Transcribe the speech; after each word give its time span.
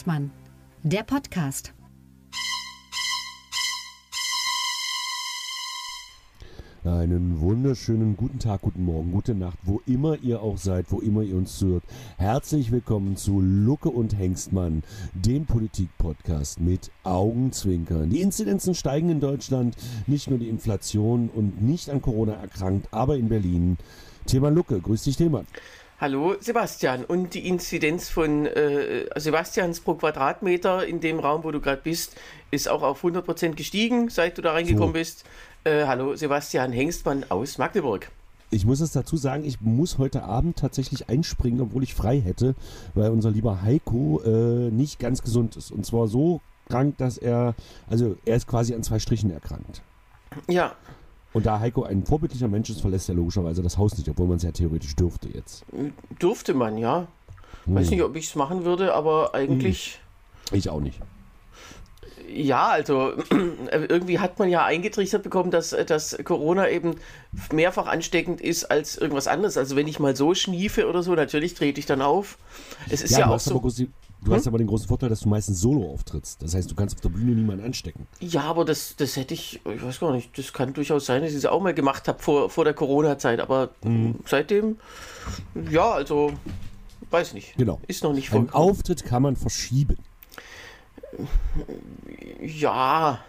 Hengstmann, 0.00 0.30
der 0.82 1.02
Podcast. 1.02 1.74
Einen 6.84 7.38
wunderschönen 7.38 8.16
guten 8.16 8.38
Tag, 8.38 8.62
guten 8.62 8.82
Morgen, 8.86 9.12
gute 9.12 9.34
Nacht, 9.34 9.58
wo 9.64 9.82
immer 9.84 10.16
ihr 10.22 10.40
auch 10.40 10.56
seid, 10.56 10.90
wo 10.90 11.00
immer 11.00 11.20
ihr 11.20 11.36
uns 11.36 11.58
zuhört. 11.58 11.84
Herzlich 12.16 12.72
willkommen 12.72 13.16
zu 13.16 13.42
Lucke 13.42 13.90
und 13.90 14.16
Hengstmann, 14.16 14.84
dem 15.12 15.44
Politik-Podcast 15.44 16.60
mit 16.60 16.90
Augenzwinkern. 17.04 18.08
Die 18.08 18.22
Inzidenzen 18.22 18.74
steigen 18.74 19.10
in 19.10 19.20
Deutschland, 19.20 19.76
nicht 20.06 20.30
nur 20.30 20.38
die 20.38 20.48
Inflation 20.48 21.28
und 21.28 21.60
nicht 21.60 21.90
an 21.90 22.00
Corona 22.00 22.32
erkrankt, 22.32 22.88
aber 22.90 23.18
in 23.18 23.28
Berlin. 23.28 23.76
Thema 24.24 24.48
Lucke, 24.48 24.80
grüß 24.80 25.02
dich, 25.02 25.18
Thema. 25.18 25.44
Hallo 26.00 26.34
Sebastian. 26.40 27.04
Und 27.04 27.34
die 27.34 27.46
Inzidenz 27.46 28.08
von 28.08 28.46
äh, 28.46 29.04
Sebastians 29.16 29.80
pro 29.80 29.96
Quadratmeter 29.96 30.86
in 30.86 31.00
dem 31.00 31.18
Raum, 31.18 31.44
wo 31.44 31.50
du 31.50 31.60
gerade 31.60 31.82
bist, 31.82 32.16
ist 32.50 32.70
auch 32.70 32.80
auf 32.82 33.04
100% 33.04 33.50
gestiegen, 33.50 34.08
seit 34.08 34.38
du 34.38 34.42
da 34.42 34.52
reingekommen 34.52 34.88
so. 34.88 34.92
bist. 34.94 35.24
Äh, 35.64 35.84
hallo 35.84 36.16
Sebastian 36.16 36.72
Hengstmann 36.72 37.26
aus 37.28 37.58
Magdeburg. 37.58 38.10
Ich 38.50 38.64
muss 38.64 38.80
es 38.80 38.92
dazu 38.92 39.18
sagen, 39.18 39.44
ich 39.44 39.60
muss 39.60 39.98
heute 39.98 40.22
Abend 40.22 40.56
tatsächlich 40.56 41.10
einspringen, 41.10 41.60
obwohl 41.60 41.82
ich 41.82 41.94
frei 41.94 42.18
hätte, 42.18 42.54
weil 42.94 43.10
unser 43.10 43.30
lieber 43.30 43.60
Heiko 43.60 44.22
äh, 44.24 44.70
nicht 44.70 45.00
ganz 45.00 45.20
gesund 45.20 45.54
ist. 45.56 45.70
Und 45.70 45.84
zwar 45.84 46.08
so 46.08 46.40
krank, 46.70 46.96
dass 46.96 47.18
er, 47.18 47.54
also 47.90 48.16
er 48.24 48.36
ist 48.36 48.46
quasi 48.46 48.74
an 48.74 48.82
zwei 48.82 49.00
Strichen 49.00 49.30
erkrankt. 49.30 49.82
Ja. 50.48 50.74
Und 51.32 51.46
da 51.46 51.60
Heiko 51.60 51.84
ein 51.84 52.04
vorbildlicher 52.04 52.48
Mensch 52.48 52.70
ist, 52.70 52.80
verlässt 52.80 53.08
er 53.08 53.14
logischerweise 53.14 53.62
das 53.62 53.78
Haus 53.78 53.96
nicht, 53.96 54.08
obwohl 54.08 54.26
man 54.26 54.38
es 54.38 54.42
ja 54.42 54.50
theoretisch 54.50 54.96
dürfte 54.96 55.28
jetzt. 55.28 55.64
Dürfte 56.20 56.54
man, 56.54 56.76
ja. 56.76 57.06
Hm. 57.66 57.76
Weiß 57.76 57.90
nicht, 57.90 58.02
ob 58.02 58.16
ich 58.16 58.26
es 58.26 58.34
machen 58.34 58.64
würde, 58.64 58.94
aber 58.94 59.34
eigentlich. 59.34 60.00
Hm. 60.50 60.58
Ich 60.58 60.68
auch 60.68 60.80
nicht. 60.80 61.00
Ja, 62.28 62.68
also 62.68 63.12
irgendwie 63.72 64.18
hat 64.18 64.38
man 64.38 64.48
ja 64.48 64.64
eingetrichtert 64.64 65.22
bekommen, 65.22 65.50
dass, 65.50 65.70
dass 65.70 66.16
Corona 66.24 66.68
eben 66.68 66.96
mehrfach 67.52 67.86
ansteckend 67.86 68.40
ist 68.40 68.64
als 68.64 68.96
irgendwas 68.96 69.26
anderes. 69.26 69.56
Also 69.56 69.76
wenn 69.76 69.88
ich 69.88 69.98
mal 69.98 70.14
so 70.14 70.34
schniefe 70.34 70.88
oder 70.88 71.02
so, 71.02 71.14
natürlich 71.14 71.54
trete 71.54 71.80
ich 71.80 71.86
dann 71.86 72.02
auf. 72.02 72.38
Es 72.88 73.02
ist 73.02 73.12
ja, 73.12 73.20
ja 73.20 73.28
auch 73.28 73.40
so. 73.40 73.60
Du 74.22 74.26
hm? 74.26 74.34
hast 74.34 74.46
aber 74.46 74.58
den 74.58 74.66
großen 74.66 74.88
Vorteil, 74.88 75.08
dass 75.08 75.20
du 75.20 75.28
meistens 75.28 75.60
solo 75.60 75.90
auftrittst. 75.92 76.42
Das 76.42 76.54
heißt, 76.54 76.70
du 76.70 76.74
kannst 76.74 76.96
auf 76.96 77.00
der 77.00 77.08
Bühne 77.10 77.32
niemanden 77.32 77.64
anstecken. 77.64 78.06
Ja, 78.20 78.42
aber 78.42 78.64
das, 78.64 78.96
das 78.96 79.16
hätte 79.16 79.34
ich, 79.34 79.60
ich 79.64 79.82
weiß 79.82 80.00
gar 80.00 80.12
nicht, 80.12 80.36
das 80.38 80.52
kann 80.52 80.72
durchaus 80.72 81.06
sein, 81.06 81.22
dass 81.22 81.30
ich 81.30 81.38
es 81.38 81.46
auch 81.46 81.60
mal 81.60 81.74
gemacht 81.74 82.08
habe 82.08 82.22
vor, 82.22 82.50
vor 82.50 82.64
der 82.64 82.74
Corona-Zeit. 82.74 83.40
Aber 83.40 83.70
mhm. 83.82 84.16
seitdem, 84.26 84.78
ja, 85.70 85.90
also, 85.90 86.32
weiß 87.10 87.34
nicht. 87.34 87.56
Genau. 87.56 87.80
Ist 87.86 88.04
noch 88.04 88.12
nicht 88.12 88.30
vorgekommen. 88.30 88.54
Ein 88.54 88.70
Auftritt 88.70 89.04
kann 89.04 89.22
man 89.22 89.36
verschieben. 89.36 89.96
Ja. 92.40 93.20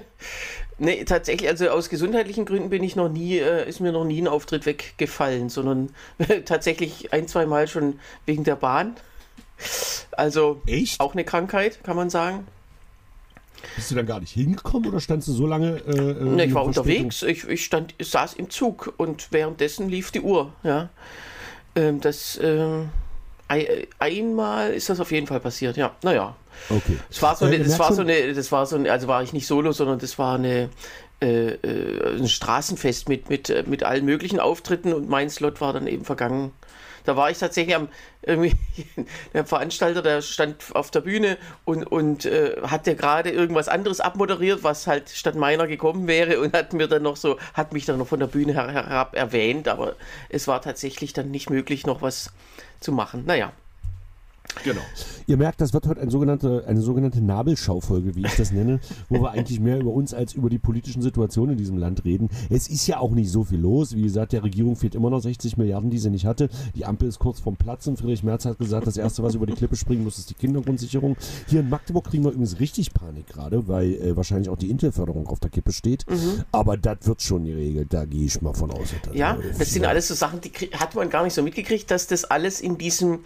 nee, 0.78 1.04
tatsächlich, 1.04 1.48
also 1.48 1.68
aus 1.68 1.88
gesundheitlichen 1.88 2.44
Gründen 2.44 2.70
bin 2.70 2.82
ich 2.82 2.96
noch 2.96 3.08
nie, 3.08 3.38
äh, 3.38 3.68
ist 3.68 3.80
mir 3.80 3.92
noch 3.92 4.04
nie 4.04 4.20
ein 4.20 4.28
Auftritt 4.28 4.66
weggefallen, 4.66 5.48
sondern 5.48 5.90
tatsächlich 6.44 7.12
ein, 7.12 7.28
zwei 7.28 7.46
Mal 7.46 7.68
schon 7.68 8.00
wegen 8.24 8.44
der 8.44 8.56
Bahn. 8.56 8.96
Also 10.12 10.62
Echt? 10.66 11.00
auch 11.00 11.12
eine 11.12 11.24
Krankheit, 11.24 11.82
kann 11.84 11.96
man 11.96 12.10
sagen. 12.10 12.46
Bist 13.74 13.90
du 13.90 13.94
dann 13.94 14.06
gar 14.06 14.20
nicht 14.20 14.32
hingekommen 14.32 14.88
oder 14.88 15.00
standst 15.00 15.28
du 15.28 15.32
so 15.32 15.46
lange? 15.46 15.82
Äh, 15.86 16.10
äh 16.10 16.24
nee, 16.24 16.44
ich 16.44 16.54
war 16.54 16.64
unterwegs. 16.64 17.22
Ich, 17.22 17.48
ich, 17.48 17.64
stand, 17.64 17.94
ich 17.98 18.10
saß 18.10 18.34
im 18.34 18.50
Zug 18.50 18.94
und 18.96 19.28
währenddessen 19.32 19.88
lief 19.88 20.10
die 20.10 20.20
Uhr. 20.20 20.52
Ja, 20.62 20.90
ähm, 21.74 22.00
das 22.00 22.38
ähm, 22.42 22.90
einmal 23.98 24.72
ist 24.72 24.88
das 24.88 25.00
auf 25.00 25.12
jeden 25.12 25.26
Fall 25.26 25.40
passiert. 25.40 25.76
Ja, 25.76 25.94
naja. 26.02 26.36
Okay. 26.70 26.98
Das 27.08 27.22
war 27.22 27.36
so 27.36 27.44
eine, 27.44 27.58
das 27.58 27.78
war 27.78 27.92
so 27.92 28.02
eine, 28.02 28.34
das 28.34 28.50
war 28.50 28.66
so 28.66 28.76
eine, 28.76 28.90
also 28.90 29.08
war 29.08 29.22
ich 29.22 29.32
nicht 29.32 29.46
solo, 29.46 29.72
sondern 29.72 29.98
das 29.98 30.18
war 30.18 30.36
eine, 30.36 30.70
äh, 31.20 31.52
äh, 31.52 32.18
ein 32.18 32.28
Straßenfest 32.28 33.08
mit, 33.08 33.28
mit, 33.28 33.50
äh, 33.50 33.64
mit 33.66 33.82
allen 33.82 34.04
möglichen 34.04 34.40
Auftritten 34.40 34.92
und 34.92 35.08
mein 35.08 35.30
Slot 35.30 35.60
war 35.60 35.72
dann 35.72 35.86
eben 35.86 36.04
vergangen. 36.04 36.52
Da 37.06 37.16
war 37.16 37.30
ich 37.30 37.38
tatsächlich 37.38 37.74
am, 37.74 37.88
irgendwie, 38.22 38.54
der 39.32 39.46
Veranstalter, 39.46 40.02
der 40.02 40.22
stand 40.22 40.56
auf 40.74 40.90
der 40.90 41.00
Bühne 41.00 41.38
und, 41.64 41.84
und 41.84 42.24
äh, 42.24 42.56
hat 42.62 42.86
der 42.86 42.94
gerade 42.94 43.30
irgendwas 43.30 43.68
anderes 43.68 44.00
abmoderiert, 44.00 44.62
was 44.62 44.86
halt 44.86 45.10
statt 45.10 45.34
meiner 45.34 45.66
gekommen 45.66 46.06
wäre 46.06 46.40
und 46.40 46.54
hat 46.54 46.72
mir 46.72 46.88
dann 46.88 47.02
noch 47.02 47.16
so, 47.16 47.38
hat 47.54 47.72
mich 47.72 47.86
dann 47.86 47.98
noch 47.98 48.08
von 48.08 48.20
der 48.20 48.26
Bühne 48.26 48.52
her, 48.52 48.70
herab 48.70 49.14
erwähnt, 49.16 49.68
aber 49.68 49.96
es 50.28 50.48
war 50.48 50.60
tatsächlich 50.60 51.12
dann 51.12 51.30
nicht 51.30 51.50
möglich, 51.50 51.86
noch 51.86 52.02
was 52.02 52.32
zu 52.80 52.92
machen. 52.92 53.24
Naja. 53.26 53.52
Genau. 54.64 54.80
Ihr 55.26 55.36
merkt, 55.36 55.60
das 55.60 55.72
wird 55.72 55.86
heute 55.86 56.00
eine 56.00 56.10
sogenannte, 56.10 56.64
eine 56.66 56.80
sogenannte 56.80 57.20
Nabelschaufolge, 57.20 58.14
wie 58.14 58.26
ich 58.26 58.36
das 58.36 58.52
nenne, 58.52 58.80
wo 59.08 59.20
wir 59.20 59.30
eigentlich 59.30 59.60
mehr 59.60 59.78
über 59.78 59.90
uns 59.90 60.14
als 60.14 60.34
über 60.34 60.50
die 60.50 60.58
politischen 60.58 61.02
Situationen 61.02 61.52
in 61.52 61.58
diesem 61.58 61.78
Land 61.78 62.04
reden. 62.04 62.28
Es 62.50 62.68
ist 62.68 62.86
ja 62.86 62.98
auch 62.98 63.10
nicht 63.10 63.30
so 63.30 63.44
viel 63.44 63.60
los. 63.60 63.94
Wie 63.94 64.02
gesagt, 64.02 64.32
der 64.32 64.42
Regierung 64.42 64.76
fehlt 64.76 64.94
immer 64.94 65.10
noch 65.10 65.20
60 65.20 65.56
Milliarden, 65.56 65.90
die 65.90 65.98
sie 65.98 66.10
nicht 66.10 66.26
hatte. 66.26 66.48
Die 66.74 66.84
Ampel 66.84 67.08
ist 67.08 67.18
kurz 67.18 67.40
vorm 67.40 67.56
Platzen. 67.56 67.96
Friedrich 67.96 68.22
Merz 68.22 68.44
hat 68.44 68.58
gesagt, 68.58 68.86
das 68.86 68.96
Erste, 68.96 69.22
was 69.22 69.34
über 69.34 69.46
die 69.46 69.54
Klippe 69.54 69.76
springen 69.76 70.04
muss, 70.04 70.18
ist 70.18 70.30
die 70.30 70.34
Kindergrundsicherung. 70.34 71.16
Hier 71.48 71.60
in 71.60 71.68
Magdeburg 71.68 72.04
kriegen 72.04 72.24
wir 72.24 72.30
übrigens 72.30 72.60
richtig 72.60 72.94
Panik 72.94 73.26
gerade, 73.26 73.68
weil 73.68 73.94
äh, 73.94 74.16
wahrscheinlich 74.16 74.48
auch 74.48 74.58
die 74.58 74.70
Intel-Förderung 74.70 75.26
auf 75.26 75.40
der 75.40 75.50
Kippe 75.50 75.72
steht. 75.72 76.08
Mhm. 76.08 76.44
Aber 76.52 76.76
das 76.76 76.98
wird 77.02 77.22
schon 77.22 77.44
geregelt. 77.44 77.92
Da 77.92 78.04
gehe 78.04 78.24
ich 78.26 78.40
mal 78.42 78.54
von 78.54 78.70
aus. 78.70 78.94
Ja, 79.12 79.38
das 79.58 79.72
sind 79.72 79.84
alles 79.84 80.08
so 80.08 80.14
Sachen, 80.14 80.40
die 80.40 80.50
hat 80.50 80.94
man 80.94 81.10
gar 81.10 81.24
nicht 81.24 81.34
so 81.34 81.42
mitgekriegt, 81.42 81.90
dass 81.90 82.06
das 82.06 82.24
alles 82.24 82.60
in 82.60 82.78
diesem 82.78 83.20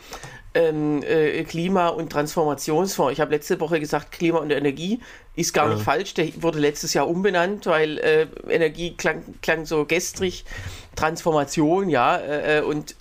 ähm, 0.54 1.02
äh, 1.02 1.42
Klima- 1.44 1.88
und 1.88 2.10
Transformationsfonds. 2.10 3.12
Ich 3.12 3.20
habe 3.20 3.32
letzte 3.32 3.60
Woche 3.60 3.78
gesagt, 3.78 4.12
Klima 4.12 4.38
und 4.38 4.50
Energie 4.50 5.00
ist 5.36 5.54
gar 5.54 5.68
ja. 5.68 5.74
nicht 5.74 5.84
falsch. 5.84 6.14
Der 6.14 6.26
wurde 6.42 6.58
letztes 6.58 6.94
Jahr 6.94 7.08
umbenannt, 7.08 7.66
weil 7.66 7.98
äh, 7.98 8.26
Energie 8.48 8.94
klang, 8.96 9.22
klang, 9.42 9.64
so 9.64 9.84
gestrig. 9.84 10.44
Transformation, 10.96 11.88
ja. 11.88 12.16
Äh, 12.16 12.58
äh 12.58 12.62
und, 12.62 12.96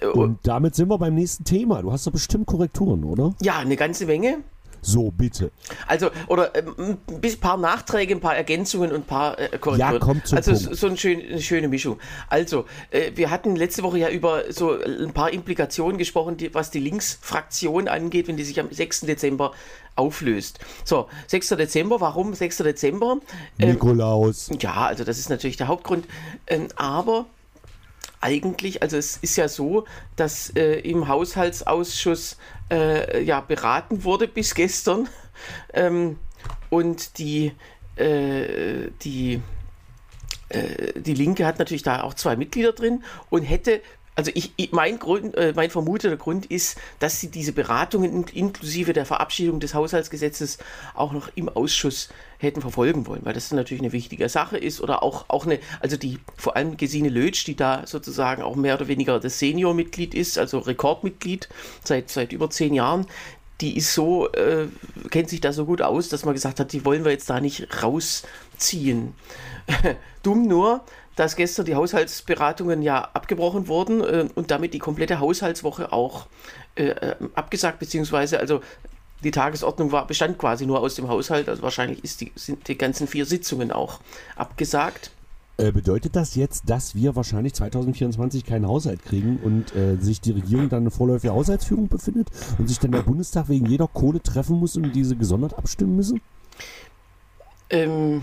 äh, 0.00 0.06
und 0.06 0.38
damit 0.42 0.74
sind 0.74 0.88
wir 0.88 0.98
beim 0.98 1.14
nächsten 1.14 1.44
Thema. 1.44 1.82
Du 1.82 1.92
hast 1.92 2.06
doch 2.06 2.12
bestimmt 2.12 2.46
Korrekturen, 2.46 3.04
oder? 3.04 3.34
Ja, 3.42 3.58
eine 3.58 3.76
ganze 3.76 4.06
Menge. 4.06 4.38
So, 4.84 5.10
bitte. 5.10 5.50
Also, 5.86 6.10
oder 6.28 6.54
ähm, 6.54 6.98
ein 7.08 7.40
paar 7.40 7.56
Nachträge, 7.56 8.14
ein 8.14 8.20
paar 8.20 8.36
Ergänzungen 8.36 8.90
und 8.90 8.96
ein 9.02 9.04
paar 9.04 9.38
äh, 9.38 9.58
Korrekturen. 9.58 9.78
Ja, 9.94 9.98
kommt 9.98 10.26
zum 10.26 10.36
Also, 10.36 10.52
Punkt. 10.52 10.76
so 10.76 10.86
ein 10.86 10.96
schön, 10.96 11.20
eine 11.22 11.40
schöne 11.40 11.68
Mischung. 11.68 11.98
Also, 12.28 12.66
äh, 12.90 13.12
wir 13.14 13.30
hatten 13.30 13.56
letzte 13.56 13.82
Woche 13.82 13.98
ja 13.98 14.10
über 14.10 14.52
so 14.52 14.78
ein 14.78 15.12
paar 15.12 15.32
Implikationen 15.32 15.96
gesprochen, 15.98 16.36
die, 16.36 16.52
was 16.54 16.70
die 16.70 16.80
Linksfraktion 16.80 17.88
angeht, 17.88 18.28
wenn 18.28 18.36
die 18.36 18.44
sich 18.44 18.60
am 18.60 18.70
6. 18.70 19.00
Dezember 19.02 19.52
auflöst. 19.96 20.58
So, 20.84 21.08
6. 21.28 21.48
Dezember, 21.50 22.00
warum 22.00 22.34
6. 22.34 22.58
Dezember? 22.58 23.18
Ähm, 23.58 23.70
Nikolaus. 23.70 24.50
Ja, 24.60 24.86
also 24.86 25.04
das 25.04 25.18
ist 25.18 25.30
natürlich 25.30 25.56
der 25.56 25.68
Hauptgrund. 25.68 26.06
Ähm, 26.46 26.68
aber 26.76 27.26
eigentlich, 28.24 28.82
also 28.82 28.96
es 28.96 29.18
ist 29.18 29.36
ja 29.36 29.48
so, 29.48 29.84
dass 30.16 30.48
äh, 30.56 30.80
im 30.80 31.08
Haushaltsausschuss 31.08 32.38
äh, 32.70 33.22
ja 33.22 33.40
beraten 33.40 34.02
wurde 34.04 34.26
bis 34.26 34.54
gestern. 34.54 35.08
Ähm, 35.72 36.20
und 36.70 37.18
die, 37.18 37.52
äh, 37.96 38.88
die, 39.02 39.42
äh, 40.48 40.92
die 40.94 41.12
Linke 41.12 41.44
hat 41.44 41.58
natürlich 41.58 41.82
da 41.82 42.04
auch 42.04 42.14
zwei 42.14 42.36
Mitglieder 42.36 42.72
drin 42.72 43.02
und 43.30 43.42
hätte 43.42 43.82
also 44.16 44.30
ich, 44.34 44.52
ich, 44.56 44.72
mein 44.72 44.98
Grund, 44.98 45.36
äh, 45.36 45.52
mein 45.56 45.70
vermuteter 45.70 46.16
Grund 46.16 46.46
ist, 46.46 46.78
dass 47.00 47.20
sie 47.20 47.30
diese 47.30 47.52
Beratungen 47.52 48.24
inklusive 48.28 48.92
der 48.92 49.06
Verabschiedung 49.06 49.58
des 49.60 49.74
Haushaltsgesetzes 49.74 50.58
auch 50.94 51.12
noch 51.12 51.30
im 51.34 51.48
Ausschuss 51.48 52.10
hätten 52.38 52.60
verfolgen 52.60 53.06
wollen, 53.06 53.24
weil 53.24 53.32
das 53.32 53.50
natürlich 53.50 53.82
eine 53.82 53.92
wichtige 53.92 54.28
Sache 54.28 54.56
ist 54.56 54.80
oder 54.80 55.02
auch, 55.02 55.24
auch 55.28 55.46
eine, 55.46 55.58
also 55.80 55.96
die, 55.96 56.20
vor 56.36 56.56
allem 56.56 56.76
Gesine 56.76 57.08
Lötsch, 57.08 57.44
die 57.46 57.56
da 57.56 57.86
sozusagen 57.86 58.42
auch 58.42 58.54
mehr 58.54 58.76
oder 58.76 58.86
weniger 58.86 59.18
das 59.18 59.38
Seniormitglied 59.38 60.14
ist, 60.14 60.38
also 60.38 60.58
Rekordmitglied 60.58 61.48
seit, 61.82 62.10
seit 62.10 62.32
über 62.32 62.50
zehn 62.50 62.74
Jahren, 62.74 63.06
die 63.60 63.76
ist 63.76 63.94
so, 63.94 64.30
äh, 64.32 64.66
kennt 65.10 65.28
sich 65.28 65.40
da 65.40 65.52
so 65.52 65.64
gut 65.64 65.80
aus, 65.80 66.08
dass 66.08 66.24
man 66.24 66.34
gesagt 66.34 66.60
hat, 66.60 66.72
die 66.72 66.84
wollen 66.84 67.04
wir 67.04 67.12
jetzt 67.12 67.30
da 67.30 67.40
nicht 67.40 67.82
rausziehen. 67.82 69.14
Dumm 70.22 70.46
nur, 70.46 70.84
dass 71.16 71.36
gestern 71.36 71.66
die 71.66 71.74
Haushaltsberatungen 71.74 72.82
ja 72.82 73.02
abgebrochen 73.12 73.68
wurden 73.68 74.00
äh, 74.02 74.28
und 74.34 74.50
damit 74.50 74.74
die 74.74 74.78
komplette 74.78 75.20
Haushaltswoche 75.20 75.92
auch 75.92 76.26
äh, 76.76 76.86
äh, 76.86 77.16
abgesagt, 77.34 77.78
beziehungsweise 77.78 78.40
also 78.40 78.60
die 79.22 79.30
Tagesordnung 79.30 79.92
war, 79.92 80.06
bestand 80.06 80.38
quasi 80.38 80.66
nur 80.66 80.80
aus 80.80 80.96
dem 80.96 81.08
Haushalt, 81.08 81.48
also 81.48 81.62
wahrscheinlich 81.62 82.04
ist 82.04 82.20
die, 82.20 82.32
sind 82.34 82.68
die 82.68 82.76
ganzen 82.76 83.06
vier 83.06 83.26
Sitzungen 83.26 83.72
auch 83.72 84.00
abgesagt. 84.36 85.10
Äh, 85.56 85.70
bedeutet 85.70 86.16
das 86.16 86.34
jetzt, 86.34 86.68
dass 86.68 86.96
wir 86.96 87.14
wahrscheinlich 87.14 87.54
2024 87.54 88.44
keinen 88.44 88.66
Haushalt 88.66 89.04
kriegen 89.04 89.38
und 89.42 89.74
äh, 89.76 89.96
sich 89.96 90.20
die 90.20 90.32
Regierung 90.32 90.68
dann 90.68 90.80
eine 90.80 90.90
vorläufige 90.90 91.32
Haushaltsführung 91.32 91.88
befindet 91.88 92.28
und 92.58 92.68
sich 92.68 92.80
dann 92.80 92.90
der 92.90 93.02
Bundestag 93.02 93.48
wegen 93.48 93.66
jeder 93.66 93.86
Kohle 93.86 94.20
treffen 94.20 94.58
muss 94.58 94.76
und 94.76 94.92
diese 94.92 95.14
gesondert 95.14 95.56
abstimmen 95.56 95.94
müssen? 95.94 96.20
Ähm, 97.70 98.22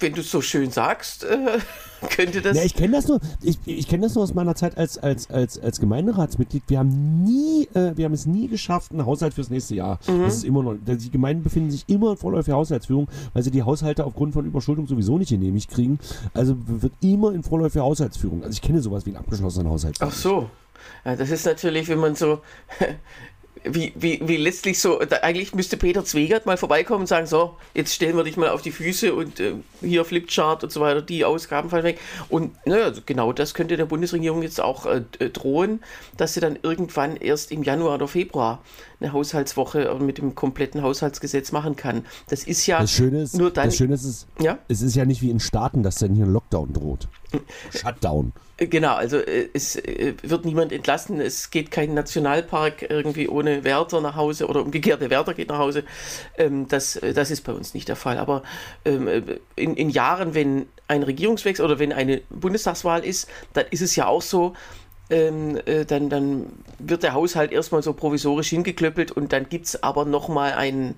wenn 0.00 0.14
du 0.14 0.20
es 0.20 0.30
so 0.30 0.40
schön 0.40 0.70
sagst, 0.70 1.24
äh, 1.24 1.58
könnte 2.10 2.40
das. 2.40 2.56
Ja, 2.56 2.64
ich 2.64 2.74
kenne 2.74 2.96
das 2.96 3.08
nur. 3.08 3.20
Ich, 3.42 3.58
ich 3.66 3.88
kenne 3.88 4.04
das 4.04 4.14
nur 4.14 4.24
aus 4.24 4.34
meiner 4.34 4.54
Zeit 4.54 4.76
als 4.76 4.98
als 4.98 5.30
als 5.30 5.58
als 5.58 5.80
Gemeinderatsmitglied. 5.80 6.62
Wir 6.68 6.78
haben 6.78 7.22
nie, 7.24 7.68
äh, 7.74 7.96
wir 7.96 8.06
haben 8.06 8.14
es 8.14 8.26
nie 8.26 8.48
geschafft, 8.48 8.92
einen 8.92 9.06
Haushalt 9.06 9.34
fürs 9.34 9.50
nächste 9.50 9.74
Jahr. 9.74 9.98
Mhm. 10.06 10.22
Das 10.22 10.36
ist 10.36 10.44
immer 10.44 10.62
noch. 10.62 10.76
Die 10.84 11.10
Gemeinden 11.10 11.42
befinden 11.42 11.70
sich 11.70 11.84
immer 11.88 12.12
in 12.12 12.16
vorläufiger 12.16 12.56
Haushaltsführung, 12.56 13.08
weil 13.34 13.42
sie 13.42 13.50
die 13.50 13.62
Haushalte 13.62 14.04
aufgrund 14.04 14.32
von 14.32 14.46
Überschuldung 14.46 14.86
sowieso 14.86 15.18
nicht 15.18 15.30
genehmigt 15.30 15.70
kriegen. 15.70 15.98
Also 16.34 16.56
wird 16.66 16.92
immer 17.02 17.32
in 17.32 17.42
vorläufiger 17.42 17.84
Haushaltsführung. 17.84 18.42
Also 18.42 18.52
ich 18.52 18.62
kenne 18.62 18.80
sowas 18.80 19.06
wie 19.06 19.10
einen 19.10 19.18
abgeschlossenen 19.18 19.68
Haushalt. 19.68 19.96
Ach 20.00 20.12
so. 20.12 20.50
Ja, 21.04 21.16
das 21.16 21.30
ist 21.30 21.46
natürlich, 21.46 21.88
wenn 21.88 21.98
man 21.98 22.14
so 22.14 22.40
wie, 23.64 23.92
wie, 23.96 24.20
wie 24.26 24.36
letztlich 24.36 24.80
so, 24.80 24.98
da, 24.98 25.16
eigentlich 25.16 25.54
müsste 25.54 25.76
Peter 25.76 26.04
Zwegert 26.04 26.46
mal 26.46 26.56
vorbeikommen 26.56 27.02
und 27.02 27.06
sagen, 27.06 27.26
so, 27.26 27.56
jetzt 27.74 27.94
stellen 27.94 28.16
wir 28.16 28.24
dich 28.24 28.36
mal 28.36 28.50
auf 28.50 28.62
die 28.62 28.70
Füße 28.70 29.14
und 29.14 29.40
äh, 29.40 29.54
hier 29.80 30.04
Flipchart 30.04 30.64
und 30.64 30.70
so 30.70 30.80
weiter, 30.80 31.02
die 31.02 31.24
Ausgaben 31.24 31.70
fallen 31.70 31.84
weg. 31.84 31.98
Und 32.28 32.54
naja, 32.66 32.92
genau 33.04 33.32
das 33.32 33.54
könnte 33.54 33.76
der 33.76 33.86
Bundesregierung 33.86 34.42
jetzt 34.42 34.60
auch 34.60 34.86
äh, 34.86 35.02
drohen, 35.30 35.80
dass 36.16 36.34
sie 36.34 36.40
dann 36.40 36.58
irgendwann 36.62 37.16
erst 37.16 37.50
im 37.50 37.62
Januar 37.62 37.94
oder 37.94 38.08
Februar 38.08 38.62
eine 39.00 39.12
Haushaltswoche 39.12 39.94
mit 40.00 40.18
dem 40.18 40.34
kompletten 40.34 40.82
Haushaltsgesetz 40.82 41.52
machen 41.52 41.76
kann. 41.76 42.06
Das 42.28 42.44
ist 42.44 42.66
ja 42.66 42.80
das 42.80 42.92
Schöne 42.92 43.22
ist, 43.22 43.36
nur 43.36 43.50
dann. 43.50 43.66
Das 43.66 43.76
Schöne 43.76 43.94
ist, 43.94 44.04
es, 44.04 44.26
ja? 44.40 44.58
es 44.68 44.82
ist 44.82 44.96
ja 44.96 45.04
nicht 45.04 45.22
wie 45.22 45.30
in 45.30 45.40
Staaten, 45.40 45.82
dass 45.82 45.96
dann 45.96 46.14
hier 46.14 46.24
ein 46.24 46.32
Lockdown 46.32 46.72
droht. 46.72 47.08
Shutdown. 47.74 48.32
Genau, 48.58 48.94
also 48.94 49.18
äh, 49.18 49.48
es 49.52 49.76
äh, 49.76 50.14
wird 50.22 50.46
niemand 50.46 50.72
entlassen. 50.72 51.20
Es 51.20 51.50
geht 51.50 51.70
kein 51.70 51.92
Nationalpark 51.92 52.88
irgendwie 52.88 53.28
ohne 53.28 53.64
Wärter 53.64 54.00
nach 54.00 54.16
Hause 54.16 54.46
oder 54.46 54.62
umgekehrt, 54.62 55.02
der 55.02 55.10
Wärter 55.10 55.34
geht 55.34 55.48
nach 55.48 55.58
Hause. 55.58 55.84
Ähm, 56.38 56.66
das, 56.68 56.96
äh, 56.96 57.12
das 57.12 57.30
ist 57.30 57.42
bei 57.42 57.52
uns 57.52 57.74
nicht 57.74 57.88
der 57.88 57.96
Fall. 57.96 58.16
Aber 58.18 58.42
ähm, 58.86 59.08
in, 59.56 59.76
in 59.76 59.90
Jahren, 59.90 60.34
wenn 60.34 60.66
ein 60.88 61.02
Regierungswechsel 61.02 61.64
oder 61.64 61.78
wenn 61.78 61.92
eine 61.92 62.22
Bundestagswahl 62.30 63.04
ist, 63.04 63.28
dann 63.52 63.66
ist 63.70 63.82
es 63.82 63.94
ja 63.94 64.06
auch 64.06 64.22
so, 64.22 64.54
ähm, 65.10 65.60
äh, 65.66 65.84
dann, 65.84 66.08
dann 66.08 66.46
wird 66.78 67.02
der 67.02 67.12
Haushalt 67.12 67.52
erstmal 67.52 67.82
so 67.82 67.92
provisorisch 67.92 68.48
hingeklöppelt 68.48 69.12
und 69.12 69.32
dann 69.32 69.48
gibt 69.48 69.66
es 69.66 69.82
aber 69.82 70.04
nochmal 70.04 70.54
einen 70.54 70.96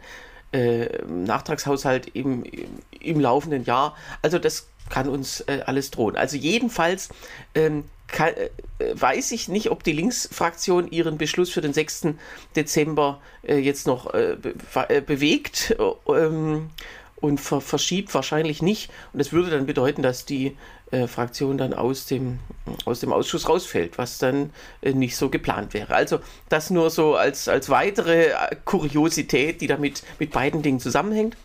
äh, 0.52 1.02
Nachtragshaushalt 1.06 2.14
im, 2.14 2.42
im, 2.44 2.68
im, 3.00 3.20
laufenden 3.20 3.64
Jahr. 3.64 3.96
Also 4.22 4.38
das 4.38 4.68
kann 4.88 5.08
uns 5.08 5.40
äh, 5.42 5.60
alles 5.66 5.90
drohen. 5.90 6.16
Also 6.16 6.36
jedenfalls 6.36 7.08
ähm, 7.54 7.84
kann, 8.08 8.32
äh, 8.34 8.48
weiß 8.94 9.32
ich 9.32 9.48
nicht, 9.48 9.70
ob 9.70 9.84
die 9.84 9.92
Linksfraktion 9.92 10.90
ihren 10.90 11.18
Beschluss 11.18 11.50
für 11.50 11.60
den 11.60 11.72
6. 11.72 12.08
Dezember 12.56 13.20
äh, 13.46 13.58
jetzt 13.58 13.86
noch 13.86 14.12
äh, 14.14 14.36
be 14.36 14.54
äh, 14.88 15.00
bewegt 15.00 15.76
ähm, 16.08 16.70
und 17.16 17.40
ver 17.40 17.60
verschiebt 17.60 18.12
wahrscheinlich 18.14 18.62
nicht. 18.62 18.90
Und 19.12 19.18
das 19.18 19.32
würde 19.32 19.50
dann 19.50 19.66
bedeuten, 19.66 20.02
dass 20.02 20.24
die 20.24 20.56
äh, 20.90 21.06
Fraktion 21.06 21.58
dann 21.58 21.74
aus 21.74 22.06
dem, 22.06 22.38
aus 22.84 23.00
dem 23.00 23.12
Ausschuss 23.12 23.48
rausfällt, 23.48 23.98
was 23.98 24.18
dann 24.18 24.50
nicht 24.82 25.16
so 25.16 25.28
geplant 25.28 25.74
wäre. 25.74 25.94
Also 25.94 26.20
das 26.48 26.70
nur 26.70 26.90
so 26.90 27.14
als, 27.14 27.48
als 27.48 27.68
weitere 27.68 28.30
Kuriosität, 28.64 29.60
die 29.60 29.66
damit 29.66 30.02
mit 30.18 30.30
beiden 30.30 30.62
Dingen 30.62 30.80
zusammenhängt. 30.80 31.36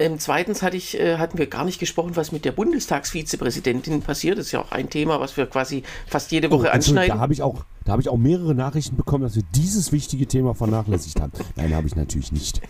Ähm, 0.00 0.18
zweitens 0.20 0.62
hatte 0.62 0.76
ich, 0.76 0.98
äh, 0.98 1.16
hatten 1.16 1.38
wir 1.38 1.48
gar 1.48 1.64
nicht 1.64 1.80
gesprochen, 1.80 2.14
was 2.14 2.30
mit 2.30 2.44
der 2.44 2.52
Bundestagsvizepräsidentin 2.52 4.00
passiert. 4.02 4.38
Das 4.38 4.46
ist 4.46 4.52
ja 4.52 4.60
auch 4.60 4.70
ein 4.70 4.90
Thema, 4.90 5.18
was 5.18 5.36
wir 5.36 5.46
quasi 5.46 5.82
fast 6.06 6.30
jede 6.30 6.50
Woche 6.52 6.68
oh, 6.68 6.74
anschneiden. 6.74 7.16
Da 7.16 7.20
habe 7.20 7.32
ich, 7.32 7.42
auch, 7.42 7.64
hab 7.86 7.98
ich 7.98 8.08
auch 8.08 8.16
mehrere 8.16 8.54
Nachrichten 8.54 8.96
bekommen, 8.96 9.24
dass 9.24 9.34
wir 9.34 9.42
dieses 9.56 9.90
wichtige 9.90 10.26
Thema 10.26 10.54
vernachlässigt 10.54 11.20
haben. 11.20 11.32
Nein, 11.56 11.74
habe 11.74 11.88
ich 11.88 11.96
natürlich 11.96 12.30
nicht. 12.30 12.60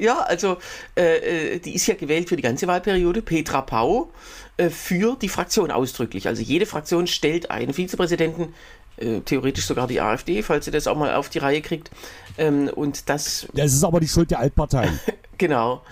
Ja, 0.00 0.18
also 0.22 0.56
äh, 0.96 1.54
äh, 1.54 1.58
die 1.60 1.74
ist 1.76 1.86
ja 1.86 1.94
gewählt 1.94 2.28
für 2.28 2.36
die 2.36 2.42
ganze 2.42 2.66
Wahlperiode. 2.66 3.22
Petra 3.22 3.62
Pau 3.62 4.10
äh, 4.56 4.68
für 4.68 5.16
die 5.16 5.28
Fraktion 5.28 5.70
ausdrücklich. 5.70 6.26
Also 6.26 6.42
jede 6.42 6.66
Fraktion 6.66 7.06
stellt 7.06 7.52
einen 7.52 7.72
Vizepräsidenten 7.72 8.52
äh, 8.96 9.20
theoretisch 9.20 9.66
sogar 9.66 9.86
die 9.86 10.00
AfD, 10.00 10.42
falls 10.42 10.64
sie 10.64 10.72
das 10.72 10.88
auch 10.88 10.96
mal 10.96 11.14
auf 11.14 11.28
die 11.28 11.38
Reihe 11.38 11.62
kriegt. 11.62 11.92
Ähm, 12.36 12.68
und 12.74 13.08
das. 13.08 13.46
Das 13.54 13.72
ist 13.72 13.84
aber 13.84 14.00
die 14.00 14.08
Schuld 14.08 14.32
der 14.32 14.40
Altparteien. 14.40 14.98
genau 15.38 15.82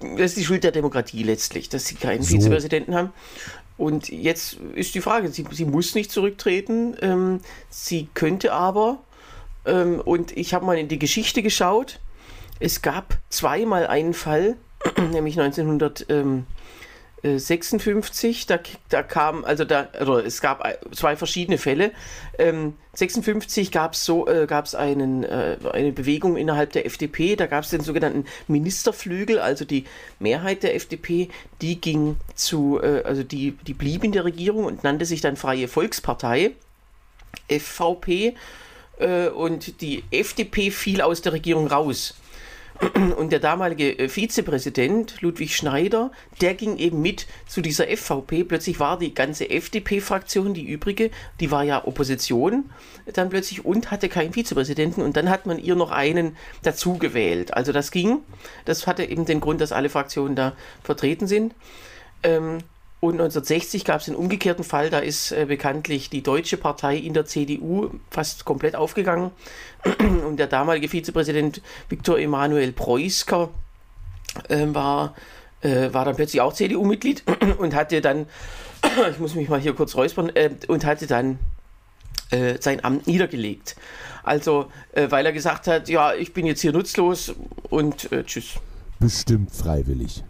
das 0.00 0.32
ist 0.32 0.36
die 0.36 0.44
Schuld 0.44 0.64
der 0.64 0.72
Demokratie 0.72 1.22
letztlich, 1.22 1.68
dass 1.68 1.86
sie 1.86 1.94
keinen 1.94 2.22
so. 2.22 2.34
Vizepräsidenten 2.34 2.94
haben. 2.94 3.12
Und 3.78 4.08
jetzt 4.08 4.58
ist 4.74 4.94
die 4.94 5.00
Frage, 5.00 5.28
sie, 5.28 5.44
sie 5.50 5.64
muss 5.64 5.94
nicht 5.94 6.10
zurücktreten, 6.10 6.96
ähm, 7.02 7.40
sie 7.68 8.08
könnte 8.14 8.52
aber, 8.52 8.98
ähm, 9.66 10.00
und 10.00 10.34
ich 10.36 10.54
habe 10.54 10.64
mal 10.64 10.78
in 10.78 10.88
die 10.88 10.98
Geschichte 10.98 11.42
geschaut, 11.42 12.00
es 12.58 12.80
gab 12.80 13.18
zweimal 13.28 13.86
einen 13.86 14.14
Fall, 14.14 14.56
nämlich 15.12 15.38
1900. 15.38 16.06
Ähm, 16.08 16.46
56, 17.22 18.46
da, 18.46 18.58
da 18.88 19.02
kam, 19.02 19.44
also 19.44 19.64
da, 19.64 19.88
oder 20.00 20.24
es 20.24 20.40
gab 20.40 20.62
zwei 20.92 21.16
verschiedene 21.16 21.58
Fälle. 21.58 21.92
Ähm, 22.38 22.74
56 22.94 23.72
gab 23.72 23.94
es 23.94 24.04
so, 24.04 24.28
äh, 24.28 24.46
gab 24.46 24.66
es 24.66 24.74
einen, 24.74 25.24
äh, 25.24 25.56
eine 25.72 25.92
Bewegung 25.92 26.36
innerhalb 26.36 26.72
der 26.72 26.86
FDP, 26.86 27.36
da 27.36 27.46
gab 27.46 27.64
es 27.64 27.70
den 27.70 27.80
sogenannten 27.80 28.26
Ministerflügel, 28.48 29.38
also 29.38 29.64
die 29.64 29.84
Mehrheit 30.18 30.62
der 30.62 30.74
FDP, 30.74 31.28
die 31.62 31.80
ging 31.80 32.16
zu, 32.34 32.80
äh, 32.82 33.02
also 33.04 33.22
die, 33.22 33.52
die 33.66 33.74
blieb 33.74 34.04
in 34.04 34.12
der 34.12 34.24
Regierung 34.24 34.64
und 34.64 34.84
nannte 34.84 35.04
sich 35.04 35.20
dann 35.20 35.36
Freie 35.36 35.68
Volkspartei, 35.68 36.52
FVP, 37.48 38.34
äh, 38.98 39.28
und 39.28 39.80
die 39.80 40.04
FDP 40.10 40.70
fiel 40.70 41.00
aus 41.00 41.22
der 41.22 41.32
Regierung 41.32 41.66
raus. 41.66 42.14
Und 43.16 43.32
der 43.32 43.38
damalige 43.38 43.98
äh, 43.98 44.08
Vizepräsident 44.08 45.20
Ludwig 45.20 45.56
Schneider, 45.56 46.10
der 46.40 46.54
ging 46.54 46.76
eben 46.76 47.00
mit 47.00 47.26
zu 47.46 47.60
dieser 47.60 47.86
FVP. 47.86 48.44
Plötzlich 48.44 48.80
war 48.80 48.98
die 48.98 49.14
ganze 49.14 49.48
FDP-Fraktion, 49.50 50.54
die 50.54 50.64
übrige, 50.64 51.10
die 51.40 51.50
war 51.50 51.64
ja 51.64 51.84
Opposition, 51.86 52.70
dann 53.12 53.30
plötzlich 53.30 53.64
und 53.64 53.90
hatte 53.90 54.08
keinen 54.08 54.32
Vizepräsidenten. 54.32 55.02
Und 55.02 55.16
dann 55.16 55.30
hat 55.30 55.46
man 55.46 55.58
ihr 55.58 55.74
noch 55.74 55.90
einen 55.90 56.36
dazu 56.62 56.98
gewählt. 56.98 57.54
Also 57.54 57.72
das 57.72 57.90
ging. 57.90 58.18
Das 58.64 58.86
hatte 58.86 59.04
eben 59.04 59.24
den 59.24 59.40
Grund, 59.40 59.60
dass 59.60 59.72
alle 59.72 59.88
Fraktionen 59.88 60.36
da 60.36 60.52
vertreten 60.82 61.26
sind. 61.26 61.54
Ähm, 62.22 62.58
und 62.98 63.14
1960 63.14 63.84
gab 63.84 64.00
es 64.00 64.06
den 64.06 64.16
umgekehrten 64.16 64.64
Fall, 64.64 64.88
da 64.88 65.00
ist 65.00 65.30
äh, 65.30 65.44
bekanntlich 65.46 66.08
die 66.08 66.22
Deutsche 66.22 66.56
Partei 66.56 66.96
in 66.96 67.12
der 67.12 67.26
CDU 67.26 67.90
fast 68.10 68.46
komplett 68.46 68.74
aufgegangen. 68.74 69.32
Und 70.26 70.38
der 70.38 70.46
damalige 70.46 70.88
Vizepräsident 70.88 71.60
Viktor 71.90 72.18
Emanuel 72.18 72.72
Preusker 72.72 73.50
äh, 74.48 74.66
war, 74.68 75.14
äh, 75.60 75.92
war 75.92 76.06
dann 76.06 76.16
plötzlich 76.16 76.40
auch 76.40 76.54
CDU-Mitglied 76.54 77.22
und 77.58 77.74
hatte 77.74 78.00
dann, 78.00 78.26
ich 79.10 79.18
muss 79.18 79.34
mich 79.34 79.50
mal 79.50 79.60
hier 79.60 79.74
kurz 79.74 79.94
räuspern, 79.94 80.30
äh, 80.34 80.50
und 80.66 80.86
hatte 80.86 81.06
dann 81.06 81.38
äh, 82.30 82.56
sein 82.60 82.82
Amt 82.82 83.06
niedergelegt. 83.06 83.76
Also, 84.24 84.70
äh, 84.92 85.10
weil 85.10 85.26
er 85.26 85.32
gesagt 85.32 85.66
hat, 85.66 85.90
ja, 85.90 86.14
ich 86.14 86.32
bin 86.32 86.46
jetzt 86.46 86.62
hier 86.62 86.72
nutzlos 86.72 87.34
und 87.68 88.08
tschüss. 88.24 88.54
Bestimmt 88.98 89.52
freiwillig. 89.52 90.24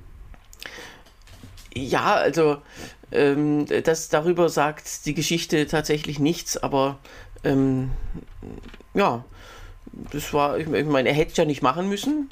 Ja, 1.77 2.15
also 2.15 2.57
ähm, 3.13 3.67
das 3.85 4.09
darüber 4.09 4.49
sagt 4.49 5.05
die 5.05 5.13
Geschichte 5.13 5.67
tatsächlich 5.67 6.19
nichts, 6.19 6.57
aber 6.57 6.99
ähm, 7.45 7.91
ja, 8.95 9.25
das 10.11 10.33
war, 10.33 10.57
ich 10.59 10.67
meine, 10.69 11.11
er 11.11 11.15
hätte 11.15 11.33
es 11.33 11.37
ja 11.37 11.45
nicht 11.45 11.61
machen 11.61 11.89
müssen. 11.91 12.31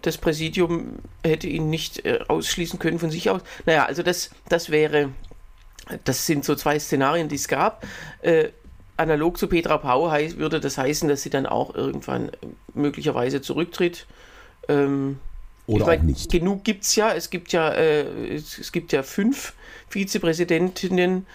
Das 0.00 0.18
Präsidium 0.18 0.98
hätte 1.22 1.46
ihn 1.46 1.70
nicht 1.70 2.04
äh, 2.04 2.18
ausschließen 2.26 2.80
können 2.80 2.98
von 2.98 3.12
sich 3.12 3.30
aus. 3.30 3.42
Naja, 3.64 3.84
also 3.84 4.02
das, 4.02 4.30
das 4.48 4.70
wäre, 4.70 5.10
das 6.02 6.26
sind 6.26 6.44
so 6.44 6.56
zwei 6.56 6.80
Szenarien, 6.80 7.28
die 7.28 7.36
es 7.36 7.46
gab. 7.46 7.86
Äh, 8.22 8.48
analog 8.96 9.38
zu 9.38 9.46
Petra 9.46 9.78
Pau 9.78 10.10
heißt, 10.10 10.38
würde 10.38 10.58
das 10.58 10.78
heißen, 10.78 11.08
dass 11.08 11.22
sie 11.22 11.30
dann 11.30 11.46
auch 11.46 11.76
irgendwann 11.76 12.32
möglicherweise 12.74 13.40
zurücktritt. 13.40 14.06
Ähm, 14.68 15.20
oder 15.72 15.86
meine, 15.86 16.02
auch 16.02 16.06
nicht. 16.06 16.30
Genug 16.30 16.64
gibt 16.64 16.84
es 16.84 16.96
ja. 16.96 17.12
Es 17.12 17.30
gibt 17.30 17.52
ja, 17.52 17.70
äh, 17.72 18.34
es, 18.34 18.72
gibt 18.72 18.92
ja 18.92 19.02
fünf 19.02 19.54
Vizepräsidentinnen 19.88 21.26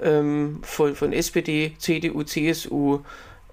ähm, 0.00 0.58
von, 0.62 0.94
von 0.94 1.12
SPD, 1.12 1.74
CDU, 1.78 2.24
CSU, 2.24 3.00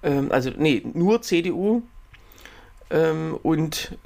ähm, 0.02 0.32
also 0.32 0.50
nee, 0.56 0.82
nur 0.92 1.22
CDU 1.22 1.82
ähm, 2.90 3.38
und 3.42 3.96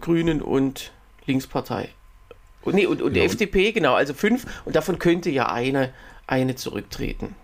Grünen 0.00 0.42
und 0.42 0.92
Linkspartei. 1.26 1.90
Und, 2.62 2.74
nee, 2.74 2.86
und, 2.86 3.02
und 3.02 3.16
ja, 3.16 3.24
FDP, 3.24 3.72
genau, 3.72 3.94
also 3.94 4.14
fünf. 4.14 4.46
Und 4.64 4.76
davon 4.76 4.98
könnte 4.98 5.30
ja 5.30 5.50
eine, 5.50 5.92
eine 6.26 6.54
zurücktreten. 6.54 7.34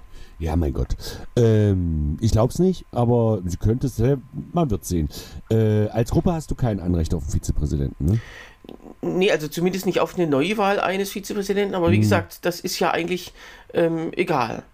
Ja, 0.44 0.56
mein 0.56 0.74
Gott. 0.74 0.94
Ähm, 1.36 2.18
ich 2.20 2.32
glaube 2.32 2.52
es 2.52 2.58
nicht, 2.58 2.84
aber 2.92 3.40
sie 3.46 3.56
könnte 3.56 3.86
es, 3.86 3.98
man 4.52 4.68
wird 4.68 4.84
sehen. 4.84 5.08
Äh, 5.50 5.88
als 5.88 6.10
Gruppe 6.10 6.34
hast 6.34 6.50
du 6.50 6.54
kein 6.54 6.80
Anrecht 6.80 7.14
auf 7.14 7.22
einen 7.22 7.32
Vizepräsidenten, 7.32 8.04
ne? 8.04 8.20
Nee, 9.00 9.30
also 9.30 9.48
zumindest 9.48 9.86
nicht 9.86 10.00
auf 10.00 10.16
eine 10.16 10.26
Neuwahl 10.26 10.80
eines 10.80 11.10
Vizepräsidenten, 11.10 11.74
aber 11.74 11.90
wie 11.90 11.96
hm. 11.96 12.02
gesagt, 12.02 12.44
das 12.44 12.60
ist 12.60 12.78
ja 12.78 12.90
eigentlich 12.90 13.32
ähm, 13.72 14.10
egal. 14.12 14.64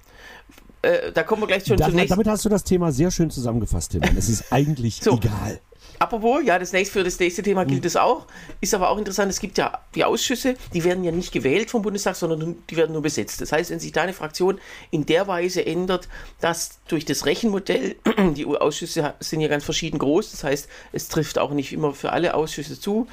Äh, 0.82 1.12
da 1.12 1.22
kommen 1.22 1.42
wir 1.42 1.46
gleich 1.46 1.64
schon 1.66 1.76
da, 1.76 1.88
Damit 1.88 2.26
hast 2.26 2.44
du 2.44 2.48
das 2.48 2.64
Thema 2.64 2.90
sehr 2.90 3.12
schön 3.12 3.30
zusammengefasst, 3.30 3.92
Tim. 3.92 4.02
Es 4.16 4.28
ist 4.28 4.52
eigentlich 4.52 5.00
so. 5.02 5.18
egal. 5.18 5.60
Apropos, 6.02 6.40
ja, 6.42 6.58
das 6.58 6.72
nächste, 6.72 6.94
für 6.94 7.04
das 7.04 7.18
nächste 7.18 7.42
Thema 7.42 7.66
gilt 7.66 7.84
es 7.84 7.94
auch. 7.94 8.26
Ist 8.62 8.72
aber 8.72 8.88
auch 8.88 8.96
interessant, 8.96 9.30
es 9.30 9.38
gibt 9.38 9.58
ja 9.58 9.82
die 9.94 10.02
Ausschüsse, 10.02 10.54
die 10.72 10.82
werden 10.82 11.04
ja 11.04 11.12
nicht 11.12 11.30
gewählt 11.30 11.70
vom 11.70 11.82
Bundestag, 11.82 12.16
sondern 12.16 12.56
die 12.70 12.76
werden 12.78 12.92
nur 12.92 13.02
besetzt. 13.02 13.42
Das 13.42 13.52
heißt, 13.52 13.70
wenn 13.70 13.80
sich 13.80 13.92
deine 13.92 14.14
Fraktion 14.14 14.58
in 14.90 15.04
der 15.04 15.28
Weise 15.28 15.66
ändert, 15.66 16.08
dass 16.40 16.80
durch 16.88 17.04
das 17.04 17.26
Rechenmodell, 17.26 17.96
die 18.34 18.46
Ausschüsse 18.46 19.12
sind 19.20 19.42
ja 19.42 19.48
ganz 19.48 19.62
verschieden 19.62 19.98
groß, 19.98 20.30
das 20.30 20.42
heißt, 20.42 20.68
es 20.92 21.08
trifft 21.08 21.38
auch 21.38 21.50
nicht 21.50 21.70
immer 21.70 21.92
für 21.92 22.12
alle 22.12 22.32
Ausschüsse 22.32 22.80
zu, 22.80 23.06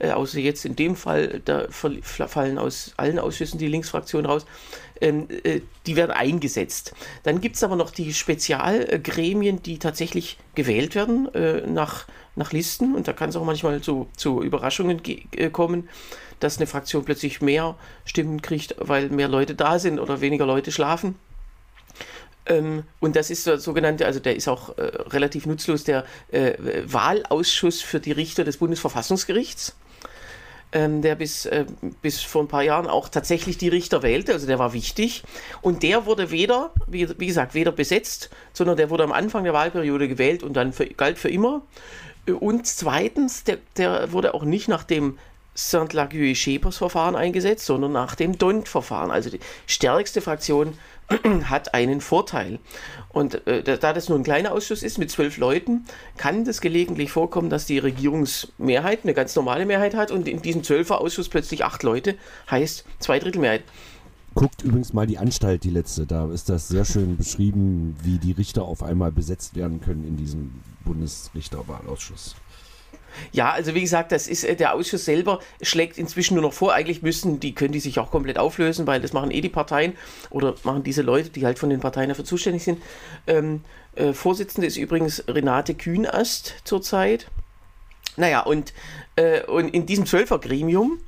äh, 0.00 0.10
außer 0.10 0.40
jetzt 0.40 0.64
in 0.64 0.74
dem 0.74 0.96
Fall, 0.96 1.40
da 1.44 1.68
fallen 1.70 2.58
aus 2.58 2.92
allen 2.96 3.20
Ausschüssen 3.20 3.58
die 3.58 3.68
Linksfraktion 3.68 4.26
raus, 4.26 4.46
ähm, 5.00 5.28
äh, 5.44 5.60
die 5.86 5.96
werden 5.96 6.10
eingesetzt. 6.10 6.94
Dann 7.22 7.40
gibt 7.40 7.56
es 7.56 7.62
aber 7.62 7.76
noch 7.76 7.90
die 7.90 8.12
Spezialgremien, 8.12 9.62
die 9.62 9.78
tatsächlich 9.78 10.38
gewählt 10.54 10.94
werden 10.94 11.32
äh, 11.34 11.66
nach, 11.66 12.06
nach 12.36 12.52
Listen 12.52 12.94
und 12.94 13.08
da 13.08 13.12
kann 13.12 13.30
es 13.30 13.36
auch 13.36 13.44
manchmal 13.44 13.80
zu, 13.80 14.08
zu 14.16 14.42
Überraschungen 14.42 15.00
äh, 15.04 15.50
kommen, 15.50 15.88
dass 16.40 16.56
eine 16.56 16.66
Fraktion 16.66 17.04
plötzlich 17.04 17.40
mehr 17.40 17.76
Stimmen 18.04 18.42
kriegt, 18.42 18.74
weil 18.78 19.08
mehr 19.10 19.28
Leute 19.28 19.54
da 19.54 19.78
sind 19.78 19.98
oder 19.98 20.20
weniger 20.20 20.46
Leute 20.46 20.72
schlafen. 20.72 21.16
Ähm, 22.46 22.84
und 23.00 23.16
das 23.16 23.30
ist 23.30 23.46
der 23.46 23.58
sogenannte, 23.58 24.06
also 24.06 24.18
der 24.18 24.34
ist 24.34 24.48
auch 24.48 24.76
äh, 24.76 24.82
relativ 24.82 25.46
nutzlos, 25.46 25.84
der 25.84 26.04
äh, 26.30 26.54
Wahlausschuss 26.86 27.82
für 27.82 28.00
die 28.00 28.12
Richter 28.12 28.44
des 28.44 28.56
Bundesverfassungsgerichts 28.56 29.76
ähm, 30.72 31.02
der 31.02 31.14
bis, 31.14 31.46
äh, 31.46 31.66
bis 32.00 32.20
vor 32.22 32.42
ein 32.42 32.48
paar 32.48 32.62
Jahren 32.62 32.86
auch 32.86 33.08
tatsächlich 33.08 33.58
die 33.58 33.68
Richter 33.68 34.02
wählte, 34.02 34.32
also 34.32 34.46
der 34.46 34.58
war 34.58 34.72
wichtig. 34.72 35.22
Und 35.60 35.82
der 35.82 36.06
wurde 36.06 36.30
weder, 36.30 36.72
wie, 36.86 37.08
wie 37.18 37.26
gesagt, 37.26 37.54
weder 37.54 37.72
besetzt, 37.72 38.30
sondern 38.52 38.76
der 38.76 38.90
wurde 38.90 39.04
am 39.04 39.12
Anfang 39.12 39.44
der 39.44 39.52
Wahlperiode 39.52 40.08
gewählt 40.08 40.42
und 40.42 40.54
dann 40.54 40.72
für, 40.72 40.86
galt 40.86 41.18
für 41.18 41.28
immer. 41.28 41.62
Und 42.26 42.66
zweitens, 42.66 43.44
der, 43.44 43.58
der 43.76 44.12
wurde 44.12 44.34
auch 44.34 44.44
nicht 44.44 44.68
nach 44.68 44.84
dem 44.84 45.18
Saint-Laguier-Schepers-Verfahren 45.54 47.14
eingesetzt, 47.14 47.66
sondern 47.66 47.92
nach 47.92 48.14
dem 48.14 48.38
Dont-Verfahren. 48.38 49.10
Also 49.10 49.28
die 49.28 49.40
stärkste 49.66 50.20
Fraktion 50.20 50.78
hat 51.44 51.74
einen 51.74 52.00
Vorteil. 52.00 52.58
Und 53.10 53.46
äh, 53.46 53.62
da 53.62 53.92
das 53.92 54.08
nur 54.08 54.18
ein 54.18 54.24
kleiner 54.24 54.52
Ausschuss 54.52 54.82
ist 54.82 54.98
mit 54.98 55.10
zwölf 55.10 55.36
Leuten, 55.36 55.84
kann 56.16 56.44
das 56.44 56.60
gelegentlich 56.60 57.12
vorkommen, 57.12 57.50
dass 57.50 57.66
die 57.66 57.78
Regierungsmehrheit 57.78 59.00
eine 59.02 59.14
ganz 59.14 59.36
normale 59.36 59.66
Mehrheit 59.66 59.94
hat 59.94 60.10
und 60.10 60.26
in 60.28 60.40
diesem 60.40 60.64
Zwölfer-Ausschuss 60.64 61.28
plötzlich 61.28 61.64
acht 61.64 61.82
Leute, 61.82 62.14
heißt 62.50 62.84
Zweidrittelmehrheit. 62.98 63.64
Guckt 64.34 64.62
übrigens 64.62 64.92
mal 64.92 65.06
die 65.06 65.18
Anstalt, 65.18 65.64
die 65.64 65.70
letzte. 65.70 66.06
Da 66.06 66.30
ist 66.30 66.48
das 66.48 66.68
sehr 66.68 66.84
schön 66.84 67.16
beschrieben, 67.16 67.96
wie 68.02 68.18
die 68.18 68.32
Richter 68.32 68.62
auf 68.62 68.82
einmal 68.82 69.12
besetzt 69.12 69.56
werden 69.56 69.80
können 69.80 70.06
in 70.06 70.16
diesem 70.16 70.52
Bundesrichterwahlausschuss. 70.84 72.36
Ja, 73.30 73.50
also 73.50 73.74
wie 73.74 73.80
gesagt, 73.80 74.12
das 74.12 74.26
ist 74.26 74.44
äh, 74.44 74.56
der 74.56 74.74
Ausschuss 74.74 75.04
selber 75.04 75.40
schlägt 75.60 75.98
inzwischen 75.98 76.34
nur 76.34 76.42
noch 76.42 76.52
vor. 76.52 76.72
Eigentlich 76.72 77.02
müssen 77.02 77.40
die 77.40 77.54
können 77.54 77.72
die 77.72 77.80
sich 77.80 77.98
auch 77.98 78.10
komplett 78.10 78.38
auflösen, 78.38 78.86
weil 78.86 79.00
das 79.00 79.12
machen 79.12 79.30
eh 79.30 79.40
die 79.40 79.48
Parteien 79.48 79.94
oder 80.30 80.54
machen 80.64 80.82
diese 80.82 81.02
Leute, 81.02 81.30
die 81.30 81.44
halt 81.44 81.58
von 81.58 81.70
den 81.70 81.80
Parteien 81.80 82.08
dafür 82.08 82.24
zuständig 82.24 82.64
sind. 82.64 82.82
Ähm, 83.26 83.62
äh, 83.94 84.12
Vorsitzende 84.12 84.66
ist 84.66 84.76
übrigens 84.76 85.24
Renate 85.28 85.74
Kühnast 85.74 86.54
zurzeit. 86.64 87.28
Naja, 88.16 88.40
und, 88.40 88.72
äh, 89.16 89.42
und 89.44 89.68
in 89.68 89.86
diesem 89.86 90.06
Zwölfergremium 90.06 90.98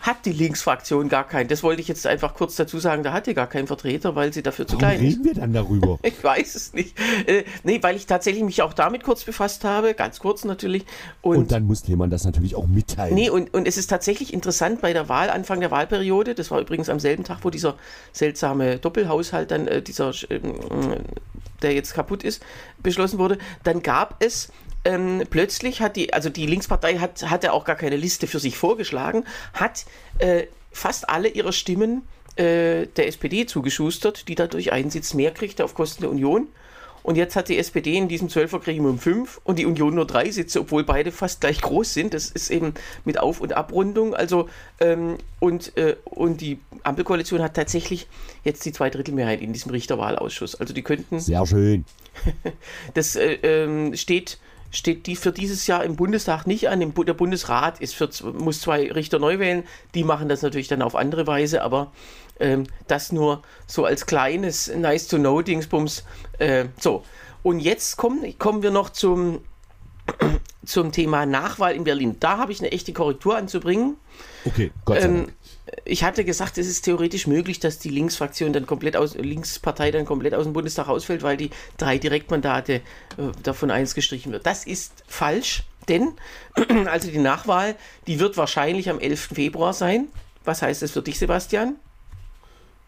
hat 0.00 0.24
die 0.24 0.32
Linksfraktion 0.32 1.08
gar 1.08 1.26
keinen. 1.26 1.48
Das 1.48 1.62
wollte 1.62 1.82
ich 1.82 1.88
jetzt 1.88 2.06
einfach 2.06 2.34
kurz 2.34 2.56
dazu 2.56 2.78
sagen. 2.78 3.02
Da 3.02 3.12
hat 3.12 3.26
die 3.26 3.34
gar 3.34 3.46
keinen 3.46 3.66
Vertreter, 3.66 4.14
weil 4.16 4.32
sie 4.32 4.42
dafür 4.42 4.66
zu 4.66 4.76
Warum 4.76 4.80
klein 4.80 4.94
ist. 5.06 5.12
reden 5.12 5.24
wir 5.24 5.34
dann 5.34 5.52
darüber? 5.52 5.98
Ich 6.10 6.24
weiß 6.24 6.54
es 6.54 6.72
nicht. 6.72 6.98
Äh, 7.26 7.44
nee, 7.62 7.82
weil 7.82 7.96
ich 7.96 8.06
tatsächlich 8.06 8.42
mich 8.42 8.62
auch 8.62 8.72
damit 8.72 9.04
kurz 9.04 9.24
befasst 9.24 9.64
habe, 9.64 9.94
ganz 9.94 10.18
kurz 10.18 10.44
natürlich. 10.44 10.84
Und, 11.22 11.36
und 11.36 11.52
dann 11.52 11.64
muss 11.64 11.86
jemand 11.86 12.12
das 12.12 12.24
natürlich 12.24 12.54
auch 12.54 12.66
mitteilen. 12.66 13.14
Nee, 13.14 13.30
und, 13.30 13.52
und 13.54 13.68
es 13.68 13.76
ist 13.76 13.88
tatsächlich 13.88 14.32
interessant 14.32 14.80
bei 14.80 14.92
der 14.92 15.08
Wahl, 15.08 15.30
Anfang 15.30 15.60
der 15.60 15.70
Wahlperiode, 15.70 16.34
das 16.34 16.50
war 16.50 16.60
übrigens 16.60 16.88
am 16.88 16.98
selben 16.98 17.24
Tag, 17.24 17.38
wo 17.42 17.50
dieser 17.50 17.76
seltsame 18.12 18.78
Doppelhaushalt 18.78 19.50
dann, 19.50 19.68
äh, 19.68 19.82
dieser, 19.82 20.10
äh, 20.30 20.40
der 21.62 21.74
jetzt 21.74 21.94
kaputt 21.94 22.24
ist, 22.24 22.42
beschlossen 22.82 23.18
wurde, 23.18 23.38
dann 23.62 23.82
gab 23.82 24.22
es 24.22 24.50
ähm, 24.84 25.24
plötzlich 25.28 25.80
hat 25.80 25.96
die, 25.96 26.12
also 26.12 26.30
die 26.30 26.46
Linkspartei 26.46 26.98
hat, 26.98 27.28
hatte 27.30 27.52
auch 27.52 27.64
gar 27.64 27.76
keine 27.76 27.96
Liste 27.96 28.26
für 28.26 28.38
sich 28.38 28.56
vorgeschlagen, 28.56 29.24
hat 29.52 29.84
äh, 30.18 30.44
fast 30.72 31.08
alle 31.08 31.28
ihre 31.28 31.52
Stimmen 31.52 32.02
äh, 32.36 32.86
der 32.86 33.08
SPD 33.08 33.46
zugeschustert, 33.46 34.28
die 34.28 34.34
dadurch 34.34 34.72
einen 34.72 34.90
Sitz 34.90 35.14
mehr 35.14 35.32
kriegte 35.32 35.64
auf 35.64 35.74
Kosten 35.74 36.02
der 36.02 36.10
Union. 36.10 36.48
Und 37.02 37.16
jetzt 37.16 37.34
hat 37.34 37.48
die 37.48 37.58
SPD 37.58 37.96
in 37.96 38.08
diesem 38.08 38.28
Zwölfergremium 38.28 38.98
fünf 38.98 39.40
und 39.44 39.58
die 39.58 39.64
Union 39.64 39.94
nur 39.94 40.06
drei 40.06 40.30
Sitze, 40.30 40.60
obwohl 40.60 40.84
beide 40.84 41.12
fast 41.12 41.40
gleich 41.40 41.60
groß 41.62 41.94
sind. 41.94 42.12
Das 42.12 42.30
ist 42.30 42.50
eben 42.50 42.74
mit 43.06 43.18
Auf- 43.18 43.40
und 43.40 43.54
Abrundung. 43.54 44.14
Also, 44.14 44.50
ähm, 44.80 45.16
und, 45.38 45.76
äh, 45.78 45.96
und 46.04 46.42
die 46.42 46.58
Ampelkoalition 46.82 47.40
hat 47.40 47.54
tatsächlich 47.54 48.06
jetzt 48.44 48.64
die 48.66 48.72
Zweidrittelmehrheit 48.72 49.40
in 49.40 49.54
diesem 49.54 49.70
Richterwahlausschuss. 49.70 50.56
Also 50.56 50.74
die 50.74 50.82
könnten. 50.82 51.20
Sehr 51.20 51.46
schön. 51.46 51.86
das 52.94 53.16
äh, 53.16 53.32
ähm, 53.42 53.96
steht 53.96 54.38
steht 54.70 55.06
die 55.06 55.16
für 55.16 55.32
dieses 55.32 55.66
Jahr 55.66 55.84
im 55.84 55.96
Bundestag 55.96 56.46
nicht 56.46 56.68
an. 56.68 56.80
Der 56.80 57.14
Bundesrat 57.14 57.80
ist 57.80 57.94
für, 57.94 58.08
muss 58.32 58.60
zwei 58.60 58.90
Richter 58.90 59.18
neu 59.18 59.38
wählen. 59.38 59.64
Die 59.94 60.04
machen 60.04 60.28
das 60.28 60.42
natürlich 60.42 60.68
dann 60.68 60.82
auf 60.82 60.94
andere 60.94 61.26
Weise, 61.26 61.62
aber 61.62 61.92
ähm, 62.38 62.66
das 62.86 63.12
nur 63.12 63.42
so 63.66 63.84
als 63.84 64.06
kleines 64.06 64.72
Nice-to-Know-Dingsbums. 64.74 66.04
Äh, 66.38 66.66
so, 66.78 67.04
und 67.42 67.60
jetzt 67.60 67.96
kommen, 67.96 68.38
kommen 68.38 68.62
wir 68.62 68.70
noch 68.70 68.90
zum, 68.90 69.40
zum 70.64 70.92
Thema 70.92 71.26
Nachwahl 71.26 71.74
in 71.74 71.84
Berlin. 71.84 72.16
Da 72.20 72.38
habe 72.38 72.52
ich 72.52 72.60
eine 72.60 72.72
echte 72.72 72.92
Korrektur 72.92 73.36
anzubringen. 73.36 73.96
Okay, 74.44 74.72
Gott 74.84 75.00
sei 75.00 75.08
ähm, 75.08 75.16
Dank 75.16 75.34
ich 75.84 76.04
hatte 76.04 76.24
gesagt, 76.24 76.58
es 76.58 76.66
ist 76.66 76.82
theoretisch 76.82 77.26
möglich, 77.26 77.60
dass 77.60 77.78
die 77.78 77.90
Linksfraktion 77.90 78.52
dann 78.52 78.66
komplett 78.66 78.96
aus, 78.96 79.14
Linkspartei 79.14 79.90
dann 79.90 80.04
komplett 80.04 80.34
aus 80.34 80.44
dem 80.44 80.52
Bundestag 80.52 80.88
ausfällt, 80.88 81.22
weil 81.22 81.36
die 81.36 81.50
drei 81.78 81.98
Direktmandate 81.98 82.74
äh, 82.74 82.80
davon 83.42 83.70
eins 83.70 83.94
gestrichen 83.94 84.32
wird. 84.32 84.46
Das 84.46 84.64
ist 84.64 85.04
falsch, 85.06 85.64
denn 85.88 86.12
also 86.86 87.10
die 87.10 87.18
Nachwahl, 87.18 87.76
die 88.06 88.20
wird 88.20 88.36
wahrscheinlich 88.36 88.90
am 88.90 88.98
11. 88.98 89.30
Februar 89.34 89.72
sein. 89.72 90.08
Was 90.44 90.62
heißt 90.62 90.82
das 90.82 90.92
für 90.92 91.02
dich, 91.02 91.18
Sebastian? 91.18 91.76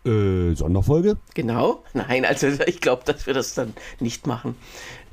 Äh, 0.04 0.54
Sonderfolge? 0.54 1.16
Genau. 1.34 1.84
Nein, 1.92 2.24
also 2.24 2.48
ich 2.66 2.80
glaube, 2.80 3.02
dass 3.04 3.26
wir 3.26 3.34
das 3.34 3.54
dann 3.54 3.74
nicht 4.00 4.26
machen. 4.26 4.56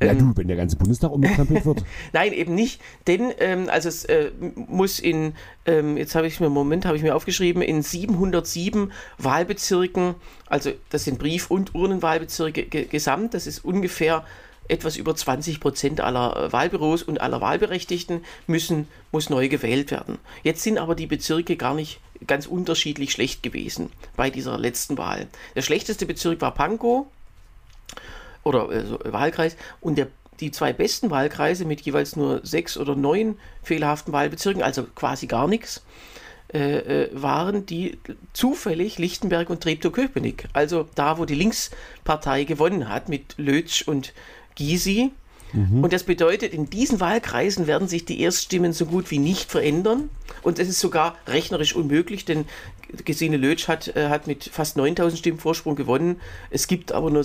Ja, 0.01 0.11
ähm, 0.11 0.19
du, 0.19 0.37
wenn 0.37 0.47
der 0.47 0.57
ganze 0.57 0.77
Bundestag 0.77 1.11
umgekrempelt 1.11 1.65
wird. 1.65 1.83
Nein, 2.13 2.33
eben 2.33 2.55
nicht, 2.55 2.81
denn 3.07 3.33
ähm, 3.39 3.67
also 3.69 3.89
es 3.89 4.05
äh, 4.05 4.31
muss 4.55 4.99
in, 4.99 5.33
ähm, 5.65 5.97
jetzt 5.97 6.15
habe 6.15 6.27
ich 6.27 6.39
mir, 6.39 6.49
Moment, 6.49 6.85
habe 6.85 6.97
ich 6.97 7.03
mir 7.03 7.15
aufgeschrieben, 7.15 7.61
in 7.61 7.81
707 7.81 8.91
Wahlbezirken, 9.17 10.15
also 10.47 10.71
das 10.89 11.03
sind 11.03 11.19
Brief- 11.19 11.51
und 11.51 11.75
Urnenwahlbezirke 11.75 12.65
gesamt, 12.65 13.33
das 13.33 13.47
ist 13.47 13.65
ungefähr 13.65 14.23
etwas 14.69 14.97
über 14.97 15.15
20 15.15 15.59
Prozent 15.59 15.99
aller 15.99 16.45
äh, 16.45 16.53
Wahlbüros 16.53 17.03
und 17.03 17.19
aller 17.19 17.41
Wahlberechtigten 17.41 18.23
müssen, 18.47 18.87
muss 19.11 19.29
neu 19.29 19.49
gewählt 19.49 19.91
werden. 19.91 20.19
Jetzt 20.43 20.61
sind 20.61 20.77
aber 20.77 20.95
die 20.95 21.07
Bezirke 21.07 21.57
gar 21.57 21.73
nicht 21.73 21.99
ganz 22.27 22.45
unterschiedlich 22.45 23.11
schlecht 23.11 23.43
gewesen 23.43 23.91
bei 24.15 24.29
dieser 24.29 24.57
letzten 24.57 24.97
Wahl. 24.97 25.27
Der 25.55 25.61
schlechteste 25.61 26.05
Bezirk 26.05 26.39
war 26.41 26.53
Pankow 26.53 27.07
oder 28.49 28.69
also 28.69 28.99
Wahlkreis 29.05 29.55
und 29.79 29.97
der, 29.97 30.07
die 30.39 30.51
zwei 30.51 30.73
besten 30.73 31.09
Wahlkreise 31.09 31.65
mit 31.65 31.81
jeweils 31.81 32.15
nur 32.15 32.45
sechs 32.45 32.77
oder 32.77 32.95
neun 32.95 33.37
fehlerhaften 33.63 34.13
Wahlbezirken, 34.13 34.63
also 34.63 34.83
quasi 34.95 35.27
gar 35.27 35.47
nichts, 35.47 35.83
äh, 36.53 37.05
äh 37.05 37.09
waren 37.13 37.65
die 37.65 37.99
zufällig 38.33 38.97
Lichtenberg 38.97 39.49
und 39.49 39.61
Treptow-Köpenick. 39.61 40.45
Also 40.53 40.87
da, 40.95 41.17
wo 41.17 41.25
die 41.25 41.35
Linkspartei 41.35 42.43
gewonnen 42.43 42.89
hat 42.89 43.07
mit 43.09 43.35
Lötsch 43.37 43.87
und 43.87 44.13
Gysi. 44.55 45.11
Mhm. 45.53 45.83
Und 45.83 45.93
das 45.93 46.03
bedeutet, 46.03 46.53
in 46.53 46.69
diesen 46.69 46.99
Wahlkreisen 46.99 47.67
werden 47.67 47.87
sich 47.87 48.05
die 48.05 48.21
Erststimmen 48.21 48.73
so 48.73 48.85
gut 48.85 49.11
wie 49.11 49.19
nicht 49.19 49.49
verändern. 49.49 50.09
Und 50.41 50.59
es 50.59 50.69
ist 50.69 50.79
sogar 50.79 51.15
rechnerisch 51.27 51.75
unmöglich, 51.75 52.25
denn 52.25 52.45
Gesine 53.05 53.37
Lötsch 53.37 53.67
hat, 53.67 53.95
äh, 53.95 54.09
hat 54.09 54.27
mit 54.27 54.45
fast 54.45 54.77
9000 54.77 55.19
Stimmen 55.19 55.39
Vorsprung 55.39 55.75
gewonnen. 55.75 56.19
Es 56.49 56.67
gibt 56.67 56.91
aber 56.91 57.09
nur 57.09 57.23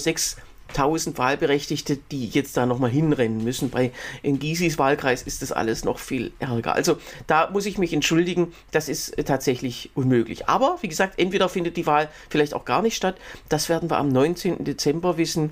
6000 0.75 1.19
Wahlberechtigte, 1.19 1.97
die 1.97 2.29
jetzt 2.29 2.57
da 2.57 2.67
nochmal 2.67 2.91
hinrennen 2.91 3.43
müssen. 3.43 3.71
Bei 3.71 3.93
in 4.23 4.39
Gysis 4.39 4.79
Wahlkreis 4.79 5.23
ist 5.23 5.43
das 5.43 5.53
alles 5.53 5.85
noch 5.85 5.99
viel 5.99 6.33
ärger. 6.41 6.75
Also 6.75 6.99
da 7.27 7.51
muss 7.51 7.67
ich 7.67 7.79
mich 7.79 7.93
entschuldigen, 7.93 8.53
das 8.73 8.89
ist 8.89 9.17
äh, 9.17 9.25
tatsächlich 9.25 9.91
unmöglich. 9.95 10.49
Aber 10.49 10.79
wie 10.83 10.89
gesagt, 10.89 11.19
entweder 11.19 11.49
findet 11.49 11.77
die 11.77 11.87
Wahl 11.87 12.09
vielleicht 12.29 12.55
auch 12.55 12.65
gar 12.65 12.83
nicht 12.83 12.97
statt. 12.97 13.17
Das 13.49 13.69
werden 13.69 13.89
wir 13.91 13.99
am 13.99 14.09
19. 14.09 14.65
Dezember 14.65 15.17
wissen. 15.17 15.51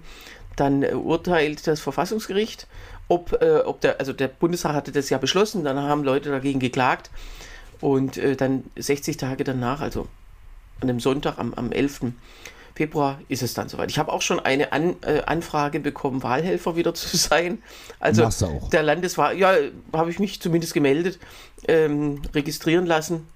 Dann 0.57 0.83
äh, 0.83 0.93
urteilt 0.93 1.67
das 1.67 1.81
Verfassungsgericht, 1.81 2.67
ob, 3.09 3.41
äh, 3.41 3.61
ob 3.65 3.81
der, 3.81 4.01
also 4.01 4.13
der 4.13 4.29
Bundestag 4.29 4.75
hatte 4.75 4.93
das 4.93 5.09
ja 5.09 5.19
beschlossen, 5.19 5.65
dann 5.65 5.79
haben 5.79 6.05
Leute 6.05 6.31
dagegen 6.31 6.61
geklagt 6.61 7.11
und 7.81 8.17
äh, 8.17 8.37
dann 8.37 8.65
60 8.77 9.17
Tage 9.17 9.45
danach, 9.45 9.81
also 9.81 10.09
an 10.81 10.89
dem 10.89 11.01
Sonntag, 11.01 11.39
am, 11.39 11.55
am 11.55 11.73
11. 11.73 12.13
Februar 12.75 13.21
ist 13.29 13.43
es 13.43 13.55
dann 13.55 13.69
soweit. 13.69 13.91
Ich 13.91 13.99
habe 13.99 14.13
auch 14.13 14.23
schon 14.23 14.41
eine 14.41 14.73
An 14.73 14.97
äh, 15.03 15.23
Anfrage 15.27 15.81
bekommen, 15.81 16.23
Wahlhelfer 16.23 16.77
wieder 16.77 16.95
zu 16.95 17.17
sein. 17.17 17.63
Also 18.01 18.29
der 18.73 18.83
Landeswahl, 18.83 19.39
ja, 19.39 19.55
habe 19.93 20.11
ich 20.11 20.19
mich 20.19 20.41
zumindest 20.41 20.75
gemeldet, 20.75 21.19
ähm, 21.69 22.23
registrieren 22.35 22.87
lassen. 22.87 23.27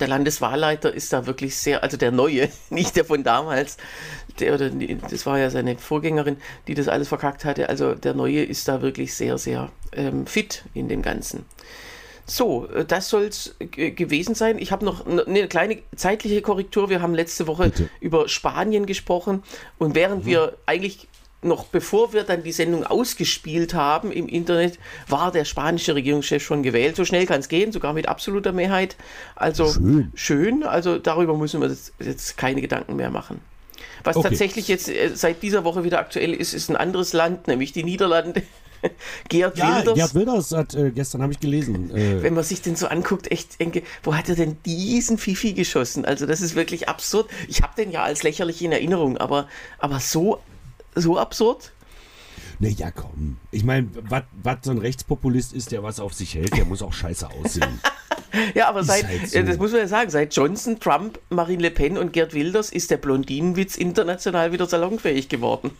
Der 0.00 0.08
Landeswahlleiter 0.08 0.92
ist 0.92 1.12
da 1.12 1.26
wirklich 1.26 1.56
sehr, 1.56 1.84
also 1.84 1.96
der 1.96 2.10
neue, 2.10 2.48
nicht 2.70 2.96
der 2.96 3.04
von 3.04 3.22
damals, 3.22 3.76
der 4.40 4.54
oder 4.54 4.70
das 4.70 5.26
war 5.26 5.38
ja 5.38 5.48
seine 5.50 5.78
Vorgängerin, 5.78 6.38
die 6.66 6.74
das 6.74 6.88
alles 6.88 7.08
verkackt 7.08 7.44
hatte. 7.44 7.68
Also 7.68 7.94
der 7.94 8.14
neue 8.14 8.42
ist 8.42 8.66
da 8.66 8.82
wirklich 8.82 9.14
sehr, 9.14 9.38
sehr 9.38 9.70
ähm, 9.92 10.26
fit 10.26 10.64
in 10.74 10.88
dem 10.88 11.02
Ganzen. 11.02 11.46
So, 12.26 12.68
äh, 12.68 12.84
das 12.84 13.08
soll 13.08 13.24
es 13.24 13.54
gewesen 13.58 14.34
sein. 14.34 14.58
Ich 14.58 14.72
habe 14.72 14.84
noch 14.84 15.06
eine 15.06 15.48
kleine 15.48 15.78
zeitliche 15.94 16.42
Korrektur. 16.42 16.90
Wir 16.90 17.00
haben 17.00 17.14
letzte 17.14 17.46
Woche 17.46 17.70
Bitte. 17.70 17.88
über 18.00 18.28
Spanien 18.28 18.86
gesprochen 18.86 19.42
und 19.78 19.94
während 19.94 20.24
mhm. 20.24 20.28
wir 20.28 20.56
eigentlich 20.66 21.08
noch 21.42 21.66
bevor 21.66 22.12
wir 22.12 22.24
dann 22.24 22.42
die 22.42 22.50
Sendung 22.50 22.84
ausgespielt 22.84 23.74
haben 23.74 24.10
im 24.10 24.26
Internet, 24.26 24.78
war 25.06 25.30
der 25.30 25.44
spanische 25.44 25.94
Regierungschef 25.94 26.42
schon 26.42 26.62
gewählt. 26.62 26.96
So 26.96 27.04
schnell 27.04 27.26
kann 27.26 27.40
es 27.40 27.48
gehen, 27.48 27.72
sogar 27.72 27.92
mit 27.92 28.08
absoluter 28.08 28.52
Mehrheit. 28.52 28.96
Also 29.36 29.72
schön. 29.72 30.12
schön. 30.14 30.62
Also 30.64 30.98
darüber 30.98 31.36
müssen 31.36 31.60
wir 31.60 31.74
jetzt 32.00 32.36
keine 32.36 32.60
Gedanken 32.60 32.96
mehr 32.96 33.10
machen. 33.10 33.40
Was 34.02 34.16
okay. 34.16 34.30
tatsächlich 34.30 34.68
jetzt 34.68 34.88
äh, 34.88 35.10
seit 35.14 35.42
dieser 35.42 35.64
Woche 35.64 35.84
wieder 35.84 35.98
aktuell 35.98 36.32
ist, 36.32 36.54
ist 36.54 36.70
ein 36.70 36.76
anderes 36.76 37.12
Land, 37.12 37.48
nämlich 37.48 37.72
die 37.72 37.84
Niederlande. 37.84 38.42
Gerd 39.28 39.58
ja, 39.58 39.76
Wilders. 39.76 39.94
Gerd 39.94 40.14
Wilders 40.14 40.52
hat, 40.52 40.74
äh, 40.74 40.90
gestern 40.90 41.22
habe 41.22 41.32
ich 41.32 41.40
gelesen. 41.40 41.94
Äh, 41.94 42.22
Wenn 42.22 42.34
man 42.34 42.44
sich 42.44 42.62
den 42.62 42.76
so 42.76 42.86
anguckt, 42.86 43.30
echt 43.30 43.60
denke, 43.60 43.82
wo 44.02 44.14
hat 44.14 44.28
er 44.28 44.34
denn 44.34 44.56
diesen 44.64 45.18
Fifi 45.18 45.52
geschossen? 45.52 46.04
Also 46.04 46.26
das 46.26 46.40
ist 46.40 46.54
wirklich 46.54 46.88
absurd. 46.88 47.30
Ich 47.48 47.62
habe 47.62 47.74
den 47.76 47.90
ja 47.90 48.02
als 48.02 48.22
lächerlich 48.22 48.62
in 48.62 48.72
Erinnerung, 48.72 49.16
aber, 49.16 49.48
aber 49.78 50.00
so, 50.00 50.40
so 50.94 51.18
absurd? 51.18 51.72
Naja, 52.58 52.90
komm. 52.90 53.36
Ich 53.50 53.64
meine, 53.64 53.88
was 54.42 54.58
so 54.62 54.70
ein 54.70 54.78
Rechtspopulist 54.78 55.52
ist, 55.52 55.72
der 55.72 55.82
was 55.82 56.00
auf 56.00 56.14
sich 56.14 56.34
hält, 56.34 56.56
der 56.56 56.64
muss 56.64 56.82
auch 56.82 56.92
scheiße 56.92 57.28
aussehen. 57.28 57.80
ja, 58.54 58.68
aber 58.68 58.82
seit, 58.82 59.06
halt 59.06 59.28
so. 59.28 59.42
das 59.42 59.58
muss 59.58 59.72
man 59.72 59.80
ja 59.80 59.88
sagen, 59.88 60.10
seit 60.10 60.34
Johnson, 60.34 60.80
Trump, 60.80 61.20
Marine 61.28 61.62
Le 61.62 61.70
Pen 61.70 61.98
und 61.98 62.12
Gerd 62.12 62.32
Wilders 62.32 62.70
ist 62.70 62.90
der 62.90 62.96
Blondinenwitz 62.96 63.76
international 63.76 64.52
wieder 64.52 64.66
salonfähig 64.66 65.28
geworden. 65.28 65.70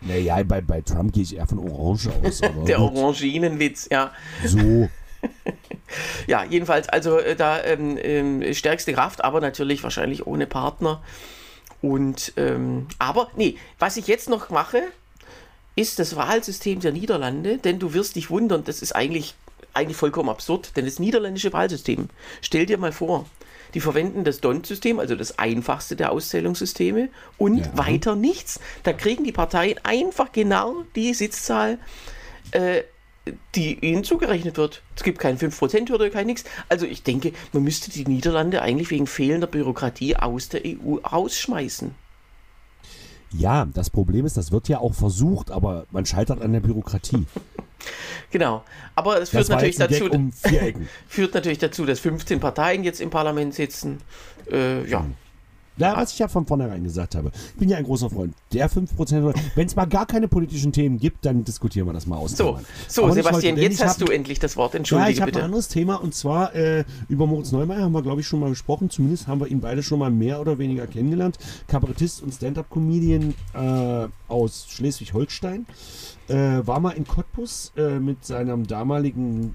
Naja, 0.00 0.42
bei, 0.44 0.60
bei 0.60 0.80
Trump 0.80 1.12
gehe 1.12 1.22
ich 1.22 1.36
eher 1.36 1.46
von 1.46 1.58
Orange 1.58 2.10
aus. 2.22 2.40
Der 2.66 2.80
Oranginenwitz, 2.80 3.88
ja. 3.90 4.12
So. 4.44 4.88
ja, 6.26 6.44
jedenfalls, 6.44 6.88
also 6.88 7.18
äh, 7.18 7.34
da 7.34 7.62
ähm, 7.62 7.98
ähm, 8.00 8.54
stärkste 8.54 8.92
Kraft, 8.92 9.24
aber 9.24 9.40
natürlich 9.40 9.82
wahrscheinlich 9.82 10.26
ohne 10.26 10.46
Partner. 10.46 11.02
Und, 11.82 12.32
ähm, 12.36 12.86
aber, 12.98 13.30
nee, 13.36 13.56
was 13.78 13.96
ich 13.96 14.06
jetzt 14.06 14.28
noch 14.28 14.50
mache, 14.50 14.82
ist 15.76 15.98
das 15.98 16.16
Wahlsystem 16.16 16.80
der 16.80 16.92
Niederlande, 16.92 17.58
denn 17.58 17.78
du 17.78 17.94
wirst 17.94 18.16
dich 18.16 18.30
wundern, 18.30 18.64
das 18.64 18.82
ist 18.82 18.96
eigentlich, 18.96 19.34
eigentlich 19.74 19.96
vollkommen 19.96 20.28
absurd, 20.28 20.76
denn 20.76 20.84
das 20.84 20.98
niederländische 20.98 21.52
Wahlsystem, 21.52 22.08
stell 22.40 22.66
dir 22.66 22.78
mal 22.78 22.90
vor, 22.90 23.26
die 23.74 23.80
verwenden 23.80 24.24
das 24.24 24.40
DONT-System, 24.40 24.98
also 24.98 25.14
das 25.14 25.38
einfachste 25.38 25.96
der 25.96 26.12
Auszählungssysteme, 26.12 27.08
und 27.36 27.58
ja. 27.58 27.76
weiter 27.76 28.16
nichts. 28.16 28.60
Da 28.82 28.92
kriegen 28.92 29.24
die 29.24 29.32
Parteien 29.32 29.78
einfach 29.82 30.32
genau 30.32 30.84
die 30.94 31.14
Sitzzahl, 31.14 31.78
äh, 32.52 32.82
die 33.54 33.78
ihnen 33.84 34.04
zugerechnet 34.04 34.56
wird. 34.56 34.82
Es 34.96 35.02
gibt 35.02 35.18
kein 35.18 35.38
5%-Hürde, 35.38 36.10
kein 36.10 36.26
nichts. 36.26 36.44
Also 36.68 36.86
ich 36.86 37.02
denke, 37.02 37.32
man 37.52 37.62
müsste 37.62 37.90
die 37.90 38.06
Niederlande 38.06 38.62
eigentlich 38.62 38.90
wegen 38.90 39.06
fehlender 39.06 39.46
Bürokratie 39.46 40.16
aus 40.16 40.48
der 40.48 40.62
EU 40.64 40.96
rausschmeißen. 40.96 41.94
Ja, 43.32 43.66
das 43.66 43.90
Problem 43.90 44.24
ist, 44.26 44.36
das 44.36 44.52
wird 44.52 44.68
ja 44.68 44.78
auch 44.78 44.94
versucht, 44.94 45.50
aber 45.50 45.86
man 45.90 46.06
scheitert 46.06 46.40
an 46.40 46.52
der 46.52 46.60
Bürokratie. 46.60 47.26
Genau. 48.30 48.64
Aber 48.94 49.20
es 49.20 49.30
führt 49.30 49.48
natürlich 49.48 49.76
dazu, 49.76 50.10
um 50.10 50.32
führt 51.08 51.34
natürlich 51.34 51.58
dazu, 51.58 51.86
dass 51.86 52.00
15 52.00 52.40
Parteien 52.40 52.84
jetzt 52.84 53.00
im 53.00 53.10
Parlament 53.10 53.54
sitzen. 53.54 53.98
Äh, 54.50 54.88
ja. 54.88 55.04
Ja, 55.78 55.96
was 55.96 56.12
ich 56.12 56.18
ja 56.18 56.28
von 56.28 56.46
vornherein 56.46 56.84
gesagt 56.84 57.14
habe. 57.14 57.30
Ich 57.34 57.58
bin 57.58 57.68
ja 57.68 57.76
ein 57.76 57.84
großer 57.84 58.10
Freund 58.10 58.34
der 58.52 58.70
5%. 58.70 59.34
Wenn 59.54 59.66
es 59.66 59.76
mal 59.76 59.86
gar 59.86 60.06
keine 60.06 60.28
politischen 60.28 60.72
Themen 60.72 60.98
gibt, 60.98 61.24
dann 61.24 61.44
diskutieren 61.44 61.86
wir 61.86 61.92
das 61.92 62.06
mal 62.06 62.16
aus. 62.16 62.36
So, 62.36 62.58
so 62.86 63.10
Sebastian, 63.10 63.56
heute, 63.56 63.62
jetzt 63.62 63.82
hast 63.82 64.00
hab, 64.00 64.06
du 64.06 64.12
endlich 64.12 64.38
das 64.38 64.56
Wort. 64.56 64.74
Entschuldige 64.74 65.10
ja, 65.10 65.14
ich 65.14 65.20
habe 65.20 65.32
ein 65.36 65.44
anderes 65.44 65.68
Thema 65.68 65.96
und 65.96 66.14
zwar 66.14 66.54
äh, 66.54 66.84
über 67.08 67.26
Moritz 67.26 67.52
Neumeier 67.52 67.82
haben 67.82 67.92
wir, 67.92 68.02
glaube 68.02 68.20
ich, 68.20 68.26
schon 68.26 68.40
mal 68.40 68.50
gesprochen. 68.50 68.90
Zumindest 68.90 69.26
haben 69.26 69.40
wir 69.40 69.48
ihn 69.48 69.60
beide 69.60 69.82
schon 69.82 69.98
mal 69.98 70.10
mehr 70.10 70.40
oder 70.40 70.58
weniger 70.58 70.86
kennengelernt. 70.86 71.38
Kabarettist 71.68 72.22
und 72.22 72.32
Stand-Up-Comedian 72.32 73.34
äh, 73.54 74.08
aus 74.28 74.66
Schleswig-Holstein. 74.68 75.66
Äh, 76.28 76.66
war 76.66 76.80
mal 76.80 76.90
in 76.90 77.06
Cottbus 77.06 77.72
äh, 77.76 77.98
mit 77.98 78.24
seinem 78.24 78.66
damaligen 78.66 79.54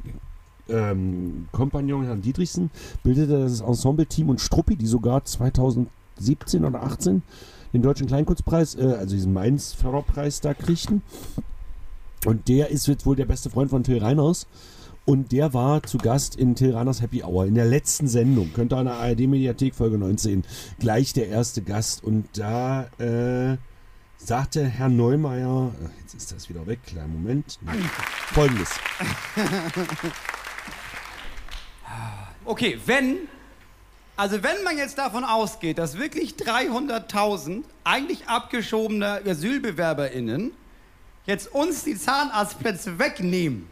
ähm, 0.69 1.47
Kompagnon 1.51 2.05
Herrn 2.05 2.21
Dietrichsen, 2.21 2.71
bildete 3.03 3.43
das 3.43 3.61
Ensemble-Team 3.61 4.29
und 4.29 4.41
Struppi, 4.41 4.75
die 4.75 4.87
sogar 4.87 5.23
2000 5.25 5.89
17 6.23 6.65
oder 6.65 6.83
18 6.83 7.21
den 7.73 7.81
deutschen 7.81 8.07
Kleinkunstpreis, 8.07 8.75
äh, 8.75 8.95
also 8.99 9.15
diesen 9.15 9.33
Mainz-Förderpreis 9.33 10.41
da 10.41 10.53
kriegten. 10.53 11.01
Und 12.25 12.47
der 12.47 12.69
ist 12.69 12.87
jetzt 12.87 13.05
wohl 13.05 13.15
der 13.15 13.25
beste 13.25 13.49
Freund 13.49 13.69
von 13.69 13.83
Till 13.83 13.97
Reiners. 13.97 14.47
Und 15.05 15.33
der 15.33 15.53
war 15.53 15.83
zu 15.83 15.97
Gast 15.97 16.37
in 16.37 16.55
Till 16.55 16.73
Reiners 16.73 17.01
Happy 17.01 17.23
Hour 17.23 17.45
in 17.45 17.55
der 17.55 17.65
letzten 17.65 18.07
Sendung. 18.07 18.53
Könnt 18.53 18.71
ihr 18.71 18.77
an 18.77 18.85
der 18.85 18.95
ARD-Mediathek 18.95 19.75
Folge 19.75 19.97
19 19.97 20.43
gleich 20.79 21.11
der 21.11 21.27
erste 21.27 21.61
Gast. 21.61 22.03
Und 22.03 22.25
da 22.37 22.83
äh, 22.99 23.57
sagte 24.15 24.63
Herr 24.63 24.87
Neumeier, 24.87 25.71
jetzt 25.99 26.13
ist 26.13 26.31
das 26.31 26.47
wieder 26.47 26.65
weg, 26.67 26.79
kleinen 26.85 27.11
Moment. 27.11 27.59
Folgendes. 28.31 28.69
Okay, 32.45 32.77
wenn 32.85 33.19
also 34.23 34.41
wenn 34.41 34.63
man 34.63 34.77
jetzt 34.77 34.97
davon 34.97 35.25
ausgeht, 35.25 35.77
dass 35.77 35.97
wirklich 35.97 36.35
300.000 36.35 37.65
eigentlich 37.83 38.25
abgeschobene 38.29 39.21
AsylbewerberInnen 39.27 40.53
jetzt 41.25 41.53
uns 41.53 41.83
die 41.83 41.97
Zahnarztplätze 41.97 42.99
wegnehmen, 42.99 43.67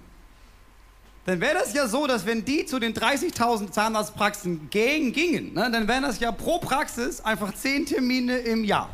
dann 1.25 1.39
wäre 1.39 1.53
das 1.53 1.73
ja 1.73 1.87
so, 1.87 2.05
dass 2.05 2.25
wenn 2.25 2.43
die 2.43 2.65
zu 2.65 2.79
den 2.79 2.93
30.000 2.93 3.71
Zahnarztpraxen 3.71 4.69
gehen, 4.69 5.13
gingen, 5.13 5.53
ne, 5.53 5.71
dann 5.71 5.87
wären 5.87 6.03
das 6.03 6.19
ja 6.19 6.33
pro 6.33 6.59
Praxis 6.59 7.21
einfach 7.21 7.53
10 7.53 7.85
Termine 7.85 8.39
im 8.39 8.65
Jahr. 8.65 8.89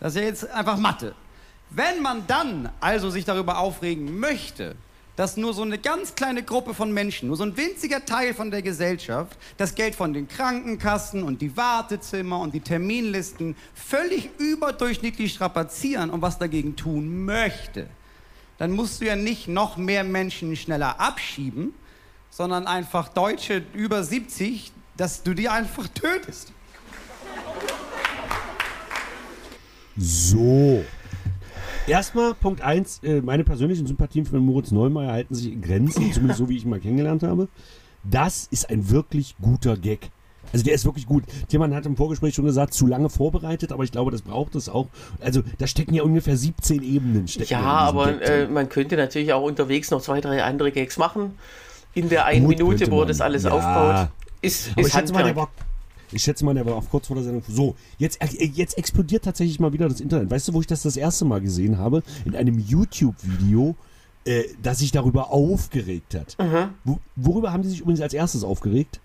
Das 0.00 0.16
ist 0.16 0.20
ja 0.20 0.26
jetzt 0.26 0.50
einfach 0.50 0.78
Mathe. 0.78 1.14
Wenn 1.70 2.02
man 2.02 2.26
dann 2.26 2.70
also 2.80 3.08
sich 3.10 3.24
darüber 3.24 3.58
aufregen 3.58 4.18
möchte, 4.18 4.74
dass 5.18 5.36
nur 5.36 5.52
so 5.52 5.62
eine 5.62 5.78
ganz 5.78 6.14
kleine 6.14 6.44
Gruppe 6.44 6.74
von 6.74 6.92
Menschen, 6.92 7.26
nur 7.26 7.36
so 7.36 7.42
ein 7.42 7.56
winziger 7.56 8.04
Teil 8.04 8.34
von 8.34 8.52
der 8.52 8.62
Gesellschaft, 8.62 9.36
das 9.56 9.74
Geld 9.74 9.96
von 9.96 10.12
den 10.12 10.28
Krankenkassen 10.28 11.24
und 11.24 11.42
die 11.42 11.56
Wartezimmer 11.56 12.38
und 12.38 12.54
die 12.54 12.60
Terminlisten 12.60 13.56
völlig 13.74 14.30
überdurchschnittlich 14.38 15.32
strapazieren 15.32 16.10
und 16.10 16.22
was 16.22 16.38
dagegen 16.38 16.76
tun 16.76 17.24
möchte, 17.24 17.88
dann 18.58 18.70
musst 18.70 19.00
du 19.00 19.06
ja 19.06 19.16
nicht 19.16 19.48
noch 19.48 19.76
mehr 19.76 20.04
Menschen 20.04 20.54
schneller 20.54 21.00
abschieben, 21.00 21.74
sondern 22.30 22.68
einfach 22.68 23.08
Deutsche 23.08 23.64
über 23.72 24.04
70, 24.04 24.70
dass 24.96 25.24
du 25.24 25.34
die 25.34 25.48
einfach 25.48 25.88
tötest. 25.88 26.52
So. 29.96 30.84
Erstmal, 31.88 32.34
Punkt 32.34 32.60
1, 32.60 33.00
äh, 33.02 33.20
meine 33.22 33.44
persönlichen 33.44 33.86
Sympathien 33.86 34.26
für 34.26 34.38
Moritz 34.38 34.70
Neumeier 34.70 35.12
halten 35.12 35.34
sich 35.34 35.52
in 35.52 35.62
Grenzen, 35.62 36.12
zumindest 36.12 36.38
so 36.38 36.48
wie 36.48 36.56
ich 36.56 36.64
ihn 36.64 36.70
mal 36.70 36.80
kennengelernt 36.80 37.22
habe. 37.22 37.48
Das 38.04 38.46
ist 38.50 38.68
ein 38.70 38.90
wirklich 38.90 39.34
guter 39.40 39.76
Gag. 39.76 40.10
Also 40.52 40.64
der 40.64 40.74
ist 40.74 40.84
wirklich 40.84 41.06
gut. 41.06 41.24
Tiermann 41.48 41.74
hat 41.74 41.84
im 41.84 41.96
Vorgespräch 41.96 42.34
schon 42.34 42.44
gesagt, 42.44 42.72
zu 42.72 42.86
lange 42.86 43.10
vorbereitet, 43.10 43.72
aber 43.72 43.84
ich 43.84 43.92
glaube, 43.92 44.10
das 44.10 44.22
braucht 44.22 44.54
es 44.54 44.68
auch. 44.68 44.86
Also 45.20 45.42
da 45.58 45.66
stecken 45.66 45.94
ja 45.94 46.02
ungefähr 46.02 46.36
17 46.36 46.82
Ebenen. 46.82 47.26
Ja, 47.26 47.60
aber 47.60 48.22
äh, 48.22 48.46
man 48.46 48.68
könnte 48.68 48.96
natürlich 48.96 49.32
auch 49.32 49.42
unterwegs 49.42 49.90
noch 49.90 50.00
zwei, 50.00 50.20
drei 50.20 50.42
andere 50.42 50.72
Gags 50.72 50.96
machen. 50.96 51.32
In 51.94 52.08
der 52.08 52.26
einen 52.26 52.46
Minute, 52.46 52.90
wo 52.90 53.00
er 53.00 53.06
das 53.06 53.20
alles 53.20 53.42
ja. 53.42 53.50
aufbaut. 53.50 54.08
Ist, 54.40 54.76
ist 54.76 54.94
Handwerk. 54.94 55.34
Mal, 55.36 55.48
ich 56.12 56.22
schätze 56.22 56.44
mal, 56.44 56.54
der 56.54 56.66
war 56.66 56.74
auf 56.74 56.90
kurz 56.90 57.06
vor 57.06 57.16
der 57.16 57.24
Sendung. 57.24 57.42
So, 57.48 57.74
jetzt, 57.98 58.20
äh, 58.22 58.44
jetzt 58.44 58.78
explodiert 58.78 59.24
tatsächlich 59.24 59.60
mal 59.60 59.72
wieder 59.72 59.88
das 59.88 60.00
Internet. 60.00 60.30
Weißt 60.30 60.48
du, 60.48 60.54
wo 60.54 60.60
ich 60.60 60.66
das 60.66 60.82
das 60.82 60.96
erste 60.96 61.24
Mal 61.24 61.40
gesehen 61.40 61.78
habe? 61.78 62.02
In 62.24 62.34
einem 62.34 62.58
YouTube-Video, 62.58 63.76
äh, 64.24 64.44
das 64.62 64.78
sich 64.78 64.90
darüber 64.92 65.30
aufgeregt 65.30 66.14
hat. 66.14 66.36
Wo, 66.84 66.98
worüber 67.16 67.52
haben 67.52 67.62
die 67.62 67.68
sich 67.68 67.80
übrigens 67.80 68.00
als 68.00 68.14
erstes 68.14 68.44
aufgeregt? 68.44 69.00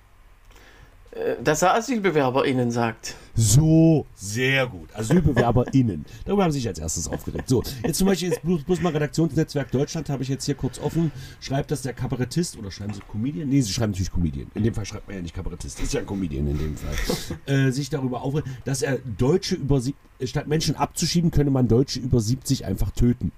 Äh, 1.14 1.36
dass 1.44 1.62
er 1.62 1.76
AsylbewerberInnen 1.76 2.72
sagt. 2.72 3.16
So, 3.36 4.06
sehr 4.16 4.68
gut. 4.68 4.90
AsylbewerberInnen. 4.94 6.06
Darüber 6.26 6.44
haben 6.44 6.52
sie 6.52 6.60
sich 6.60 6.68
als 6.68 6.80
erstes 6.80 7.08
aufgeregt. 7.08 7.50
So, 7.50 7.64
jetzt 7.84 7.98
zum 7.98 8.08
Beispiel, 8.08 8.30
jetzt 8.30 8.42
bloß, 8.42 8.64
bloß 8.64 8.82
mal 8.82 8.94
Redaktionsnetzwerk 8.94 9.72
Deutschland 9.72 10.10
habe 10.10 10.24
ich 10.24 10.30
jetzt 10.30 10.46
hier 10.46 10.56
kurz 10.56 10.80
offen. 10.80 11.12
Schreibt 11.40 11.72
das 11.72 11.82
der 11.82 11.94
Kabarettist 11.94 12.58
oder 12.58 12.72
schreiben 12.72 12.94
sie 12.94 13.02
Comedian? 13.12 13.50
Nee, 13.50 13.62
sie 13.62 13.74
schreiben 13.74 13.92
natürlich 13.92 14.12
Comedian. 14.12 14.48
In 14.56 14.64
dem 14.64 14.74
Fall 14.74 14.86
schreibt 14.86 15.08
man 15.08 15.18
ja 15.18 15.22
nicht 15.22 15.36
Kabarettist. 15.36 15.80
Ist 15.80 15.94
ja 15.94 16.00
ein 16.00 16.06
Comedian 16.06 16.48
in 16.48 16.58
dem 16.58 16.78
Fall. 16.78 17.38
äh, 17.46 17.72
sich 17.72 17.90
darüber 17.90 18.22
aufregt, 18.22 18.48
dass 18.66 18.82
er 18.82 18.98
Deutsche 19.18 19.56
über, 19.56 19.82
statt 20.24 20.48
Menschen 20.48 20.76
abzuschieben, 20.76 21.32
könne 21.32 21.52
man 21.52 21.68
Deutsche 21.68 22.00
über 22.00 22.20
70 22.20 22.66
einfach 22.66 22.92
töten. 22.92 23.32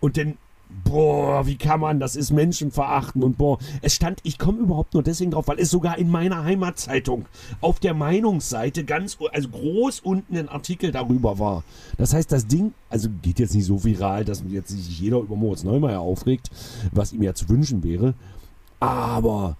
Und 0.00 0.16
dann 0.16 0.36
boah, 0.84 1.46
wie 1.46 1.56
kann 1.56 1.80
man, 1.80 2.00
das 2.00 2.16
ist 2.16 2.30
Menschenverachten 2.30 3.22
und 3.22 3.38
boah, 3.38 3.58
es 3.82 3.94
stand, 3.94 4.20
ich 4.22 4.38
komme 4.38 4.58
überhaupt 4.58 4.94
nur 4.94 5.02
deswegen 5.02 5.30
drauf, 5.30 5.48
weil 5.48 5.58
es 5.58 5.70
sogar 5.70 5.98
in 5.98 6.10
meiner 6.10 6.44
Heimatzeitung 6.44 7.26
auf 7.60 7.80
der 7.80 7.94
Meinungsseite 7.94 8.84
ganz, 8.84 9.18
also 9.32 9.48
groß 9.48 10.00
unten 10.00 10.36
ein 10.36 10.48
Artikel 10.48 10.92
darüber 10.92 11.38
war. 11.38 11.64
Das 11.98 12.14
heißt, 12.14 12.30
das 12.32 12.46
Ding, 12.46 12.72
also 12.88 13.08
geht 13.22 13.38
jetzt 13.38 13.54
nicht 13.54 13.66
so 13.66 13.84
viral, 13.84 14.24
dass 14.24 14.42
jetzt 14.48 14.68
sich 14.68 15.00
jeder 15.00 15.18
über 15.18 15.36
Moritz 15.36 15.64
Neumeier 15.64 16.00
aufregt, 16.00 16.50
was 16.92 17.12
ihm 17.12 17.22
ja 17.22 17.34
zu 17.34 17.48
wünschen 17.48 17.82
wäre, 17.82 18.14
aber 18.80 19.56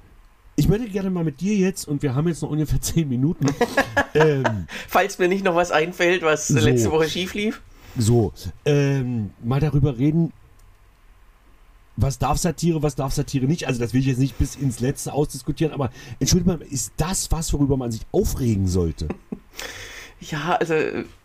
ich 0.57 0.69
möchte 0.69 0.89
gerne 0.89 1.11
mal 1.11 1.25
mit 1.25 1.41
dir 1.41 1.55
jetzt, 1.55 1.87
und 1.87 2.03
wir 2.03 2.15
haben 2.15 2.27
jetzt 2.29 2.43
noch 2.43 2.51
ungefähr 2.51 2.81
zehn 2.81 3.09
Minuten. 3.09 3.47
ähm, 4.15 4.67
Falls 4.89 5.19
mir 5.19 5.29
nicht 5.29 5.45
noch 5.45 5.55
was 5.55 5.71
einfällt, 5.71 6.23
was 6.23 6.49
so, 6.49 6.59
letzte 6.59 6.91
Woche 6.91 7.09
schief 7.09 7.35
lief. 7.35 7.63
So, 7.99 8.33
ähm, 8.65 9.31
mal 9.43 9.61
darüber 9.61 9.99
reden, 9.99 10.33
was 11.97 12.19
darf 12.19 12.39
Satire, 12.39 12.83
was 12.83 12.95
darf 12.95 13.13
Satire 13.13 13.47
nicht. 13.47 13.67
Also 13.67 13.81
das 13.81 13.93
will 13.93 14.01
ich 14.01 14.07
jetzt 14.07 14.19
nicht 14.19 14.39
bis 14.39 14.55
ins 14.55 14.81
Letzte 14.81 15.13
ausdiskutieren, 15.13 15.73
aber 15.73 15.91
entschuldige 16.21 16.51
mal, 16.51 16.63
ist 16.63 16.93
das 16.97 17.31
was, 17.33 17.53
worüber 17.53 17.77
man 17.77 17.91
sich 17.91 18.03
aufregen 18.13 18.69
sollte? 18.69 19.09
Ja, 20.19 20.57
also 20.57 20.75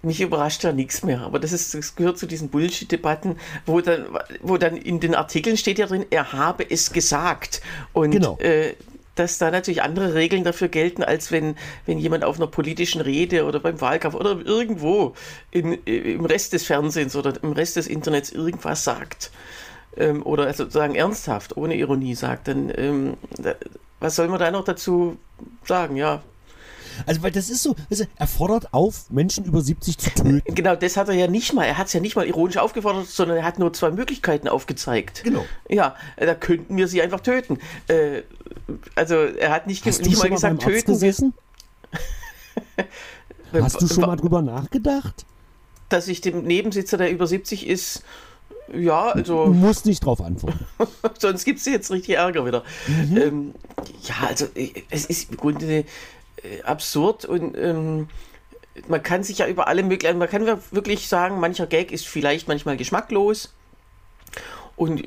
mich 0.01 0.19
überrascht 0.19 0.65
ja 0.65 0.73
nichts 0.73 1.01
mehr, 1.01 1.21
aber 1.21 1.39
das, 1.39 1.53
ist, 1.53 1.73
das 1.73 1.95
gehört 1.95 2.17
zu 2.17 2.25
diesen 2.25 2.49
Bullshit-Debatten, 2.49 3.37
wo 3.65 3.79
dann, 3.79 4.05
wo 4.41 4.57
dann 4.57 4.75
in 4.75 4.99
den 4.99 5.15
Artikeln 5.15 5.55
steht 5.55 5.79
ja 5.79 5.85
drin, 5.85 6.05
er 6.09 6.33
habe 6.33 6.69
es 6.69 6.91
gesagt. 6.91 7.61
Und 7.93 8.11
genau. 8.11 8.37
äh, 8.39 8.73
dass 9.15 9.37
da 9.37 9.49
natürlich 9.49 9.81
andere 9.81 10.13
Regeln 10.13 10.43
dafür 10.43 10.67
gelten, 10.67 11.03
als 11.03 11.31
wenn, 11.31 11.55
wenn 11.85 11.99
jemand 11.99 12.25
auf 12.25 12.35
einer 12.35 12.47
politischen 12.47 12.99
Rede 12.99 13.45
oder 13.45 13.61
beim 13.61 13.79
Wahlkampf 13.79 14.13
oder 14.13 14.37
irgendwo 14.45 15.15
in, 15.51 15.73
im 15.85 16.25
Rest 16.25 16.51
des 16.51 16.65
Fernsehens 16.65 17.15
oder 17.15 17.41
im 17.41 17.53
Rest 17.53 17.77
des 17.77 17.87
Internets 17.87 18.29
irgendwas 18.29 18.83
sagt 18.83 19.31
ähm, 19.97 20.23
oder 20.23 20.51
sozusagen 20.53 20.95
ernsthaft, 20.95 21.57
ohne 21.57 21.75
Ironie 21.75 22.15
sagt, 22.15 22.47
dann 22.47 22.71
ähm, 22.75 23.13
was 23.99 24.15
soll 24.15 24.27
man 24.27 24.39
da 24.39 24.51
noch 24.51 24.63
dazu 24.63 25.17
sagen? 25.63 25.95
Ja, 25.95 26.21
also, 27.05 27.23
weil 27.23 27.31
das 27.31 27.49
ist 27.49 27.63
so, 27.63 27.75
also, 27.89 28.05
er 28.15 28.27
fordert 28.27 28.73
auf, 28.73 29.09
Menschen 29.09 29.45
über 29.45 29.61
70 29.61 29.97
zu 29.97 30.09
töten. 30.09 30.41
Genau, 30.53 30.75
das 30.75 30.97
hat 30.97 31.07
er 31.09 31.15
ja 31.15 31.27
nicht 31.27 31.53
mal. 31.53 31.63
Er 31.65 31.77
hat 31.77 31.87
es 31.87 31.93
ja 31.93 31.99
nicht 31.99 32.15
mal 32.15 32.25
ironisch 32.25 32.57
aufgefordert, 32.57 33.07
sondern 33.07 33.37
er 33.37 33.43
hat 33.43 33.59
nur 33.59 33.73
zwei 33.73 33.91
Möglichkeiten 33.91 34.47
aufgezeigt. 34.47 35.23
Genau. 35.23 35.45
Ja, 35.69 35.95
da 36.17 36.35
könnten 36.35 36.77
wir 36.77 36.87
sie 36.87 37.01
einfach 37.01 37.21
töten. 37.21 37.59
Äh, 37.87 38.23
also, 38.95 39.15
er 39.15 39.51
hat 39.51 39.67
nicht, 39.67 39.85
Hast 39.85 40.01
nicht 40.01 40.17
mal 40.17 40.29
gesagt, 40.29 40.61
töten. 40.61 40.91
Gesessen? 40.91 41.33
Hast 43.53 43.81
du 43.81 43.87
schon 43.87 44.01
mal 44.01 44.15
drüber 44.15 44.41
nachgedacht? 44.41 45.25
Dass 45.89 46.07
ich 46.07 46.21
dem 46.21 46.43
Nebensitzer, 46.43 46.97
der 46.97 47.11
über 47.11 47.27
70 47.27 47.67
ist, 47.67 48.03
ja, 48.73 49.09
also. 49.09 49.45
Du 49.45 49.53
musst 49.53 49.85
nicht 49.85 50.05
drauf 50.05 50.21
antworten. 50.21 50.65
Sonst 51.19 51.45
gibt 51.45 51.59
es 51.59 51.65
jetzt 51.65 51.91
richtig 51.91 52.15
Ärger 52.15 52.45
wieder. 52.45 52.63
Mhm. 52.87 53.17
Ähm, 53.17 53.53
ja, 54.03 54.27
also 54.27 54.47
es 54.89 55.05
ist 55.05 55.31
im 55.31 55.37
Grunde 55.37 55.85
äh, 56.43 56.63
absurd 56.63 57.25
und 57.25 57.57
ähm, 57.57 58.07
man 58.87 59.03
kann 59.03 59.23
sich 59.23 59.39
ja 59.39 59.47
über 59.47 59.67
alle 59.67 59.83
möglichen, 59.83 60.17
man 60.17 60.29
kann 60.29 60.45
wirklich 60.71 61.07
sagen, 61.07 61.39
mancher 61.39 61.67
Gag 61.67 61.91
ist 61.91 62.07
vielleicht 62.07 62.47
manchmal 62.47 62.77
geschmacklos. 62.77 63.53
Und 64.75 65.03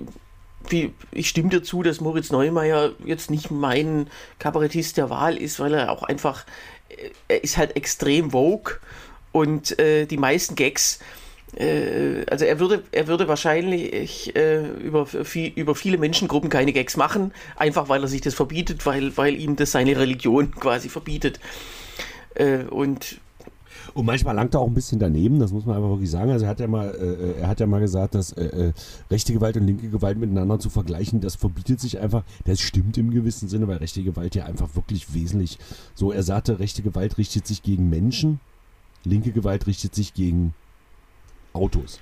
wie, 0.68 0.94
ich 1.10 1.28
stimme 1.28 1.48
dir 1.48 1.62
zu, 1.62 1.82
dass 1.82 2.00
Moritz 2.00 2.30
Neumeier 2.30 2.92
jetzt 3.04 3.30
nicht 3.30 3.50
mein 3.50 4.08
Kabarettist 4.38 4.96
der 4.96 5.10
Wahl 5.10 5.36
ist, 5.36 5.60
weil 5.60 5.74
er 5.74 5.90
auch 5.90 6.02
einfach, 6.02 6.44
äh, 6.88 7.10
er 7.28 7.44
ist 7.44 7.56
halt 7.56 7.76
extrem 7.76 8.32
vogue 8.32 8.74
und 9.32 9.78
äh, 9.78 10.06
die 10.06 10.18
meisten 10.18 10.54
Gags 10.54 10.96
äh, 10.96 11.23
also 12.28 12.44
er 12.44 12.58
würde, 12.58 12.82
er 12.92 13.06
würde 13.06 13.28
wahrscheinlich 13.28 14.34
äh, 14.34 14.66
über, 14.66 15.06
viel, 15.06 15.52
über 15.54 15.74
viele 15.74 15.98
Menschengruppen 15.98 16.50
keine 16.50 16.72
Gags 16.72 16.96
machen, 16.96 17.32
einfach 17.56 17.88
weil 17.88 18.02
er 18.02 18.08
sich 18.08 18.20
das 18.20 18.34
verbietet, 18.34 18.84
weil, 18.86 19.16
weil 19.16 19.34
ihm 19.36 19.56
das 19.56 19.72
seine 19.72 19.96
Religion 19.98 20.50
quasi 20.60 20.88
verbietet. 20.88 21.40
Äh, 22.34 22.64
und 22.64 23.20
und 23.92 24.06
manchmal 24.06 24.34
langt 24.34 24.54
er 24.54 24.60
auch 24.60 24.66
ein 24.66 24.74
bisschen 24.74 24.98
daneben, 24.98 25.38
das 25.38 25.52
muss 25.52 25.66
man 25.66 25.76
einfach 25.76 25.90
wirklich 25.90 26.10
sagen. 26.10 26.30
Also 26.30 26.46
er 26.46 26.50
hat 26.50 26.58
ja 26.58 26.66
mal, 26.66 26.88
äh, 26.90 27.40
er 27.40 27.48
hat 27.48 27.60
ja 27.60 27.66
mal 27.66 27.80
gesagt, 27.80 28.16
dass 28.16 28.32
äh, 28.32 28.44
äh, 28.44 28.72
rechte 29.10 29.32
Gewalt 29.32 29.56
und 29.56 29.66
linke 29.66 29.88
Gewalt 29.88 30.18
miteinander 30.18 30.58
zu 30.58 30.68
vergleichen, 30.68 31.20
das 31.20 31.36
verbietet 31.36 31.80
sich 31.80 32.00
einfach. 32.00 32.24
Das 32.44 32.60
stimmt 32.60 32.98
im 32.98 33.10
gewissen 33.10 33.48
Sinne, 33.48 33.68
weil 33.68 33.76
rechte 33.76 34.02
Gewalt 34.02 34.34
ja 34.34 34.46
einfach 34.46 34.74
wirklich 34.74 35.14
wesentlich 35.14 35.58
so, 35.94 36.10
er 36.10 36.24
sagte, 36.24 36.58
rechte 36.58 36.82
Gewalt 36.82 37.18
richtet 37.18 37.46
sich 37.46 37.62
gegen 37.62 37.88
Menschen, 37.88 38.40
linke 39.04 39.30
Gewalt 39.30 39.66
richtet 39.66 39.94
sich 39.94 40.12
gegen 40.12 40.54
Autos. 41.54 42.00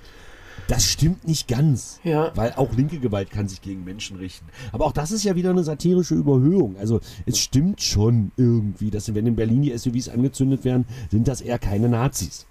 Das 0.67 0.85
stimmt 0.85 1.27
nicht 1.27 1.47
ganz, 1.47 1.99
ja. 2.03 2.31
weil 2.35 2.53
auch 2.53 2.73
linke 2.73 2.99
Gewalt 2.99 3.31
kann 3.31 3.47
sich 3.47 3.61
gegen 3.61 3.83
Menschen 3.83 4.17
richten. 4.17 4.45
Aber 4.71 4.85
auch 4.85 4.91
das 4.91 5.11
ist 5.11 5.23
ja 5.23 5.35
wieder 5.35 5.49
eine 5.49 5.63
satirische 5.63 6.15
Überhöhung. 6.15 6.77
Also 6.77 7.01
es 7.25 7.39
stimmt 7.39 7.81
schon 7.81 8.31
irgendwie, 8.37 8.89
dass 8.89 9.13
wenn 9.13 9.27
in 9.27 9.35
Berlin 9.35 9.63
die 9.63 9.77
SUVs 9.77 10.09
angezündet 10.09 10.63
werden, 10.63 10.85
sind 11.11 11.27
das 11.27 11.41
eher 11.41 11.59
keine 11.59 11.89
Nazis. 11.89 12.45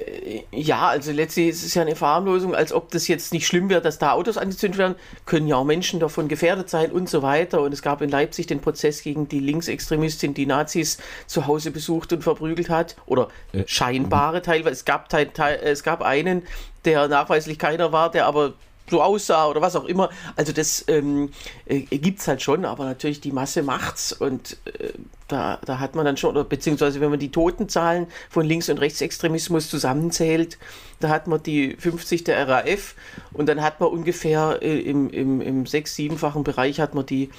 Äh, 0.00 0.42
ja, 0.52 0.88
also 0.88 1.12
letztlich 1.12 1.48
ist 1.48 1.64
es 1.64 1.74
ja 1.74 1.82
eine 1.82 1.96
Verharmlosung, 1.96 2.54
als 2.54 2.72
ob 2.72 2.90
das 2.90 3.08
jetzt 3.08 3.32
nicht 3.32 3.46
schlimm 3.46 3.68
wäre, 3.68 3.80
dass 3.80 3.98
da 3.98 4.12
Autos 4.12 4.38
angezündet 4.38 4.78
werden, 4.78 4.94
können 5.26 5.46
ja 5.46 5.56
auch 5.56 5.64
Menschen 5.64 6.00
davon 6.00 6.28
gefährdet 6.28 6.70
sein 6.70 6.90
und 6.90 7.08
so 7.08 7.22
weiter. 7.22 7.60
Und 7.60 7.72
es 7.72 7.82
gab 7.82 8.02
in 8.02 8.10
Leipzig 8.10 8.46
den 8.46 8.60
Prozess 8.60 9.02
gegen 9.02 9.28
die 9.28 9.40
Linksextremistin, 9.40 10.34
die 10.34 10.46
Nazis 10.46 10.98
zu 11.26 11.46
Hause 11.46 11.70
besucht 11.70 12.12
und 12.12 12.22
verprügelt 12.22 12.70
hat. 12.70 12.96
Oder 13.06 13.28
äh, 13.52 13.64
scheinbare 13.66 14.42
teilweise. 14.42 14.72
Es 14.72 14.84
gab, 14.84 15.08
teil, 15.08 15.26
teil, 15.26 15.60
es 15.62 15.82
gab 15.82 16.02
einen, 16.02 16.42
der 16.84 17.08
nachweislich 17.08 17.58
keiner 17.58 17.92
war, 17.92 18.10
der 18.10 18.26
aber 18.26 18.54
so 18.90 19.02
aussah 19.02 19.48
oder 19.48 19.60
was 19.60 19.76
auch 19.76 19.84
immer. 19.84 20.10
Also 20.36 20.52
das 20.52 20.84
ähm, 20.88 21.30
äh, 21.66 21.80
gibt 21.80 22.20
es 22.20 22.28
halt 22.28 22.42
schon, 22.42 22.64
aber 22.64 22.84
natürlich 22.84 23.20
die 23.20 23.32
Masse 23.32 23.62
macht's 23.62 24.12
und 24.12 24.56
äh, 24.66 24.90
da, 25.28 25.60
da 25.64 25.78
hat 25.78 25.94
man 25.94 26.04
dann 26.04 26.16
schon, 26.16 26.30
oder 26.30 26.44
beziehungsweise 26.44 27.00
wenn 27.00 27.10
man 27.10 27.20
die 27.20 27.30
Totenzahlen 27.30 28.08
von 28.28 28.44
Links- 28.44 28.68
und 28.68 28.78
Rechtsextremismus 28.78 29.70
zusammenzählt, 29.70 30.58
da 30.98 31.08
hat 31.08 31.28
man 31.28 31.42
die 31.42 31.76
50 31.76 32.24
der 32.24 32.48
RAF 32.48 32.94
und 33.32 33.48
dann 33.48 33.62
hat 33.62 33.80
man 33.80 33.90
ungefähr 33.90 34.58
äh, 34.60 34.80
im, 34.80 35.10
im, 35.10 35.40
im 35.40 35.66
sechs-, 35.66 35.94
siebenfachen 35.94 36.42
Bereich 36.42 36.80
hat 36.80 36.94
man 36.94 37.06
die 37.06 37.30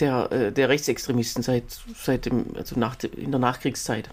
der, 0.00 0.30
äh, 0.32 0.52
der 0.52 0.68
Rechtsextremisten 0.68 1.42
seit, 1.42 1.64
seit 1.96 2.26
dem, 2.26 2.46
also 2.56 2.78
nach, 2.78 2.96
in 3.16 3.30
der 3.30 3.40
Nachkriegszeit. 3.40 4.10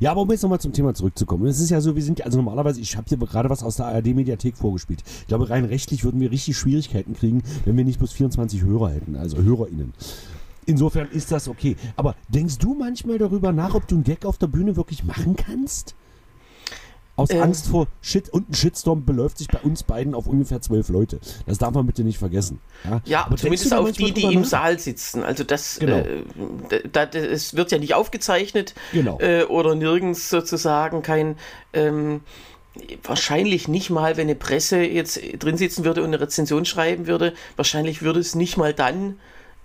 Ja, 0.00 0.12
aber 0.12 0.22
um 0.22 0.30
jetzt 0.30 0.42
nochmal 0.42 0.60
zum 0.60 0.72
Thema 0.72 0.94
zurückzukommen. 0.94 1.46
Es 1.46 1.60
ist 1.60 1.70
ja 1.70 1.80
so, 1.80 1.96
wir 1.96 2.02
sind, 2.02 2.24
also 2.24 2.38
normalerweise, 2.38 2.80
ich 2.80 2.96
habe 2.96 3.06
hier 3.08 3.18
gerade 3.18 3.50
was 3.50 3.62
aus 3.62 3.76
der 3.76 3.86
ARD-Mediathek 3.86 4.56
vorgespielt. 4.56 5.02
Ich 5.20 5.26
glaube, 5.26 5.50
rein 5.50 5.64
rechtlich 5.64 6.04
würden 6.04 6.20
wir 6.20 6.30
richtig 6.30 6.56
Schwierigkeiten 6.56 7.14
kriegen, 7.14 7.42
wenn 7.64 7.76
wir 7.76 7.84
nicht 7.84 7.98
bloß 7.98 8.12
24 8.12 8.62
Hörer 8.62 8.90
hätten, 8.90 9.16
also 9.16 9.38
HörerInnen. 9.38 9.92
Insofern 10.66 11.08
ist 11.10 11.32
das 11.32 11.48
okay. 11.48 11.76
Aber 11.96 12.14
denkst 12.28 12.58
du 12.58 12.74
manchmal 12.74 13.18
darüber 13.18 13.52
nach, 13.52 13.74
ob 13.74 13.88
du 13.88 13.96
einen 13.96 14.04
Gag 14.04 14.24
auf 14.24 14.38
der 14.38 14.46
Bühne 14.46 14.76
wirklich 14.76 15.04
machen 15.04 15.34
kannst? 15.36 15.94
Aus 17.20 17.30
ähm, 17.30 17.42
Angst 17.42 17.68
vor 17.68 17.86
Shit 18.00 18.30
und 18.30 18.48
ein 18.48 18.54
Shitstorm 18.54 19.04
beläuft 19.04 19.38
sich 19.38 19.48
bei 19.48 19.58
uns 19.58 19.82
beiden 19.82 20.14
auf 20.14 20.26
ungefähr 20.26 20.60
zwölf 20.62 20.88
Leute. 20.88 21.20
Das 21.46 21.58
darf 21.58 21.74
man 21.74 21.86
bitte 21.86 22.02
nicht 22.02 22.18
vergessen. 22.18 22.60
Ja, 22.84 23.02
ja 23.04 23.26
aber 23.26 23.36
zumindest 23.36 23.74
auf 23.74 23.92
die, 23.92 24.12
die 24.12 24.32
im 24.32 24.44
Saal 24.44 24.78
sitzen. 24.78 25.22
Also 25.22 25.44
das, 25.44 25.78
genau. 25.78 25.98
äh, 25.98 26.88
da, 26.90 27.04
das 27.06 27.54
wird 27.54 27.72
ja 27.72 27.78
nicht 27.78 27.94
aufgezeichnet 27.94 28.74
genau. 28.92 29.18
äh, 29.20 29.44
oder 29.44 29.74
nirgends 29.74 30.30
sozusagen 30.30 31.02
kein 31.02 31.36
ähm, 31.74 32.20
wahrscheinlich 33.02 33.68
nicht 33.68 33.90
mal, 33.90 34.16
wenn 34.16 34.28
eine 34.28 34.36
Presse 34.36 34.80
jetzt 34.80 35.20
drin 35.38 35.56
sitzen 35.56 35.84
würde 35.84 36.00
und 36.00 36.08
eine 36.08 36.20
Rezension 36.20 36.64
schreiben 36.64 37.06
würde, 37.06 37.34
wahrscheinlich 37.56 38.00
würde 38.00 38.20
es 38.20 38.34
nicht 38.34 38.56
mal 38.56 38.72
dann 38.72 39.18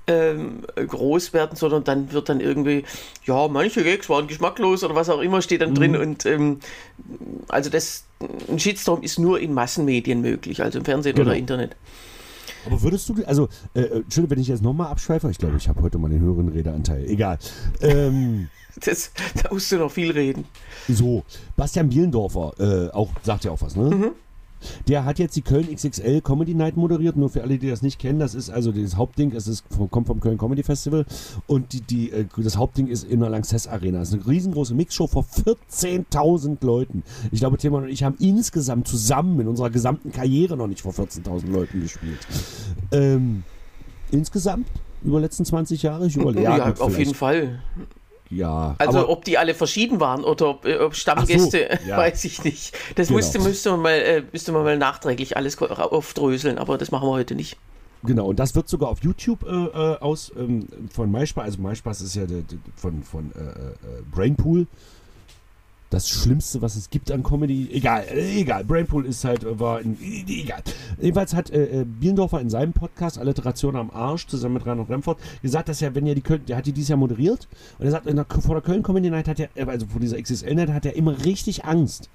ähm, 0.07 0.63
groß 0.75 1.33
werden, 1.33 1.55
sondern 1.55 1.83
dann 1.83 2.11
wird 2.11 2.29
dann 2.29 2.39
irgendwie, 2.39 2.83
ja, 3.25 3.47
manche 3.47 3.83
Gags 3.83 4.09
waren 4.09 4.27
geschmacklos 4.27 4.83
oder 4.83 4.95
was 4.95 5.09
auch 5.09 5.21
immer 5.21 5.41
steht 5.41 5.61
dann 5.61 5.71
mhm. 5.71 5.75
drin 5.75 5.95
und 5.95 6.25
ähm, 6.25 6.59
also 7.47 7.69
das, 7.69 8.05
ein 8.49 8.59
Shitstorm 8.59 9.01
ist 9.01 9.19
nur 9.19 9.39
in 9.39 9.53
Massenmedien 9.53 10.21
möglich, 10.21 10.61
also 10.61 10.79
im 10.79 10.85
Fernsehen 10.85 11.15
genau. 11.15 11.29
oder 11.29 11.37
Internet. 11.37 11.75
Aber 12.65 12.81
würdest 12.81 13.09
du, 13.09 13.15
also, 13.25 13.47
äh, 13.73 13.81
äh 13.81 13.97
Entschuldigung, 13.97 14.31
wenn 14.31 14.41
ich 14.41 14.47
jetzt 14.47 14.63
nochmal 14.63 14.87
abschweife, 14.87 15.29
ich 15.29 15.37
glaube, 15.37 15.57
ich 15.57 15.67
habe 15.67 15.81
heute 15.81 15.97
mal 15.97 16.09
den 16.09 16.19
höheren 16.19 16.49
Redeanteil, 16.49 17.05
egal. 17.07 17.37
Ähm, 17.81 18.49
das, 18.85 19.11
da 19.41 19.53
musst 19.53 19.71
du 19.71 19.77
noch 19.77 19.91
viel 19.91 20.11
reden. 20.11 20.45
So, 20.87 21.23
Bastian 21.55 21.89
Bielendorfer, 21.89 22.53
äh, 22.59 22.91
auch, 22.91 23.09
sagt 23.23 23.45
ja 23.45 23.51
auch 23.51 23.61
was, 23.61 23.75
ne? 23.75 23.95
Mhm. 23.95 24.11
Der 24.87 25.05
hat 25.05 25.19
jetzt 25.19 25.35
die 25.35 25.41
Köln 25.41 25.73
XXL 25.73 26.21
Comedy 26.21 26.53
Night 26.53 26.77
moderiert, 26.77 27.17
nur 27.17 27.29
für 27.29 27.43
alle, 27.43 27.57
die 27.57 27.69
das 27.69 27.81
nicht 27.81 27.99
kennen. 27.99 28.19
Das 28.19 28.35
ist 28.35 28.49
also 28.49 28.71
das 28.71 28.95
Hauptding, 28.95 29.31
es 29.35 29.47
ist, 29.47 29.65
kommt 29.91 30.07
vom 30.07 30.19
Köln 30.19 30.37
Comedy 30.37 30.63
Festival 30.63 31.05
und 31.47 31.73
die, 31.73 31.81
die, 31.81 32.11
äh, 32.11 32.25
das 32.37 32.57
Hauptding 32.57 32.87
ist 32.87 33.03
in 33.03 33.19
der 33.19 33.29
Lanxess 33.29 33.67
Arena. 33.67 33.99
Das 33.99 34.09
ist 34.09 34.15
eine 34.15 34.27
riesengroße 34.27 34.73
Mixshow 34.73 35.07
vor 35.07 35.23
14.000 35.23 36.65
Leuten. 36.65 37.03
Ich 37.31 37.39
glaube, 37.39 37.57
Tilman 37.57 37.83
und 37.83 37.89
ich 37.89 38.03
haben 38.03 38.15
insgesamt 38.19 38.87
zusammen 38.87 39.39
in 39.39 39.47
unserer 39.47 39.69
gesamten 39.69 40.11
Karriere 40.11 40.57
noch 40.57 40.67
nicht 40.67 40.81
vor 40.81 40.93
14.000 40.93 41.51
Leuten 41.51 41.81
gespielt. 41.81 42.19
Ähm, 42.91 43.43
insgesamt 44.11 44.67
über 45.03 45.19
die 45.19 45.23
letzten 45.23 45.45
20 45.45 45.83
Jahre? 45.83 46.07
Ich 46.07 46.15
überlege. 46.15 46.43
Ja, 46.43 46.73
auf 46.79 46.97
jeden 46.97 47.13
Fall. 47.13 47.59
Ja. 48.35 48.75
Also 48.77 49.07
ob 49.09 49.23
die 49.23 49.37
alle 49.37 49.53
verschieden 49.53 49.99
waren 49.99 50.23
oder 50.23 50.49
ob, 50.49 50.65
äh, 50.65 50.77
ob 50.77 50.95
Stammgäste, 50.95 51.79
so, 51.81 51.89
ja. 51.89 51.97
weiß 51.97 52.25
ich 52.25 52.43
nicht. 52.43 52.77
Das 52.95 53.07
genau. 53.07 53.17
müsste, 53.17 53.39
müsste, 53.39 53.71
man 53.71 53.81
mal, 53.81 53.93
äh, 53.93 54.23
müsste 54.31 54.51
man 54.51 54.63
mal 54.63 54.77
nachträglich 54.77 55.37
alles 55.37 55.61
aufdröseln, 55.61 56.57
aber 56.57 56.77
das 56.77 56.91
machen 56.91 57.07
wir 57.07 57.13
heute 57.13 57.35
nicht. 57.35 57.57
Genau, 58.03 58.27
und 58.27 58.37
das 58.37 58.53
wird 58.53 58.69
sogar 58.69 58.89
auf 58.89 59.01
YouTube 59.03 59.43
äh, 59.43 59.47
äh 59.47 59.97
aus 59.99 60.31
ähm, 60.37 60.67
von 60.93 61.11
MySpace, 61.11 61.43
also 61.43 61.61
MySpace 61.61 62.01
ist 62.01 62.15
ja 62.15 62.25
de, 62.25 62.43
de, 62.43 62.59
von, 62.75 63.01
von 63.01 63.31
äh 63.31 64.03
Brainpool, 64.11 64.67
das 65.95 66.09
Schlimmste, 66.09 66.61
was 66.61 66.75
es 66.75 66.89
gibt 66.89 67.09
an 67.09 67.23
Comedy. 67.23 67.69
Egal, 67.71 68.03
äh, 68.11 68.41
egal. 68.41 68.65
Brainpool 68.65 69.05
ist 69.05 69.23
halt, 69.23 69.43
äh, 69.43 69.59
war, 69.59 69.79
in, 69.79 69.97
egal. 70.01 70.61
Jedenfalls 70.99 71.33
hat 71.33 71.49
äh, 71.49 71.81
äh, 71.81 71.85
Bielendorfer 71.85 72.41
in 72.41 72.49
seinem 72.49 72.73
Podcast 72.73 73.17
Alliteration 73.17 73.77
am 73.77 73.89
Arsch 73.91 74.27
zusammen 74.27 74.55
mit 74.55 74.65
Reinhold 74.65 74.89
Remford 74.89 75.17
gesagt, 75.41 75.69
dass 75.69 75.81
er, 75.81 75.95
wenn 75.95 76.05
er 76.05 76.13
die 76.13 76.21
Köln, 76.21 76.45
der 76.45 76.57
hat 76.57 76.65
die 76.65 76.73
dieses 76.73 76.89
Jahr 76.89 76.99
moderiert 76.99 77.47
und 77.79 77.85
er 77.85 77.91
sagt, 77.91 78.07
der, 78.07 78.25
vor 78.41 78.55
der 78.55 78.61
Köln 78.61 78.83
Comedy 78.83 79.09
Night 79.09 79.29
hat 79.29 79.39
er, 79.39 79.67
also 79.67 79.85
vor 79.87 80.01
dieser 80.01 80.21
XSL 80.21 80.53
Night 80.53 80.69
hat 80.69 80.85
er 80.85 80.97
immer 80.97 81.23
richtig 81.23 81.63
Angst, 81.63 82.09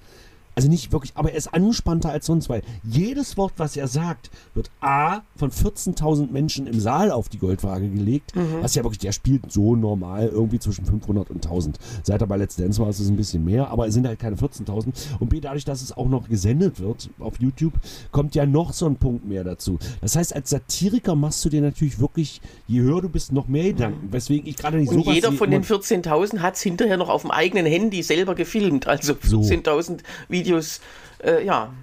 also 0.55 0.69
nicht 0.69 0.91
wirklich, 0.91 1.13
aber 1.15 1.31
er 1.31 1.37
ist 1.37 1.53
angespannter 1.53 2.09
als 2.09 2.25
sonst, 2.25 2.49
weil 2.49 2.61
jedes 2.83 3.37
Wort, 3.37 3.53
was 3.57 3.77
er 3.77 3.87
sagt, 3.87 4.29
wird 4.53 4.69
A 4.81 5.21
von 5.35 5.51
14.000 5.51 6.31
Menschen 6.31 6.67
im 6.67 6.79
Saal 6.79 7.11
auf 7.11 7.29
die 7.29 7.37
Goldwaage 7.37 7.89
gelegt, 7.89 8.35
mhm. 8.35 8.61
was 8.61 8.75
ja 8.75 8.83
wirklich, 8.83 8.99
der 8.99 9.11
spielt 9.11 9.51
so 9.51 9.75
normal 9.75 10.27
irgendwie 10.27 10.59
zwischen 10.59 10.85
500 10.85 11.29
und 11.29 11.45
1000. 11.45 11.79
Seit 12.03 12.21
er 12.21 12.27
bei 12.27 12.37
Let's 12.37 12.55
Dance 12.55 12.81
war, 12.81 12.89
ist 12.89 12.99
es 12.99 13.09
ein 13.09 13.15
bisschen 13.15 13.45
mehr, 13.45 13.69
aber 13.69 13.87
es 13.87 13.93
sind 13.93 14.07
halt 14.07 14.19
keine 14.19 14.35
14.000. 14.35 14.93
Und 15.19 15.29
B, 15.29 15.39
dadurch, 15.39 15.65
dass 15.65 15.81
es 15.81 15.95
auch 15.95 16.07
noch 16.07 16.27
gesendet 16.27 16.79
wird 16.79 17.09
auf 17.19 17.39
YouTube, 17.39 17.73
kommt 18.11 18.35
ja 18.35 18.45
noch 18.45 18.73
so 18.73 18.85
ein 18.85 18.95
Punkt 18.95 19.25
mehr 19.25 19.43
dazu. 19.43 19.79
Das 20.01 20.15
heißt, 20.15 20.35
als 20.35 20.49
Satiriker 20.49 21.15
machst 21.15 21.43
du 21.45 21.49
dir 21.49 21.61
natürlich 21.61 21.99
wirklich, 21.99 22.41
je 22.67 22.81
höher 22.81 23.01
du 23.01 23.09
bist, 23.09 23.31
noch 23.31 23.47
mehr 23.47 23.65
Gedanken, 23.65 24.07
mhm. 24.07 24.13
weswegen 24.13 24.47
ich 24.47 24.57
gerade 24.57 24.77
nicht 24.77 24.91
so. 24.91 24.97
Und 24.97 25.05
jeder 25.13 25.31
von 25.31 25.49
den 25.49 25.63
14.000 25.63 26.39
hat 26.39 26.55
es 26.55 26.61
hinterher 26.61 26.97
noch 26.97 27.09
auf 27.09 27.21
dem 27.21 27.31
eigenen 27.31 27.65
Handy 27.65 28.03
selber 28.03 28.35
gefilmt, 28.35 28.87
also 28.87 29.13
14.000 29.13 29.87
so. 29.87 29.95
Videos, 30.43 30.81
äh, 31.23 31.45
ja, 31.45 31.73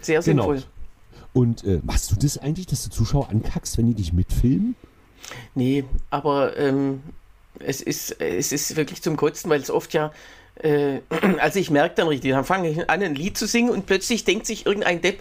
sehr 0.00 0.20
genau. 0.20 0.42
sinnvoll. 0.42 0.56
Genau. 0.56 0.68
Und 1.34 1.64
äh, 1.64 1.80
machst 1.84 2.10
du 2.10 2.16
das 2.16 2.38
eigentlich, 2.38 2.66
dass 2.66 2.84
du 2.84 2.90
Zuschauer 2.90 3.28
ankackst, 3.30 3.78
wenn 3.78 3.86
die 3.86 3.94
dich 3.94 4.12
mitfilmen? 4.12 4.74
Nee, 5.54 5.84
aber 6.10 6.56
ähm, 6.56 7.02
es, 7.58 7.80
ist, 7.80 8.20
es 8.20 8.52
ist 8.52 8.76
wirklich 8.76 9.02
zum 9.02 9.16
Kotzen, 9.16 9.50
weil 9.50 9.60
es 9.60 9.70
oft 9.70 9.92
ja 9.92 10.12
äh, 10.62 11.00
also 11.38 11.58
ich 11.58 11.70
merke 11.70 11.94
dann 11.96 12.08
richtig, 12.08 12.32
dann 12.32 12.44
fange 12.44 12.68
ich 12.70 12.90
an, 12.90 13.02
ein 13.02 13.14
Lied 13.14 13.36
zu 13.36 13.46
singen 13.46 13.70
und 13.70 13.86
plötzlich 13.86 14.24
denkt 14.24 14.46
sich 14.46 14.66
irgendein 14.66 15.00
Depp, 15.00 15.20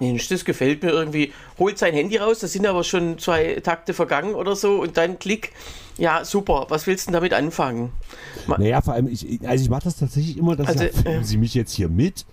Mensch, 0.00 0.28
das 0.28 0.44
gefällt 0.44 0.82
mir 0.82 0.90
irgendwie, 0.90 1.32
holt 1.58 1.78
sein 1.78 1.94
Handy 1.94 2.16
raus, 2.16 2.40
da 2.40 2.48
sind 2.48 2.66
aber 2.66 2.84
schon 2.84 3.18
zwei 3.18 3.60
Takte 3.62 3.94
vergangen 3.94 4.34
oder 4.34 4.56
so 4.56 4.80
und 4.80 4.96
dann 4.96 5.18
klick, 5.18 5.52
ja, 5.98 6.24
super, 6.24 6.66
was 6.70 6.86
willst 6.86 7.06
du 7.06 7.10
denn 7.10 7.14
damit 7.14 7.32
anfangen? 7.34 7.92
Naja, 8.46 8.80
vor 8.80 8.94
allem, 8.94 9.08
ich, 9.08 9.40
also 9.46 9.62
ich 9.62 9.70
mache 9.70 9.84
das 9.84 9.96
tatsächlich 9.96 10.38
immer, 10.38 10.56
dass 10.56 10.68
also, 10.68 10.84
ja, 10.84 11.10
äh, 11.10 11.24
Sie 11.24 11.36
mich 11.36 11.54
jetzt 11.54 11.72
hier 11.72 11.88
mit? 11.88 12.24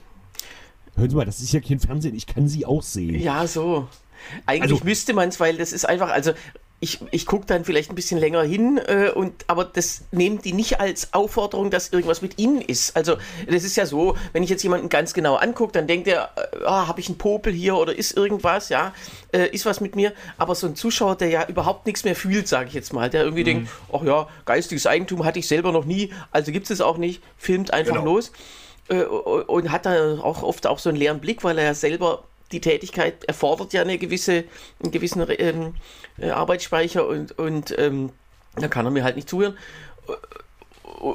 Hören 0.95 1.09
Sie 1.09 1.15
mal, 1.15 1.25
das 1.25 1.41
ist 1.41 1.51
ja 1.51 1.59
kein 1.59 1.79
Fernsehen, 1.79 2.15
ich 2.15 2.25
kann 2.25 2.47
Sie 2.47 2.65
auch 2.65 2.81
sehen. 2.81 3.19
Ja, 3.21 3.45
so. 3.45 3.87
Eigentlich 4.45 4.73
also, 4.73 4.85
müsste 4.85 5.13
man 5.13 5.29
es, 5.29 5.39
weil 5.39 5.57
das 5.57 5.73
ist 5.73 5.87
einfach, 5.87 6.09
also 6.09 6.31
ich, 6.79 6.99
ich 7.09 7.25
gucke 7.25 7.45
dann 7.47 7.65
vielleicht 7.65 7.89
ein 7.89 7.95
bisschen 7.95 8.19
länger 8.19 8.43
hin, 8.43 8.77
äh, 8.77 9.09
und, 9.09 9.45
aber 9.47 9.65
das 9.65 10.03
nehmen 10.11 10.41
die 10.41 10.53
nicht 10.53 10.79
als 10.79 11.11
Aufforderung, 11.13 11.71
dass 11.71 11.89
irgendwas 11.89 12.21
mit 12.21 12.37
ihnen 12.37 12.61
ist. 12.61 12.95
Also 12.95 13.17
das 13.49 13.63
ist 13.63 13.75
ja 13.77 13.87
so, 13.87 14.15
wenn 14.33 14.43
ich 14.43 14.49
jetzt 14.51 14.61
jemanden 14.61 14.87
ganz 14.87 15.13
genau 15.13 15.35
angucke, 15.35 15.71
dann 15.73 15.87
denkt 15.87 16.07
er, 16.07 16.29
äh, 16.35 16.65
ah, 16.65 16.87
habe 16.87 16.99
ich 16.99 17.07
einen 17.07 17.17
Popel 17.17 17.51
hier 17.51 17.75
oder 17.75 17.95
ist 17.95 18.15
irgendwas, 18.15 18.69
ja, 18.69 18.93
äh, 19.31 19.47
ist 19.47 19.65
was 19.65 19.81
mit 19.81 19.95
mir. 19.95 20.13
Aber 20.37 20.53
so 20.53 20.67
ein 20.67 20.75
Zuschauer, 20.75 21.15
der 21.15 21.29
ja 21.29 21.47
überhaupt 21.47 21.87
nichts 21.87 22.03
mehr 22.03 22.15
fühlt, 22.15 22.47
sage 22.47 22.67
ich 22.67 22.75
jetzt 22.75 22.93
mal, 22.93 23.09
der 23.09 23.23
irgendwie 23.23 23.41
mhm. 23.41 23.45
denkt, 23.45 23.69
ach 23.91 24.03
ja, 24.03 24.27
geistiges 24.45 24.85
Eigentum 24.85 25.25
hatte 25.25 25.39
ich 25.39 25.47
selber 25.47 25.71
noch 25.71 25.85
nie, 25.85 26.13
also 26.31 26.51
gibt 26.51 26.69
es 26.69 26.79
auch 26.79 26.97
nicht, 26.97 27.23
filmt 27.37 27.73
einfach 27.73 27.95
genau. 27.95 28.05
los 28.05 28.31
äh, 28.89 29.01
und 29.01 29.71
hat 29.71 29.87
da 29.87 30.19
auch 30.19 30.43
oft 30.43 30.67
auch 30.67 30.77
so 30.77 30.89
einen 30.89 30.97
leeren 30.99 31.19
Blick, 31.19 31.43
weil 31.43 31.57
er 31.57 31.65
ja 31.65 31.73
selber 31.73 32.23
die 32.51 32.61
Tätigkeit 32.61 33.25
erfordert 33.25 33.73
ja 33.73 33.81
eine 33.81 33.97
gewisse, 33.97 34.45
einen 34.81 34.91
gewissen 34.91 35.25
ähm, 35.37 35.75
äh, 36.17 36.29
Arbeitsspeicher 36.29 37.07
und, 37.07 37.37
und 37.37 37.77
ähm, 37.77 38.11
da 38.55 38.67
kann 38.67 38.85
er 38.85 38.91
mir 38.91 39.03
halt 39.03 39.15
nicht 39.15 39.29
zuhören. 39.29 39.57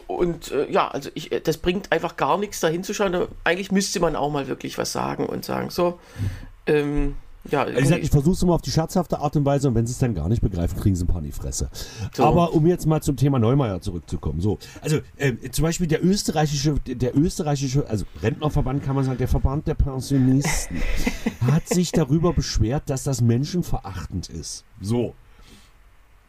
Und 0.06 0.50
äh, 0.52 0.70
ja, 0.70 0.88
also 0.88 1.10
ich, 1.14 1.30
das 1.42 1.58
bringt 1.58 1.90
einfach 1.90 2.16
gar 2.16 2.38
nichts, 2.38 2.60
da 2.60 2.68
hinzuschauen. 2.68 3.26
Eigentlich 3.44 3.72
müsste 3.72 4.00
man 4.00 4.16
auch 4.16 4.30
mal 4.30 4.46
wirklich 4.46 4.78
was 4.78 4.92
sagen 4.92 5.26
und 5.26 5.44
sagen, 5.44 5.70
so, 5.70 5.98
ähm, 6.66 7.16
ja, 7.50 7.62
also 7.62 7.78
ich, 7.78 7.88
sag, 7.88 8.02
ich 8.02 8.10
versuche 8.10 8.34
es 8.34 8.42
immer 8.42 8.54
auf 8.54 8.62
die 8.62 8.70
scherzhafte 8.70 9.18
Art 9.18 9.36
und 9.36 9.44
Weise 9.44 9.68
und 9.68 9.74
wenn 9.74 9.86
sie 9.86 9.92
es 9.92 9.98
dann 9.98 10.14
gar 10.14 10.28
nicht 10.28 10.42
begreifen, 10.42 10.78
kriegen 10.78 10.94
sie 10.94 11.04
ein 11.04 11.08
paar 11.08 11.18
in 11.18 11.24
die 11.24 11.32
Fresse. 11.32 11.70
So. 12.14 12.24
Aber 12.24 12.54
um 12.54 12.66
jetzt 12.66 12.86
mal 12.86 13.02
zum 13.02 13.16
Thema 13.16 13.38
Neumeier 13.38 13.80
zurückzukommen. 13.80 14.40
So, 14.40 14.58
also 14.80 15.00
äh, 15.16 15.34
zum 15.50 15.64
Beispiel 15.64 15.86
der 15.86 16.04
österreichische, 16.04 16.74
der 16.86 17.16
österreichische, 17.16 17.88
also 17.88 18.04
Rentnerverband 18.22 18.84
kann 18.84 18.94
man 18.94 19.04
sagen, 19.04 19.18
der 19.18 19.28
Verband 19.28 19.66
der 19.66 19.74
Pensionisten 19.74 20.80
hat 21.40 21.68
sich 21.68 21.90
darüber 21.90 22.32
beschwert, 22.32 22.88
dass 22.90 23.02
das 23.02 23.20
menschenverachtend 23.20 24.28
ist. 24.28 24.64
So. 24.80 25.14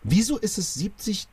Wieso 0.04 0.38
ist 0.38 0.58
es 0.58 0.73
70 0.73 1.28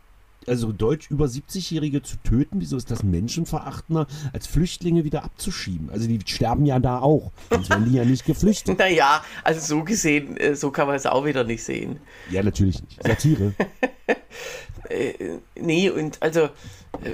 also 0.47 0.73
Deutsch 0.73 1.11
über 1.11 1.27
70-Jährige 1.27 2.03
zu 2.03 2.17
töten? 2.19 2.61
Wieso 2.61 2.77
ist 2.77 2.91
das 2.91 3.03
menschenverachtender, 3.03 4.07
als 4.33 4.47
Flüchtlinge 4.47 5.05
wieder 5.05 5.25
abzuschieben? 5.25 5.91
Also 5.91 6.07
die 6.09 6.19
sterben 6.27 6.67
ja 6.67 6.79
da 6.79 7.01
auch, 7.01 7.33
sonst 7.51 7.71
werden 7.71 7.87
die 7.91 7.97
ja 7.97 8.05
nicht 8.05 8.25
geflüchtet. 8.25 8.79
naja, 8.79 9.23
also 9.45 9.61
so 9.61 9.85
gesehen, 9.85 10.37
äh, 10.37 10.55
so 10.55 10.71
kann 10.71 10.87
man 10.87 10.97
es 10.97 11.07
auch 11.07 11.25
wieder 11.25 11.45
nicht 11.45 11.63
sehen. 11.63 12.01
Ja, 12.31 12.43
natürlich 12.43 12.83
nicht. 12.83 13.03
Satire. 13.03 13.55
äh, 14.89 15.39
nee, 15.57 15.91
und 15.91 16.21
also. 16.21 16.41
Äh, 16.41 16.49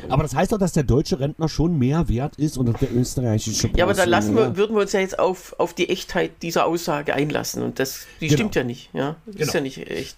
aber 0.09 0.23
das 0.23 0.35
heißt 0.35 0.53
doch, 0.53 0.59
dass 0.59 0.73
der 0.73 0.85
deutsche 0.85 1.21
Rentner 1.21 1.49
schon 1.49 1.79
mehr 1.79 2.09
wert 2.09 2.37
ist 2.37 2.57
und 2.57 2.81
der 2.81 2.95
österreichische. 2.95 3.71
Ja, 3.77 3.85
aber 3.85 3.95
da 3.95 4.05
lassen 4.05 4.35
wir, 4.35 4.57
würden 4.57 4.75
wir 4.75 4.83
uns 4.83 4.93
ja 4.93 5.01
jetzt 5.01 5.19
auf, 5.19 5.55
auf 5.59 5.75
die 5.75 5.89
Echtheit 5.89 6.43
dieser 6.43 6.67
Aussage 6.67 7.15
einlassen 7.15 7.63
und 7.63 7.79
das, 7.79 8.07
die 8.21 8.29
genau. 8.29 8.39
stimmt 8.39 8.55
ja 8.55 8.65
nicht, 8.65 8.91
ja. 8.95 9.17
Das 9.27 9.35
genau. 9.35 9.47
ist 9.47 9.55
ja 9.55 9.61
nicht 9.61 9.91
echt. 9.91 10.17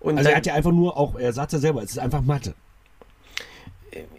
Und 0.00 0.18
also 0.18 0.30
er 0.30 0.36
hat 0.36 0.46
ja 0.46 0.54
einfach 0.54 0.72
nur 0.72 0.96
auch, 0.96 1.18
er 1.18 1.32
sagt 1.32 1.52
ja 1.52 1.58
selber, 1.58 1.82
es 1.82 1.90
ist 1.90 1.98
einfach 1.98 2.22
Mathe. 2.22 2.54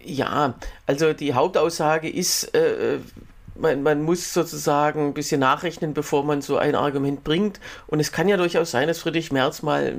Ja, 0.04 0.54
also 0.86 1.12
die 1.12 1.34
Hauptaussage 1.34 2.08
ist, 2.08 2.54
äh, 2.54 2.98
man, 3.54 3.82
man, 3.82 4.02
muss 4.02 4.32
sozusagen 4.32 5.08
ein 5.08 5.14
bisschen 5.14 5.40
nachrechnen, 5.40 5.94
bevor 5.94 6.24
man 6.24 6.42
so 6.42 6.56
ein 6.56 6.74
Argument 6.74 7.24
bringt. 7.24 7.58
Und 7.86 8.00
es 8.00 8.12
kann 8.12 8.28
ja 8.28 8.36
durchaus 8.36 8.70
sein, 8.70 8.88
dass 8.88 8.98
Friedrich 8.98 9.32
Merz 9.32 9.62
mal 9.62 9.94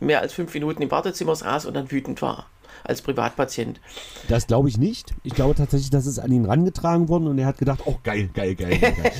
mehr 0.00 0.20
als 0.20 0.32
fünf 0.32 0.52
Minuten 0.54 0.82
im 0.82 0.90
Wartezimmer 0.90 1.36
saß 1.36 1.66
und 1.66 1.74
dann 1.74 1.90
wütend 1.90 2.20
war 2.22 2.46
als 2.84 3.02
Privatpatient. 3.02 3.80
Das 4.28 4.46
glaube 4.46 4.68
ich 4.68 4.78
nicht. 4.78 5.14
Ich 5.22 5.34
glaube 5.34 5.54
tatsächlich, 5.54 5.90
dass 5.90 6.06
es 6.06 6.18
an 6.18 6.32
ihn 6.32 6.44
rangetragen 6.44 7.08
worden 7.08 7.26
und 7.26 7.38
er 7.38 7.46
hat 7.46 7.58
gedacht, 7.58 7.80
oh 7.84 7.96
geil, 8.02 8.30
geil, 8.34 8.54
geil, 8.54 8.78
geil. 8.78 8.94
Geil, 8.96 9.12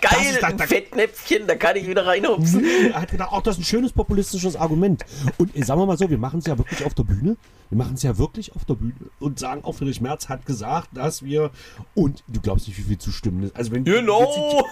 geil 0.00 0.44
ein 0.44 0.58
Fettnäpfchen, 0.58 1.46
da 1.46 1.54
kann 1.54 1.76
ich 1.76 1.86
wieder 1.86 2.06
reinhupsen. 2.06 2.64
Er 2.92 3.02
hat 3.02 3.10
gedacht, 3.10 3.30
oh, 3.32 3.40
das 3.42 3.56
ist 3.56 3.62
ein 3.62 3.64
schönes 3.64 3.92
populistisches 3.92 4.56
Argument. 4.56 5.04
Und 5.36 5.56
äh, 5.56 5.62
sagen 5.62 5.80
wir 5.80 5.86
mal 5.86 5.98
so, 5.98 6.08
wir 6.08 6.18
machen 6.18 6.40
es 6.40 6.46
ja 6.46 6.56
wirklich 6.56 6.84
auf 6.84 6.94
der 6.94 7.04
Bühne. 7.04 7.36
Wir 7.70 7.76
machen 7.76 7.94
es 7.94 8.02
ja 8.02 8.16
wirklich 8.16 8.54
auf 8.56 8.64
der 8.64 8.74
Bühne 8.74 8.94
und 9.20 9.38
sagen 9.38 9.62
auch, 9.62 9.74
Friedrich 9.74 10.00
Merz 10.00 10.28
hat 10.28 10.46
gesagt, 10.46 10.88
dass 10.94 11.22
wir, 11.22 11.50
und 11.94 12.22
du 12.26 12.40
glaubst 12.40 12.66
nicht, 12.66 12.78
wie 12.78 12.82
viel 12.82 12.98
zustimmen 12.98 13.42
ist. 13.42 13.56
Also 13.56 13.72
wenn 13.72 13.84
genau. 13.84 14.64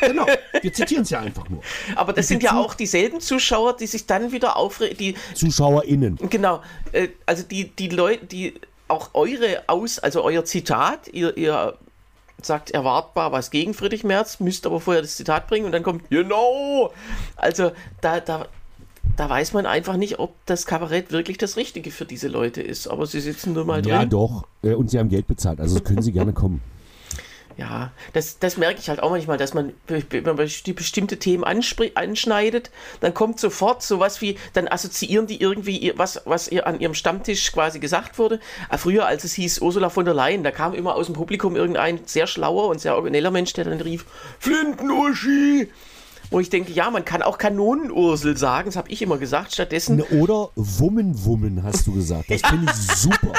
Wir 0.00 0.08
genau, 0.08 0.26
wir 0.60 0.72
zitieren 0.72 1.02
es 1.02 1.10
ja 1.10 1.20
einfach 1.20 1.48
nur. 1.48 1.62
Aber 1.96 2.12
das 2.12 2.28
sind 2.28 2.42
ja 2.42 2.56
auch 2.56 2.74
dieselben 2.74 3.20
Zuschauer, 3.20 3.76
die 3.76 3.86
sich 3.86 4.06
dann 4.06 4.30
wieder 4.30 4.56
aufregen. 4.56 4.96
Die, 4.98 5.16
ZuschauerInnen. 5.34 6.18
Genau, 6.30 6.62
äh, 6.92 7.08
also 7.26 7.42
die, 7.42 7.73
die 7.78 7.88
Leute, 7.88 8.26
die 8.26 8.54
auch 8.88 9.10
eure 9.14 9.62
Aus, 9.66 9.98
also 9.98 10.22
euer 10.22 10.44
Zitat, 10.44 11.08
ihr, 11.08 11.36
ihr 11.36 11.74
sagt 12.42 12.70
erwartbar 12.70 13.32
was 13.32 13.50
gegen 13.50 13.74
Friedrich 13.74 14.04
Merz, 14.04 14.40
müsst 14.40 14.66
aber 14.66 14.80
vorher 14.80 15.02
das 15.02 15.16
Zitat 15.16 15.48
bringen 15.48 15.66
und 15.66 15.72
dann 15.72 15.82
kommt, 15.82 16.10
genau. 16.10 16.92
Also 17.36 17.72
da, 18.00 18.20
da, 18.20 18.46
da 19.16 19.30
weiß 19.30 19.52
man 19.52 19.66
einfach 19.66 19.96
nicht, 19.96 20.18
ob 20.18 20.34
das 20.46 20.66
Kabarett 20.66 21.12
wirklich 21.12 21.38
das 21.38 21.56
Richtige 21.56 21.90
für 21.90 22.04
diese 22.04 22.28
Leute 22.28 22.60
ist. 22.62 22.88
Aber 22.88 23.06
sie 23.06 23.20
sitzen 23.20 23.52
nur 23.52 23.64
mal 23.64 23.82
drin. 23.82 23.92
Ja, 23.92 24.04
doch. 24.04 24.46
Äh, 24.62 24.74
und 24.74 24.90
sie 24.90 24.98
haben 24.98 25.08
Geld 25.08 25.26
bezahlt, 25.26 25.60
also 25.60 25.80
können 25.80 26.02
sie 26.02 26.12
gerne 26.12 26.32
kommen. 26.32 26.60
Ja, 27.56 27.92
das, 28.12 28.38
das 28.38 28.56
merke 28.56 28.80
ich 28.80 28.88
halt 28.88 29.02
auch 29.02 29.10
manchmal, 29.10 29.38
dass 29.38 29.54
man, 29.54 29.72
wenn 29.86 30.24
man 30.24 30.50
die 30.66 30.72
bestimmte 30.72 31.18
Themen 31.18 31.44
anschneidet, 31.44 32.70
dann 33.00 33.14
kommt 33.14 33.38
sofort 33.38 33.82
sowas 33.82 34.20
wie, 34.20 34.38
dann 34.54 34.66
assoziieren 34.66 35.26
die 35.26 35.40
irgendwie 35.40 35.92
was, 35.96 36.22
was 36.24 36.48
ihr 36.48 36.66
an 36.66 36.80
ihrem 36.80 36.94
Stammtisch 36.94 37.52
quasi 37.52 37.78
gesagt 37.78 38.18
wurde. 38.18 38.40
Ah, 38.68 38.78
früher, 38.78 39.06
als 39.06 39.24
es 39.24 39.34
hieß 39.34 39.60
Ursula 39.60 39.88
von 39.88 40.04
der 40.04 40.14
Leyen, 40.14 40.42
da 40.42 40.50
kam 40.50 40.74
immer 40.74 40.96
aus 40.96 41.06
dem 41.06 41.14
Publikum 41.14 41.54
irgendein 41.54 42.00
sehr 42.06 42.26
schlauer 42.26 42.68
und 42.68 42.80
sehr 42.80 42.94
origineller 42.94 43.30
Mensch, 43.30 43.52
der 43.52 43.64
dann 43.64 43.80
rief, 43.80 44.04
Flinten-Uschi! 44.40 45.68
Wo 46.30 46.40
ich 46.40 46.50
denke, 46.50 46.72
ja, 46.72 46.90
man 46.90 47.04
kann 47.04 47.22
auch 47.22 47.38
Kanonenursel 47.38 48.36
sagen, 48.36 48.66
das 48.66 48.76
habe 48.76 48.90
ich 48.90 49.02
immer 49.02 49.18
gesagt. 49.18 49.52
Stattdessen. 49.52 50.02
Oder 50.02 50.48
Wummen-Wummen 50.56 51.62
hast 51.62 51.86
du 51.86 51.92
gesagt. 51.92 52.30
Das 52.30 52.40
finde 52.40 52.72
ich 52.72 52.96
super. 52.96 53.32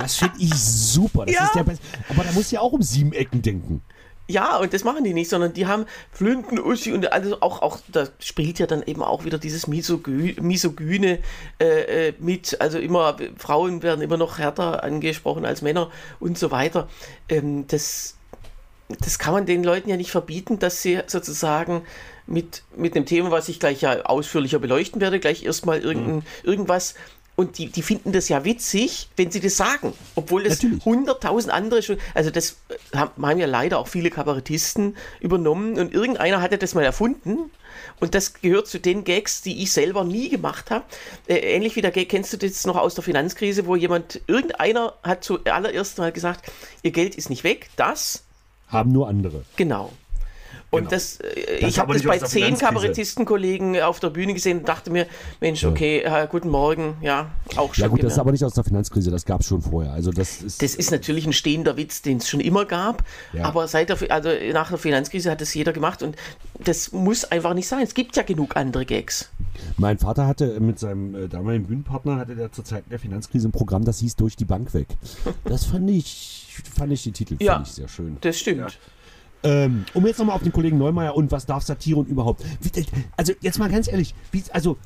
Das 0.00 0.16
finde 0.16 0.36
ich 0.38 0.54
super. 0.54 1.26
Das 1.26 1.34
ja. 1.34 1.44
ist 1.44 1.54
der 1.54 1.64
Best 1.64 1.82
Aber 2.08 2.24
da 2.24 2.32
muss 2.32 2.50
ja 2.50 2.60
auch 2.60 2.72
um 2.72 2.82
sieben 2.82 3.12
Ecken 3.12 3.42
denken. 3.42 3.82
Ja, 4.30 4.58
und 4.58 4.72
das 4.72 4.84
machen 4.84 5.02
die 5.02 5.12
nicht, 5.12 5.28
sondern 5.28 5.54
die 5.54 5.66
haben 5.66 5.86
Flünten, 6.12 6.60
Uschi 6.60 6.92
und 6.92 7.12
also 7.12 7.38
auch, 7.40 7.62
auch 7.62 7.80
da 7.88 8.06
spielt 8.20 8.60
ja 8.60 8.66
dann 8.66 8.84
eben 8.84 9.02
auch 9.02 9.24
wieder 9.24 9.38
dieses 9.38 9.66
Misogü 9.66 10.36
Misogyne 10.40 11.18
äh, 11.60 12.08
äh, 12.08 12.14
mit. 12.20 12.60
Also 12.60 12.78
immer, 12.78 13.16
Frauen 13.36 13.82
werden 13.82 14.02
immer 14.02 14.16
noch 14.16 14.38
härter 14.38 14.84
angesprochen 14.84 15.44
als 15.44 15.62
Männer 15.62 15.90
und 16.20 16.38
so 16.38 16.52
weiter. 16.52 16.88
Ähm, 17.28 17.66
das, 17.66 18.16
das 19.00 19.18
kann 19.18 19.34
man 19.34 19.46
den 19.46 19.64
Leuten 19.64 19.90
ja 19.90 19.96
nicht 19.96 20.12
verbieten, 20.12 20.60
dass 20.60 20.80
sie 20.80 21.00
sozusagen 21.08 21.82
mit, 22.28 22.62
mit 22.76 22.94
einem 22.94 23.06
Thema, 23.06 23.32
was 23.32 23.48
ich 23.48 23.58
gleich 23.58 23.80
ja 23.80 24.02
ausführlicher 24.04 24.60
beleuchten 24.60 25.00
werde, 25.00 25.18
gleich 25.18 25.42
erstmal 25.42 25.80
irgendein, 25.80 26.16
mhm. 26.16 26.22
irgendwas 26.44 26.94
und 27.40 27.56
die, 27.56 27.70
die 27.70 27.80
finden 27.80 28.12
das 28.12 28.28
ja 28.28 28.44
witzig, 28.44 29.08
wenn 29.16 29.30
sie 29.30 29.40
das 29.40 29.56
sagen. 29.56 29.94
Obwohl 30.14 30.44
das 30.44 30.60
hunderttausend 30.84 31.50
andere 31.54 31.82
schon. 31.82 31.96
Also, 32.12 32.30
das 32.30 32.58
haben 32.94 33.38
ja 33.38 33.46
leider 33.46 33.78
auch 33.78 33.88
viele 33.88 34.10
Kabarettisten 34.10 34.94
übernommen 35.20 35.78
und 35.78 35.94
irgendeiner 35.94 36.42
hatte 36.42 36.58
das 36.58 36.74
mal 36.74 36.84
erfunden. 36.84 37.50
Und 37.98 38.14
das 38.14 38.34
gehört 38.34 38.66
zu 38.66 38.78
den 38.78 39.04
Gags, 39.04 39.40
die 39.40 39.62
ich 39.62 39.72
selber 39.72 40.04
nie 40.04 40.28
gemacht 40.28 40.70
habe. 40.70 40.84
Äh, 41.28 41.36
ähnlich 41.36 41.76
wie 41.76 41.80
der 41.80 41.92
Gag 41.92 42.10
kennst 42.10 42.30
du 42.34 42.36
das 42.36 42.66
noch 42.66 42.76
aus 42.76 42.94
der 42.94 43.04
Finanzkrise, 43.04 43.64
wo 43.64 43.74
jemand, 43.74 44.20
irgendeiner 44.26 44.92
hat 45.02 45.24
zuallererst 45.24 45.96
mal 45.96 46.12
gesagt, 46.12 46.52
ihr 46.82 46.90
Geld 46.90 47.14
ist 47.14 47.30
nicht 47.30 47.42
weg, 47.42 47.70
das 47.76 48.24
haben 48.68 48.92
nur 48.92 49.08
andere. 49.08 49.44
Genau. 49.56 49.92
Und 50.70 50.80
genau. 50.80 50.90
das, 50.90 51.18
äh, 51.20 51.60
das 51.60 51.70
ich 51.70 51.78
habe 51.80 51.94
das 51.94 52.02
bei 52.04 52.18
zehn 52.18 52.56
Kabarettistenkollegen 52.56 53.80
auf 53.80 53.98
der 53.98 54.10
Bühne 54.10 54.34
gesehen 54.34 54.58
und 54.58 54.68
dachte 54.68 54.90
mir, 54.90 55.06
Mensch, 55.40 55.64
okay, 55.64 55.98
äh, 55.98 56.28
guten 56.30 56.48
Morgen, 56.48 56.96
ja, 57.00 57.30
auch 57.56 57.74
schon. 57.74 57.82
Ja 57.82 57.88
gut, 57.88 58.02
das 58.04 58.12
ist 58.12 58.18
aber 58.20 58.30
nicht 58.30 58.44
aus 58.44 58.54
der 58.54 58.62
Finanzkrise, 58.62 59.10
das 59.10 59.24
gab 59.24 59.40
es 59.40 59.48
schon 59.48 59.62
vorher. 59.62 59.92
Also 59.92 60.12
das 60.12 60.42
ist, 60.42 60.62
das 60.62 60.76
ist 60.76 60.92
natürlich 60.92 61.26
ein 61.26 61.32
stehender 61.32 61.76
Witz, 61.76 62.02
den 62.02 62.18
es 62.18 62.28
schon 62.28 62.38
immer 62.38 62.66
gab, 62.66 63.02
ja. 63.32 63.44
aber 63.44 63.66
seit 63.66 63.88
der, 63.88 63.98
also 64.10 64.30
nach 64.52 64.68
der 64.68 64.78
Finanzkrise 64.78 65.30
hat 65.30 65.40
das 65.40 65.52
jeder 65.54 65.72
gemacht 65.72 66.04
und 66.04 66.16
das 66.62 66.92
muss 66.92 67.24
einfach 67.24 67.54
nicht 67.54 67.66
sein. 67.66 67.82
Es 67.82 67.94
gibt 67.94 68.16
ja 68.16 68.22
genug 68.22 68.56
andere 68.56 68.86
Gags. 68.86 69.28
Mein 69.76 69.98
Vater 69.98 70.26
hatte 70.26 70.60
mit 70.60 70.78
seinem 70.78 71.14
äh, 71.14 71.28
damaligen 71.28 71.66
Bühnenpartner, 71.66 72.16
hatte 72.16 72.36
der 72.36 72.52
zur 72.52 72.64
Zeit 72.64 72.84
der 72.90 73.00
Finanzkrise 73.00 73.48
ein 73.48 73.52
Programm, 73.52 73.84
das 73.84 73.98
hieß 73.98 74.16
Durch 74.16 74.36
die 74.36 74.44
Bank 74.44 74.72
weg. 74.74 74.88
Das 75.44 75.64
fand 75.64 75.90
ich, 75.90 76.62
fand 76.76 76.92
ich 76.92 77.02
die 77.02 77.12
Titel 77.12 77.36
ja, 77.40 77.60
ich 77.64 77.72
sehr 77.72 77.88
schön. 77.88 78.18
Das 78.20 78.38
stimmt. 78.38 78.58
Ja. 78.58 78.78
Ähm, 79.42 79.84
um 79.94 80.06
jetzt 80.06 80.18
nochmal 80.18 80.36
auf 80.36 80.42
den 80.42 80.52
Kollegen 80.52 80.78
Neumeier 80.78 81.16
und 81.16 81.30
was 81.32 81.46
darf 81.46 81.62
Satire 81.62 81.98
und 81.98 82.08
überhaupt. 82.08 82.44
Also 83.16 83.32
jetzt 83.40 83.58
mal 83.58 83.70
ganz 83.70 83.88
ehrlich, 83.88 84.14
wie, 84.32 84.42
also 84.52 84.76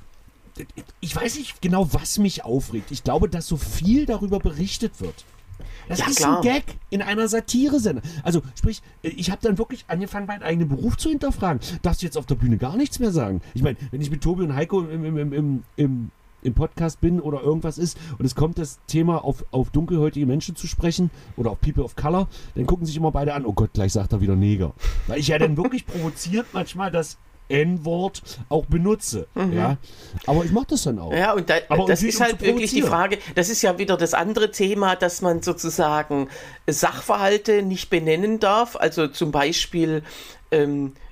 ich 1.00 1.14
weiß 1.14 1.36
nicht 1.38 1.60
genau, 1.60 1.92
was 1.92 2.18
mich 2.18 2.44
aufregt. 2.44 2.90
Ich 2.90 3.02
glaube, 3.02 3.28
dass 3.28 3.48
so 3.48 3.56
viel 3.56 4.06
darüber 4.06 4.38
berichtet 4.38 5.00
wird. 5.00 5.24
Das 5.88 5.98
ja, 5.98 6.06
ist 6.06 6.16
klar. 6.16 6.36
ein 6.36 6.42
Gag 6.42 6.64
in 6.90 7.02
einer 7.02 7.28
Satire-Sendung. 7.28 8.04
Also, 8.22 8.42
sprich, 8.54 8.82
ich 9.02 9.30
habe 9.30 9.40
dann 9.42 9.58
wirklich 9.58 9.84
angefangen, 9.88 10.26
meinen 10.26 10.42
eigenen 10.42 10.68
Beruf 10.68 10.96
zu 10.96 11.10
hinterfragen. 11.10 11.60
Darfst 11.82 12.02
du 12.02 12.06
jetzt 12.06 12.16
auf 12.16 12.26
der 12.26 12.36
Bühne 12.36 12.56
gar 12.56 12.76
nichts 12.76 12.98
mehr 12.98 13.10
sagen? 13.10 13.42
Ich 13.52 13.62
meine, 13.62 13.76
wenn 13.90 14.00
ich 14.00 14.10
mit 14.10 14.22
Tobi 14.22 14.44
und 14.44 14.54
Heiko 14.54 14.82
im, 14.82 15.04
im, 15.04 15.32
im, 15.32 15.62
im 15.76 16.10
im 16.44 16.54
Podcast 16.54 17.00
bin 17.00 17.20
oder 17.20 17.42
irgendwas 17.42 17.78
ist 17.78 17.98
und 18.18 18.24
es 18.24 18.34
kommt 18.34 18.58
das 18.58 18.78
Thema 18.86 19.24
auf, 19.24 19.44
auf 19.50 19.70
dunkelhäutige 19.70 20.26
Menschen 20.26 20.56
zu 20.56 20.66
sprechen 20.66 21.10
oder 21.36 21.50
auf 21.50 21.60
People 21.60 21.82
of 21.82 21.96
Color, 21.96 22.28
dann 22.54 22.66
gucken 22.66 22.86
sich 22.86 22.96
immer 22.96 23.10
beide 23.10 23.34
an, 23.34 23.44
oh 23.46 23.52
Gott, 23.52 23.72
gleich 23.72 23.92
sagt 23.92 24.12
er 24.12 24.20
wieder 24.20 24.36
Neger. 24.36 24.72
Weil 25.06 25.18
ich 25.18 25.28
ja 25.28 25.38
dann 25.38 25.56
wirklich 25.56 25.86
provoziert 25.94 26.46
manchmal 26.52 26.90
das 26.90 27.18
N-Wort 27.48 28.22
auch 28.48 28.66
benutze. 28.66 29.26
Mhm. 29.34 29.52
Ja? 29.52 29.76
Aber 30.26 30.44
ich 30.44 30.52
mache 30.52 30.66
das 30.70 30.84
dann 30.84 30.98
auch. 30.98 31.12
Ja, 31.12 31.32
und 31.32 31.50
da, 31.50 31.56
Aber 31.68 31.86
das 31.86 32.02
ist 32.02 32.20
halt 32.20 32.40
wirklich 32.40 32.70
die 32.70 32.82
Frage, 32.82 33.18
das 33.34 33.50
ist 33.50 33.62
ja 33.62 33.78
wieder 33.78 33.96
das 33.96 34.14
andere 34.14 34.50
Thema, 34.50 34.96
dass 34.96 35.20
man 35.20 35.42
sozusagen 35.42 36.28
Sachverhalte 36.66 37.62
nicht 37.62 37.90
benennen 37.90 38.40
darf. 38.40 38.76
Also 38.76 39.08
zum 39.08 39.30
Beispiel 39.30 40.02
ähm, 40.50 40.92
äh, 40.96 41.03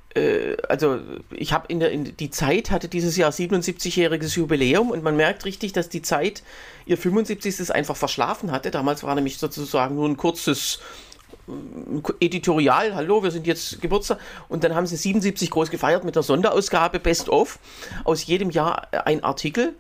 also 0.69 0.99
ich 1.31 1.53
habe 1.53 1.67
in 1.69 1.81
der 1.81 1.91
in 1.91 2.17
die 2.17 2.31
Zeit 2.31 2.71
hatte 2.71 2.89
dieses 2.89 3.17
Jahr 3.17 3.31
77-jähriges 3.31 4.37
Jubiläum 4.37 4.91
und 4.91 5.03
man 5.03 5.17
merkt 5.17 5.45
richtig, 5.45 5.73
dass 5.73 5.89
die 5.89 6.03
Zeit 6.03 6.43
ihr 6.87 6.99
75. 6.99 7.75
einfach 7.75 7.97
verschlafen 7.97 8.53
hatte. 8.53 8.71
Damals 8.71 9.03
war 9.03 9.15
nämlich 9.15 9.39
sozusagen 9.39 9.95
nur 9.95 10.09
ein 10.09 10.17
kurzes 10.17 10.81
äh, 11.49 12.25
Editorial, 12.25 12.95
hallo, 12.95 13.23
wir 13.23 13.31
sind 13.31 13.47
jetzt 13.47 13.81
Geburtstag 13.81 14.19
und 14.49 14.65
dann 14.65 14.75
haben 14.75 14.87
sie 14.87 14.97
77 14.97 15.51
groß 15.51 15.71
gefeiert 15.71 16.05
mit 16.05 16.17
der 16.17 16.23
Sonderausgabe 16.23 17.01
Best 17.01 17.29
of. 17.29 17.59
Aus 18.05 18.27
jedem 18.27 18.51
Jahr 18.51 18.89
ein 19.07 19.25
Artikel 19.25 19.75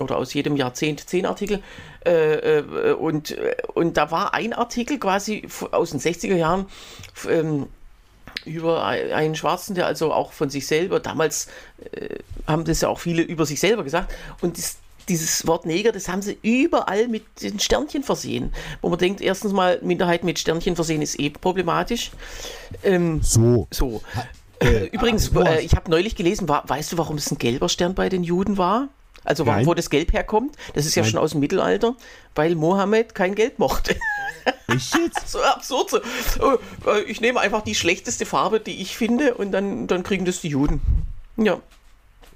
oder 0.00 0.16
aus 0.16 0.34
jedem 0.34 0.56
Jahrzehnt 0.56 1.08
zehn 1.08 1.26
Artikel. 1.26 1.62
Äh, 2.04 2.58
äh, 2.58 2.92
und, 2.92 3.36
und 3.74 3.96
da 3.96 4.10
war 4.10 4.34
ein 4.34 4.52
Artikel 4.52 4.98
quasi 4.98 5.46
aus 5.70 5.90
den 5.90 6.00
60er 6.00 6.36
Jahren. 6.36 6.66
Über 8.44 8.84
einen 8.84 9.34
Schwarzen, 9.34 9.74
der 9.74 9.86
also 9.86 10.12
auch 10.12 10.32
von 10.32 10.50
sich 10.50 10.66
selber, 10.66 11.00
damals 11.00 11.48
äh, 11.92 12.16
haben 12.46 12.64
das 12.64 12.80
ja 12.80 12.88
auch 12.88 12.98
viele 12.98 13.22
über 13.22 13.46
sich 13.46 13.60
selber 13.60 13.84
gesagt, 13.84 14.12
und 14.40 14.58
das, 14.58 14.76
dieses 15.08 15.46
Wort 15.46 15.66
Neger, 15.66 15.92
das 15.92 16.08
haben 16.08 16.22
sie 16.22 16.38
überall 16.42 17.08
mit 17.08 17.24
den 17.42 17.58
Sternchen 17.60 18.02
versehen. 18.02 18.52
Wo 18.80 18.88
man 18.88 18.98
denkt, 18.98 19.20
erstens 19.20 19.52
mal, 19.52 19.78
Minderheit 19.82 20.24
mit 20.24 20.38
Sternchen 20.38 20.76
versehen 20.76 21.02
ist 21.02 21.18
eh 21.20 21.30
problematisch. 21.30 22.10
Ähm, 22.82 23.20
so. 23.22 23.66
So. 23.70 24.02
Äh, 24.60 24.86
Übrigens, 24.92 25.32
äh, 25.34 25.60
ich 25.62 25.74
habe 25.74 25.90
neulich 25.90 26.14
gelesen, 26.14 26.48
war, 26.48 26.62
weißt 26.68 26.92
du, 26.92 26.96
warum 26.98 27.16
es 27.16 27.30
ein 27.30 27.38
gelber 27.38 27.68
Stern 27.68 27.94
bei 27.94 28.08
den 28.08 28.22
Juden 28.22 28.56
war? 28.56 28.88
Also 29.24 29.44
Nein. 29.44 29.66
wo 29.66 29.74
das 29.74 29.90
Gelb 29.90 30.12
herkommt? 30.12 30.56
Das 30.74 30.86
ist 30.86 30.94
ja 30.94 31.02
Nein. 31.02 31.10
schon 31.10 31.20
aus 31.20 31.32
dem 31.32 31.40
Mittelalter, 31.40 31.96
weil 32.34 32.54
Mohammed 32.54 33.14
kein 33.14 33.34
Gelb 33.34 33.58
mochte. 33.58 33.96
Echt 34.68 34.94
jetzt? 34.96 35.26
so 35.28 35.42
absurd. 35.42 35.90
So. 35.90 36.58
Äh, 36.86 37.02
ich 37.06 37.20
nehme 37.20 37.40
einfach 37.40 37.62
die 37.62 37.74
schlechteste 37.74 38.26
Farbe, 38.26 38.60
die 38.60 38.82
ich 38.82 38.96
finde, 38.96 39.34
und 39.34 39.52
dann, 39.52 39.86
dann 39.86 40.02
kriegen 40.02 40.24
das 40.24 40.40
die 40.40 40.48
Juden. 40.48 40.80
Ja. 41.36 41.60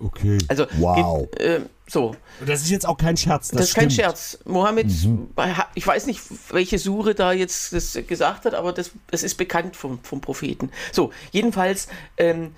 Okay. 0.01 0.39
Also, 0.49 0.67
wow. 0.79 1.29
Äh, 1.39 1.61
so. 1.89 2.15
Das 2.47 2.63
ist 2.63 2.71
jetzt 2.71 2.87
auch 2.87 2.97
kein 2.97 3.17
Scherz. 3.17 3.49
Das, 3.49 3.59
das 3.59 3.69
ist 3.71 3.75
kein 3.75 3.91
Scherz. 3.91 4.39
Mohammed, 4.45 4.87
mhm. 4.87 5.29
ich 5.75 5.87
weiß 5.87 6.07
nicht, 6.07 6.21
welche 6.51 6.79
Sure 6.79 7.15
da 7.15 7.33
jetzt 7.33 7.73
das 7.73 7.99
gesagt 8.07 8.45
hat, 8.45 8.55
aber 8.55 8.73
das, 8.73 8.93
das 9.11 9.23
ist 9.23 9.37
bekannt 9.37 9.75
vom, 9.75 9.99
vom 10.03 10.21
Propheten. 10.21 10.71
So, 10.93 11.13
jedenfalls, 11.33 11.89
ähm, 12.17 12.45
äh, 12.47 12.51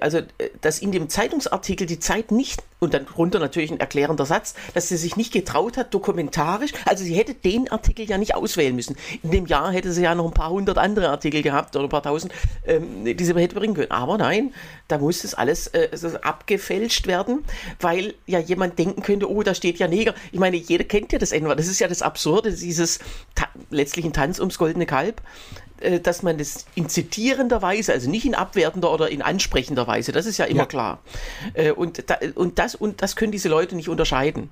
also, 0.00 0.18
äh, 0.18 0.50
dass 0.60 0.78
in 0.78 0.92
dem 0.92 1.08
Zeitungsartikel 1.08 1.86
die 1.86 1.98
Zeit 1.98 2.30
nicht 2.30 2.62
und 2.78 2.94
dann 2.94 3.06
runter 3.16 3.38
natürlich 3.38 3.70
ein 3.70 3.80
erklärender 3.80 4.26
Satz, 4.26 4.54
dass 4.74 4.88
sie 4.88 4.96
sich 4.96 5.16
nicht 5.16 5.32
getraut 5.32 5.76
hat, 5.76 5.92
dokumentarisch, 5.94 6.72
also 6.84 7.04
sie 7.04 7.14
hätte 7.14 7.34
den 7.34 7.70
Artikel 7.70 8.08
ja 8.08 8.18
nicht 8.18 8.34
auswählen 8.34 8.74
müssen. 8.74 8.96
In 9.22 9.30
dem 9.30 9.46
Jahr 9.46 9.72
hätte 9.72 9.92
sie 9.92 10.02
ja 10.02 10.14
noch 10.14 10.26
ein 10.26 10.32
paar 10.32 10.50
hundert 10.50 10.78
andere 10.78 11.08
Artikel 11.10 11.42
gehabt 11.42 11.74
oder 11.76 11.84
ein 11.86 11.90
paar 11.90 12.02
tausend, 12.02 12.32
ähm, 12.66 13.04
die 13.04 13.24
sie 13.24 13.34
hätte 13.34 13.54
bringen 13.54 13.74
können. 13.74 13.90
Aber 13.90 14.18
nein, 14.18 14.54
da 14.88 14.98
muss 14.98 15.22
das 15.22 15.34
alles 15.34 15.68
äh, 15.68 15.88
abgefälscht 16.22 17.06
werden, 17.06 17.44
weil 17.80 18.14
ja 18.26 18.38
jemand 18.38 18.78
denken 18.78 19.02
könnte, 19.02 19.30
oh, 19.30 19.42
da 19.42 19.54
steht 19.54 19.78
ja 19.78 19.88
Neger. 19.88 20.14
Ich 20.32 20.38
meine, 20.38 20.56
jeder 20.56 20.84
kennt 20.84 21.12
ja 21.12 21.18
das 21.18 21.32
N-Wort. 21.32 21.58
Das 21.58 21.66
ist 21.66 21.80
ja 21.80 21.88
das 21.88 22.02
Absurde, 22.02 22.52
dieses 22.52 22.98
letztlich 23.70 24.04
ein 24.04 24.12
Tanz 24.12 24.38
ums 24.38 24.58
goldene 24.58 24.86
Kalb 24.86 25.20
äh, 25.20 25.65
dass 26.02 26.22
man 26.22 26.38
das 26.38 26.64
in 26.74 26.88
zitierender 26.88 27.62
Weise, 27.62 27.92
also 27.92 28.08
nicht 28.08 28.24
in 28.24 28.34
abwertender 28.34 28.92
oder 28.92 29.10
in 29.10 29.22
ansprechender 29.22 29.86
Weise, 29.86 30.12
das 30.12 30.26
ist 30.26 30.38
ja 30.38 30.46
immer 30.46 30.60
ja. 30.60 30.66
klar. 30.66 30.98
Äh, 31.54 31.72
und, 31.72 32.04
und, 32.34 32.58
das, 32.58 32.74
und 32.74 33.02
das 33.02 33.16
können 33.16 33.32
diese 33.32 33.48
Leute 33.48 33.76
nicht 33.76 33.88
unterscheiden. 33.88 34.50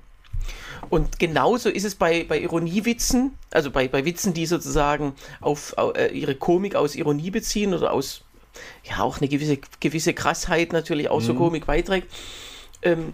Und 0.89 1.17
genauso 1.19 1.69
ist 1.69 1.83
es 1.83 1.95
bei, 1.95 2.25
bei 2.25 2.39
Ironiewitzen, 2.39 3.33
also 3.51 3.71
bei, 3.71 3.87
bei 3.87 4.05
Witzen, 4.05 4.33
die 4.33 4.45
sozusagen 4.45 5.13
auf, 5.41 5.73
auf 5.77 5.97
äh, 5.97 6.07
ihre 6.07 6.35
Komik 6.35 6.75
aus 6.75 6.95
Ironie 6.95 7.31
beziehen 7.31 7.73
oder 7.73 7.91
aus, 7.91 8.21
ja, 8.83 8.99
auch 8.99 9.19
eine 9.19 9.27
gewisse, 9.27 9.57
gewisse 9.79 10.13
Krassheit 10.13 10.73
natürlich 10.73 11.09
auch 11.09 11.21
mhm. 11.21 11.25
zur 11.25 11.37
Komik 11.37 11.65
beiträgt. 11.65 12.07
Ähm, 12.81 13.13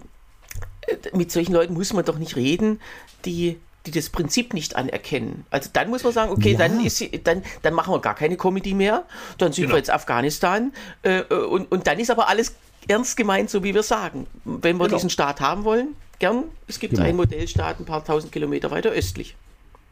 mit 1.13 1.31
solchen 1.31 1.53
Leuten 1.53 1.73
muss 1.73 1.93
man 1.93 2.03
doch 2.03 2.17
nicht 2.17 2.35
reden, 2.35 2.81
die 3.23 3.57
die 3.85 3.91
das 3.91 4.09
Prinzip 4.09 4.53
nicht 4.53 4.75
anerkennen. 4.75 5.45
Also 5.49 5.69
dann 5.73 5.89
muss 5.89 6.03
man 6.03 6.13
sagen, 6.13 6.31
okay, 6.31 6.53
ja. 6.53 6.57
dann, 6.57 6.83
ist, 6.85 7.03
dann, 7.23 7.43
dann 7.61 7.73
machen 7.73 7.93
wir 7.93 7.99
gar 7.99 8.15
keine 8.15 8.37
Comedy 8.37 8.73
mehr, 8.73 9.05
dann 9.37 9.51
sind 9.51 9.63
genau. 9.63 9.73
wir 9.73 9.77
jetzt 9.77 9.89
Afghanistan 9.89 10.71
äh, 11.03 11.19
äh, 11.19 11.33
und, 11.33 11.71
und 11.71 11.87
dann 11.87 11.99
ist 11.99 12.11
aber 12.11 12.27
alles 12.27 12.55
ernst 12.87 13.17
gemeint, 13.17 13.49
so 13.49 13.63
wie 13.63 13.73
wir 13.73 13.83
sagen. 13.83 14.27
Wenn 14.45 14.77
wir 14.77 14.85
genau. 14.85 14.97
diesen 14.97 15.09
Staat 15.09 15.41
haben 15.41 15.63
wollen, 15.63 15.95
gern, 16.19 16.45
es 16.67 16.79
gibt 16.79 16.93
genau. 16.93 17.05
einen 17.05 17.17
Modellstaat 17.17 17.79
ein 17.79 17.85
paar 17.85 18.03
tausend 18.03 18.31
Kilometer 18.31 18.71
weiter 18.71 18.91
östlich. 18.91 19.35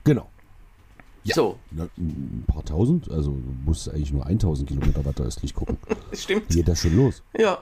Genau. 0.03 0.29
Ja, 1.23 1.35
so. 1.35 1.59
Ja, 1.75 1.87
ein 1.97 2.45
paar 2.47 2.63
tausend, 2.63 3.11
also 3.11 3.31
du 3.31 3.55
musst 3.65 3.89
eigentlich 3.89 4.11
nur 4.11 4.25
1000 4.25 4.69
Kilometer 4.69 5.03
weiter 5.03 5.23
östlich 5.23 5.53
gucken. 5.53 5.77
Stimmt. 6.13 6.49
Geht 6.49 6.67
das 6.67 6.81
schon 6.81 6.95
los. 6.95 7.21
Ja. 7.37 7.61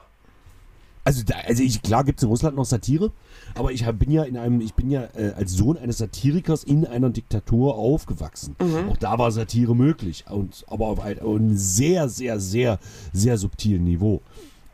Also, 1.08 1.22
also 1.46 1.62
ich, 1.62 1.80
klar 1.80 2.04
gibt 2.04 2.18
es 2.18 2.24
in 2.24 2.28
Russland 2.28 2.54
noch 2.54 2.66
Satire, 2.66 3.12
aber 3.54 3.72
ich 3.72 3.86
hab, 3.86 3.98
bin 3.98 4.10
ja 4.10 4.24
in 4.24 4.36
einem, 4.36 4.60
ich 4.60 4.74
bin 4.74 4.90
ja 4.90 5.08
äh, 5.16 5.32
als 5.38 5.54
Sohn 5.54 5.78
eines 5.78 5.96
Satirikers 5.96 6.64
in 6.64 6.86
einer 6.86 7.08
Diktatur 7.08 7.76
aufgewachsen. 7.76 8.56
Mhm. 8.60 8.90
Auch 8.90 8.96
da 8.98 9.18
war 9.18 9.30
Satire 9.30 9.74
möglich, 9.74 10.26
und, 10.28 10.66
aber 10.68 10.88
auf 10.88 11.00
einem 11.00 11.56
sehr, 11.56 12.10
sehr, 12.10 12.38
sehr, 12.40 12.78
sehr 13.14 13.38
subtilen 13.38 13.84
Niveau. 13.84 14.20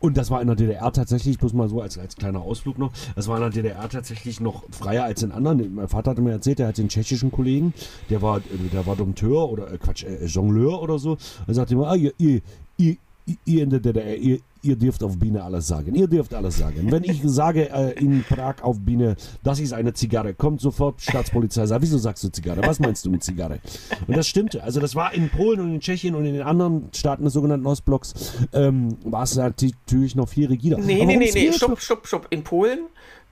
Und 0.01 0.17
das 0.17 0.29
war 0.29 0.41
in 0.41 0.47
der 0.47 0.57
DDR 0.57 0.91
tatsächlich, 0.91 1.39
bloß 1.39 1.53
mal 1.53 1.69
so 1.69 1.79
als, 1.79 1.97
als 1.97 2.17
kleiner 2.17 2.41
Ausflug 2.41 2.77
noch, 2.77 2.91
das 3.15 3.29
war 3.29 3.37
in 3.37 3.43
der 3.43 3.51
DDR 3.51 3.87
tatsächlich 3.87 4.41
noch 4.41 4.65
freier 4.71 5.05
als 5.05 5.23
in 5.23 5.31
anderen. 5.31 5.73
Mein 5.73 5.87
Vater 5.87 6.11
hat 6.11 6.17
mir 6.17 6.33
erzählt, 6.33 6.59
er 6.59 6.67
hat 6.67 6.77
den 6.77 6.89
tschechischen 6.89 7.31
Kollegen, 7.31 7.73
der 8.09 8.21
war, 8.21 8.41
der 8.73 8.85
war 8.85 8.97
Dompteur 8.97 9.49
oder 9.49 9.71
äh, 9.71 9.77
Quatsch, 9.77 10.03
äh, 10.03 10.25
Jongleur 10.25 10.81
oder 10.81 10.99
so. 10.99 11.15
Er 11.47 11.53
sagte 11.53 11.75
immer, 11.75 11.87
ah, 11.87 11.95
ihr, 11.95 12.11
ihr, 12.17 12.41
ihr, 12.75 12.97
ihr 13.45 13.63
in 13.63 13.69
der 13.69 13.79
DDR, 13.79 14.17
ihr, 14.17 14.39
ihr 14.61 14.75
dürft 14.75 15.03
auf 15.03 15.17
Biene 15.17 15.43
alles 15.43 15.67
sagen. 15.67 15.95
Ihr 15.95 16.07
dürft 16.07 16.33
alles 16.33 16.57
sagen. 16.57 16.91
Wenn 16.91 17.03
ich 17.03 17.21
sage 17.25 17.69
äh, 17.69 17.91
in 17.99 18.23
Prag 18.23 18.61
auf 18.61 18.79
Biene, 18.79 19.15
das 19.43 19.59
ist 19.59 19.73
eine 19.73 19.93
Zigarre, 19.93 20.33
kommt 20.33 20.61
sofort 20.61 21.01
Staatspolizei, 21.01 21.65
sagt, 21.65 21.81
wieso 21.81 21.97
sagst 21.97 22.23
du 22.23 22.29
Zigarre? 22.29 22.61
Was 22.63 22.79
meinst 22.79 23.05
du 23.05 23.09
mit 23.09 23.23
Zigarre? 23.23 23.59
Und 24.07 24.15
das 24.15 24.27
stimmte. 24.27 24.63
Also 24.63 24.79
das 24.79 24.95
war 24.95 25.13
in 25.13 25.29
Polen 25.29 25.59
und 25.59 25.73
in 25.73 25.79
Tschechien 25.79 26.15
und 26.15 26.25
in 26.25 26.33
den 26.33 26.43
anderen 26.43 26.89
Staaten 26.93 27.23
des 27.23 27.33
sogenannten 27.33 27.65
Ostblocks 27.65 28.13
ähm, 28.53 28.97
war 29.03 29.23
es 29.23 29.35
natürlich 29.35 30.15
noch 30.15 30.29
viel 30.29 30.47
rigider. 30.47 30.77
Nee, 30.77 31.05
nee, 31.05 31.17
nee, 31.17 31.31
nee, 31.33 31.51
stopp, 31.51 31.79
stopp, 31.79 32.07
stopp. 32.07 32.27
In 32.29 32.43
Polen 32.43 32.79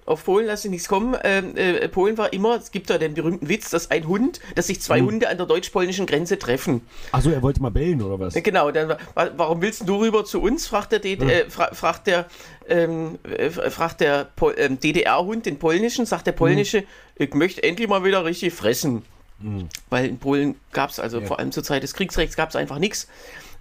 auf 0.05 0.25
Polen 0.25 0.45
lasse 0.45 0.67
ich 0.67 0.71
nichts 0.71 0.87
kommen. 0.87 1.15
Ähm, 1.23 1.55
äh, 1.55 1.87
Polen 1.87 2.17
war 2.17 2.33
immer, 2.33 2.55
es 2.55 2.71
gibt 2.71 2.89
da 2.89 2.97
den 2.97 3.13
berühmten 3.13 3.49
Witz, 3.49 3.69
dass 3.69 3.91
ein 3.91 4.07
Hund, 4.07 4.39
dass 4.55 4.67
sich 4.67 4.81
zwei 4.81 5.01
mhm. 5.01 5.07
Hunde 5.07 5.29
an 5.29 5.37
der 5.37 5.45
deutsch-polnischen 5.45 6.05
Grenze 6.05 6.37
treffen. 6.37 6.81
Achso, 7.11 7.29
er 7.29 7.41
wollte 7.41 7.61
mal 7.61 7.71
bellen 7.71 8.01
oder 8.01 8.19
was? 8.19 8.33
Genau, 8.33 8.71
dann, 8.71 8.95
warum 9.15 9.61
willst 9.61 9.87
du 9.87 9.95
rüber 9.97 10.25
zu 10.25 10.41
uns? 10.41 10.67
fragt 10.67 10.91
der, 10.91 11.05
ja. 11.05 11.27
äh, 11.27 11.49
fra 11.49 11.73
fragt 11.73 12.07
der, 12.07 12.25
ähm, 12.67 13.19
äh, 13.23 13.49
fragt 13.49 14.01
der 14.01 14.27
ähm, 14.57 14.79
DDR-Hund 14.79 15.45
den 15.45 15.59
polnischen, 15.59 16.05
sagt 16.05 16.27
der 16.27 16.33
polnische, 16.33 16.81
mhm. 16.81 16.85
ich 17.17 17.33
möchte 17.33 17.63
endlich 17.63 17.87
mal 17.87 18.03
wieder 18.03 18.25
richtig 18.25 18.53
fressen. 18.53 19.03
Mhm. 19.39 19.69
Weil 19.89 20.07
in 20.07 20.17
Polen 20.19 20.55
gab 20.71 20.89
es, 20.89 20.99
also 20.99 21.19
ja. 21.19 21.25
vor 21.25 21.39
allem 21.39 21.51
zur 21.51 21.63
Zeit 21.63 21.83
des 21.83 21.93
Kriegsrechts, 21.93 22.35
gab 22.35 22.49
es 22.49 22.55
einfach 22.55 22.79
nichts. 22.79 23.07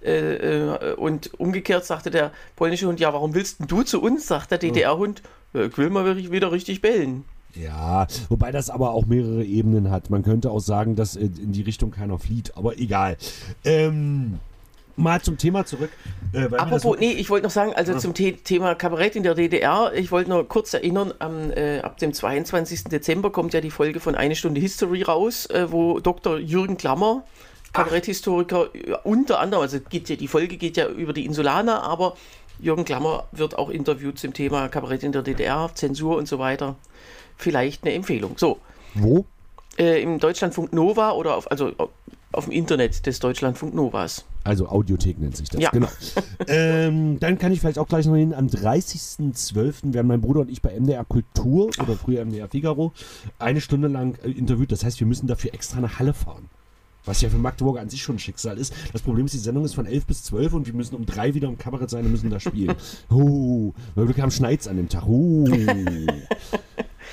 Äh, 0.05 0.62
äh, 0.62 0.95
und 0.95 1.38
umgekehrt 1.38 1.84
sagte 1.84 2.11
der 2.11 2.32
polnische 2.57 2.86
Hund, 2.86 2.99
ja, 2.99 3.12
warum 3.12 3.34
willst 3.34 3.59
du 3.61 3.82
zu 3.82 4.03
uns? 4.03 4.26
sagt 4.26 4.51
der 4.51 4.59
DDR-Hund, 4.59 5.22
ich 5.55 5.78
will 5.78 5.90
mal 5.90 6.16
wieder 6.16 6.53
richtig 6.53 6.80
bellen. 6.80 7.24
Ja, 7.55 8.07
wobei 8.28 8.50
das 8.50 8.70
aber 8.70 8.92
auch 8.92 9.07
mehrere 9.07 9.44
Ebenen 9.44 9.90
hat. 9.90 10.11
Man 10.11 10.22
könnte 10.22 10.50
auch 10.50 10.61
sagen, 10.61 10.96
dass 10.96 11.16
in 11.16 11.53
die 11.53 11.62
Richtung 11.62 11.90
keiner 11.90 12.18
flieht, 12.18 12.57
aber 12.57 12.78
egal. 12.78 13.18
Ähm, 13.64 14.38
mal 14.96 15.20
zum 15.20 15.36
Thema 15.36 15.66
zurück. 15.66 15.90
Äh, 16.32 16.44
Apropos, 16.57 16.98
nee, 16.98 17.12
ich 17.12 17.28
wollte 17.28 17.44
noch 17.44 17.53
sagen, 17.53 17.72
also 17.74 17.98
zum 17.98 18.14
The 18.14 18.32
Thema 18.32 18.74
Kabarett 18.74 19.16
in 19.16 19.22
der 19.22 19.34
DDR, 19.34 19.92
ich 19.94 20.11
wollte 20.11 20.30
nur 20.30 20.48
kurz 20.48 20.72
erinnern, 20.72 21.12
am, 21.18 21.50
äh, 21.50 21.80
ab 21.80 21.98
dem 21.98 22.14
22. 22.14 22.84
Dezember 22.84 23.30
kommt 23.30 23.53
ja 23.53 23.61
die 23.61 23.70
Folge 23.70 24.00
von 24.00 24.14
Eine 24.14 24.34
Stunde 24.34 24.61
History 24.61 25.03
raus, 25.03 25.46
äh, 25.46 25.70
wo 25.70 26.00
Dr. 26.00 26.38
Jürgen 26.38 26.78
Klammer, 26.78 27.24
Kabaretthistoriker, 27.72 28.68
unter 29.05 29.40
anderem, 29.40 29.62
also 29.62 29.78
geht 29.80 30.09
ja, 30.09 30.16
die 30.16 30.28
Folge 30.28 30.57
geht 30.57 30.76
ja 30.76 30.88
über 30.88 31.12
die 31.12 31.24
Insulaner, 31.24 31.82
aber 31.82 32.16
Jürgen 32.61 32.84
Klammer 32.84 33.24
wird 33.32 33.59
auch 33.59 33.70
interviewt 33.70 34.18
zum 34.18 34.32
Thema 34.32 34.68
Kabarett 34.68 35.03
in 35.03 35.12
der 35.12 35.22
DDR, 35.22 35.70
Zensur 35.74 36.16
und 36.16 36.28
so 36.28 36.38
weiter. 36.38 36.76
Vielleicht 37.36 37.84
eine 37.84 37.94
Empfehlung. 37.94 38.34
So. 38.36 38.59
Wo? 38.94 39.24
Äh, 39.78 40.03
Im 40.03 40.18
Deutschlandfunk 40.18 40.72
Nova 40.72 41.12
oder 41.12 41.36
auf, 41.36 41.50
also 41.50 41.72
auf 42.32 42.44
dem 42.44 42.53
Internet 42.53 43.07
des 43.07 43.20
Deutschlandfunk 43.20 43.74
Novas. 43.74 44.24
Also 44.44 44.68
Audiothek 44.68 45.18
nennt 45.18 45.36
sich 45.36 45.48
das. 45.48 45.61
Ja. 45.61 45.70
Genau. 45.70 45.88
ähm, 46.48 47.20
dann 47.20 47.38
kann 47.38 47.53
ich 47.53 47.61
vielleicht 47.61 47.78
auch 47.78 47.86
gleich 47.86 48.07
noch 48.07 48.16
hin. 48.16 48.34
Am 48.34 48.46
30.12. 48.46 49.92
werden 49.92 50.07
mein 50.07 50.20
Bruder 50.20 50.40
und 50.40 50.50
ich 50.50 50.62
bei 50.62 50.78
MDR 50.78 51.05
Kultur 51.05 51.70
oder 51.80 51.94
früher 51.94 52.24
MDR 52.24 52.48
Figaro 52.48 52.92
eine 53.38 53.61
Stunde 53.61 53.88
lang 53.88 54.18
äh, 54.24 54.30
interviewt. 54.30 54.72
Das 54.72 54.84
heißt, 54.84 54.98
wir 54.98 55.07
müssen 55.07 55.26
dafür 55.26 55.55
extra 55.55 55.80
nach 55.80 55.98
Halle 55.98 56.14
fahren. 56.14 56.48
Was 57.05 57.20
ja 57.20 57.28
für 57.28 57.38
Magdeburg 57.38 57.78
an 57.78 57.88
sich 57.88 58.03
schon 58.03 58.16
ein 58.16 58.20
Schicksal 58.20 58.59
ist. 58.59 58.74
Das 58.92 59.03
Problem 59.03 59.26
ist, 59.26 59.34
die 59.34 59.38
Sendung 59.38 59.64
ist 59.64 59.74
von 59.74 59.86
11 59.86 60.07
bis 60.07 60.22
12 60.24 60.53
und 60.53 60.66
wir 60.66 60.74
müssen 60.74 60.94
um 60.94 61.07
drei 61.07 61.34
wieder 61.34 61.48
im 61.48 61.59
Kabarett 61.59 61.90
sein 61.90 62.05
und 62.05 62.12
müssen 62.12 62.30
da 62.30 62.40
spielen. 62.40 62.74
oh, 63.11 63.72
wir 63.94 64.22
haben 64.22 64.30
Schneits 64.30 64.68
an 64.68 64.76
dem 64.76 64.88
Tag. 64.88 65.05
Oh. 65.07 65.46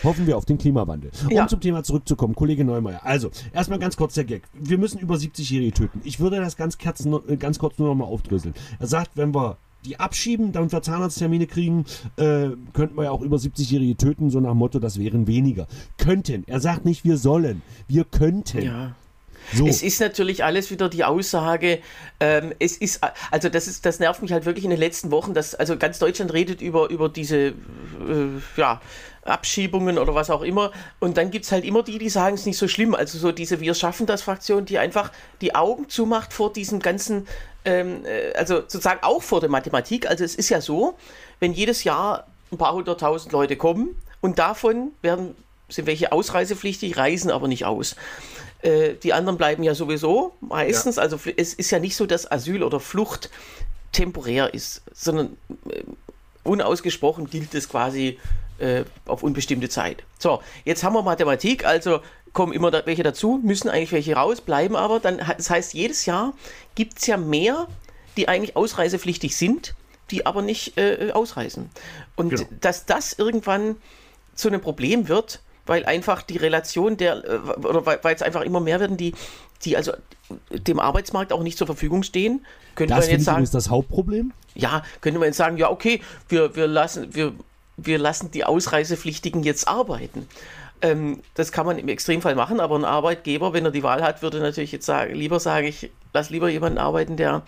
Hoffen 0.03 0.27
wir 0.27 0.37
auf 0.37 0.45
den 0.45 0.57
Klimawandel. 0.57 1.11
Um 1.25 1.31
ja. 1.31 1.47
zum 1.47 1.59
Thema 1.59 1.83
zurückzukommen, 1.83 2.35
Kollege 2.35 2.63
Neumeier. 2.63 3.01
Also, 3.03 3.31
erstmal 3.53 3.79
ganz 3.79 3.97
kurz 3.97 4.13
der 4.13 4.23
Gag. 4.23 4.43
Wir 4.53 4.77
müssen 4.77 4.99
über 4.99 5.15
70-Jährige 5.15 5.73
töten. 5.73 6.01
Ich 6.03 6.19
würde 6.19 6.37
das 6.37 6.55
ganz, 6.55 6.77
Kerzen, 6.77 7.19
ganz 7.37 7.59
kurz 7.59 7.77
nur 7.77 7.89
noch 7.89 7.95
mal 7.95 8.05
aufdröseln. 8.05 8.53
Er 8.79 8.87
sagt, 8.87 9.11
wenn 9.15 9.33
wir 9.33 9.57
die 9.85 9.99
abschieben, 9.99 10.51
damit 10.51 10.71
wir 10.71 10.81
Zahnarzttermine 10.81 11.47
kriegen, 11.47 11.85
äh, 12.17 12.49
könnten 12.73 12.95
wir 12.95 13.05
ja 13.05 13.11
auch 13.11 13.21
über 13.21 13.37
70-Jährige 13.37 13.95
töten, 13.97 14.29
so 14.29 14.39
nach 14.39 14.53
Motto, 14.53 14.79
das 14.79 14.99
wären 14.99 15.27
weniger. 15.27 15.67
Könnten. 15.97 16.43
Er 16.47 16.59
sagt 16.59 16.85
nicht, 16.85 17.03
wir 17.03 17.17
sollen. 17.17 17.61
Wir 17.87 18.03
könnten. 18.03 18.61
Ja. 18.61 18.95
So. 19.53 19.67
Es 19.67 19.81
ist 19.81 19.99
natürlich 19.99 20.43
alles 20.43 20.71
wieder 20.71 20.89
die 20.89 21.03
Aussage, 21.03 21.79
ähm, 22.19 22.53
es 22.59 22.77
ist, 22.77 23.01
also 23.31 23.49
das 23.49 23.67
ist, 23.67 23.85
das 23.85 23.99
nervt 23.99 24.21
mich 24.21 24.31
halt 24.31 24.45
wirklich 24.45 24.65
in 24.65 24.71
den 24.71 24.79
letzten 24.79 25.11
Wochen, 25.11 25.33
dass, 25.33 25.55
also 25.55 25.77
ganz 25.77 25.99
Deutschland 25.99 26.33
redet 26.33 26.61
über, 26.61 26.89
über 26.89 27.09
diese, 27.09 27.37
äh, 27.37 27.53
ja, 28.57 28.81
Abschiebungen 29.23 29.97
oder 29.97 30.15
was 30.15 30.29
auch 30.29 30.41
immer. 30.41 30.71
Und 30.99 31.17
dann 31.17 31.31
gibt 31.31 31.45
es 31.45 31.51
halt 31.51 31.65
immer 31.65 31.83
die, 31.83 31.97
die 31.97 32.09
sagen, 32.09 32.35
es 32.35 32.41
ist 32.41 32.47
nicht 32.47 32.57
so 32.57 32.67
schlimm. 32.67 32.95
Also 32.95 33.17
so 33.17 33.31
diese 33.31 33.59
Wir 33.59 33.73
schaffen 33.73 34.05
das 34.05 34.21
Fraktion, 34.21 34.65
die 34.65 34.79
einfach 34.79 35.11
die 35.41 35.55
Augen 35.55 35.89
zumacht 35.89 36.33
vor 36.33 36.51
diesem 36.51 36.79
ganzen, 36.79 37.27
ähm, 37.65 38.05
äh, 38.05 38.33
also 38.35 38.55
sozusagen 38.55 39.03
auch 39.03 39.21
vor 39.21 39.39
der 39.41 39.49
Mathematik. 39.49 40.09
Also 40.09 40.23
es 40.23 40.35
ist 40.35 40.49
ja 40.49 40.61
so, 40.61 40.97
wenn 41.39 41.53
jedes 41.53 41.83
Jahr 41.83 42.27
ein 42.51 42.57
paar 42.57 42.73
hunderttausend 42.73 43.31
Leute 43.31 43.55
kommen 43.55 43.95
und 44.21 44.39
davon 44.39 44.91
werden, 45.01 45.35
sind 45.69 45.85
welche 45.85 46.11
ausreisepflichtig, 46.11 46.97
reisen 46.97 47.29
aber 47.29 47.47
nicht 47.47 47.65
aus. 47.65 47.95
Äh, 48.61 48.95
die 48.95 49.13
anderen 49.13 49.37
bleiben 49.37 49.63
ja 49.63 49.73
sowieso 49.73 50.33
meistens. 50.41 50.97
Ja. 50.97 51.03
Also 51.03 51.19
es 51.37 51.53
ist 51.53 51.71
ja 51.71 51.79
nicht 51.79 51.95
so, 51.95 52.05
dass 52.05 52.29
Asyl 52.29 52.63
oder 52.63 52.79
Flucht 52.79 53.29
temporär 53.91 54.53
ist, 54.53 54.81
sondern 54.93 55.37
äh, 55.69 55.83
unausgesprochen 56.43 57.29
gilt 57.29 57.53
es 57.55 57.69
quasi 57.69 58.19
äh, 58.59 58.83
auf 59.05 59.23
unbestimmte 59.23 59.69
Zeit. 59.69 60.03
So, 60.19 60.41
jetzt 60.65 60.83
haben 60.83 60.93
wir 60.93 61.01
Mathematik, 61.01 61.65
also 61.65 62.01
kommen 62.33 62.53
immer 62.53 62.71
da 62.71 62.85
welche 62.85 63.03
dazu, 63.03 63.39
müssen 63.43 63.69
eigentlich 63.69 63.91
welche 63.91 64.15
raus, 64.15 64.41
bleiben 64.41 64.75
aber. 64.75 64.99
Dann, 64.99 65.17
das 65.17 65.49
heißt, 65.49 65.73
jedes 65.73 66.05
Jahr 66.05 66.33
gibt 66.75 66.99
es 66.99 67.07
ja 67.07 67.17
mehr, 67.17 67.67
die 68.17 68.27
eigentlich 68.27 68.55
ausreisepflichtig 68.55 69.35
sind, 69.35 69.75
die 70.11 70.25
aber 70.25 70.41
nicht 70.41 70.77
äh, 70.77 71.11
ausreisen. 71.13 71.69
Und 72.15 72.29
genau. 72.29 72.43
dass 72.59 72.85
das 72.85 73.13
irgendwann 73.13 73.77
zu 74.35 74.47
einem 74.47 74.61
Problem 74.61 75.07
wird, 75.07 75.41
weil 75.65 75.85
einfach 75.85 76.21
die 76.21 76.37
Relation 76.37 76.97
der, 76.97 77.23
äh, 77.23 77.37
oder 77.65 77.85
weil, 77.85 78.15
es 78.15 78.21
einfach 78.21 78.41
immer 78.41 78.59
mehr 78.59 78.79
werden, 78.79 78.97
die, 78.97 79.13
die 79.63 79.77
also 79.77 79.93
dem 80.51 80.79
Arbeitsmarkt 80.79 81.33
auch 81.33 81.43
nicht 81.43 81.57
zur 81.57 81.67
Verfügung 81.67 82.03
stehen, 82.03 82.45
könnte 82.75 82.93
das 82.93 83.05
man 83.05 83.15
jetzt 83.15 83.25
sagen. 83.25 83.39
Das 83.41 83.49
ist 83.49 83.55
das 83.55 83.69
Hauptproblem? 83.69 84.31
Ja, 84.55 84.83
könnte 85.01 85.19
man 85.19 85.27
jetzt 85.27 85.37
sagen, 85.37 85.57
ja, 85.57 85.69
okay, 85.69 86.01
wir, 86.27 86.55
wir, 86.55 86.67
lassen, 86.67 87.13
wir, 87.13 87.33
wir 87.77 87.97
lassen 87.97 88.31
die 88.31 88.45
Ausreisepflichtigen 88.45 89.43
jetzt 89.43 89.67
arbeiten. 89.67 90.27
Ähm, 90.81 91.21
das 91.33 91.51
kann 91.51 91.65
man 91.65 91.77
im 91.77 91.89
Extremfall 91.89 92.35
machen, 92.35 92.59
aber 92.59 92.77
ein 92.77 92.85
Arbeitgeber, 92.85 93.53
wenn 93.53 93.65
er 93.65 93.71
die 93.71 93.83
Wahl 93.83 94.01
hat, 94.01 94.21
würde 94.21 94.39
natürlich 94.39 94.71
jetzt 94.71 94.85
sagen, 94.85 95.13
lieber 95.13 95.39
sage 95.39 95.67
ich, 95.67 95.91
lass 96.13 96.29
lieber 96.29 96.49
jemanden 96.49 96.77
arbeiten, 96.77 97.17
der 97.17 97.43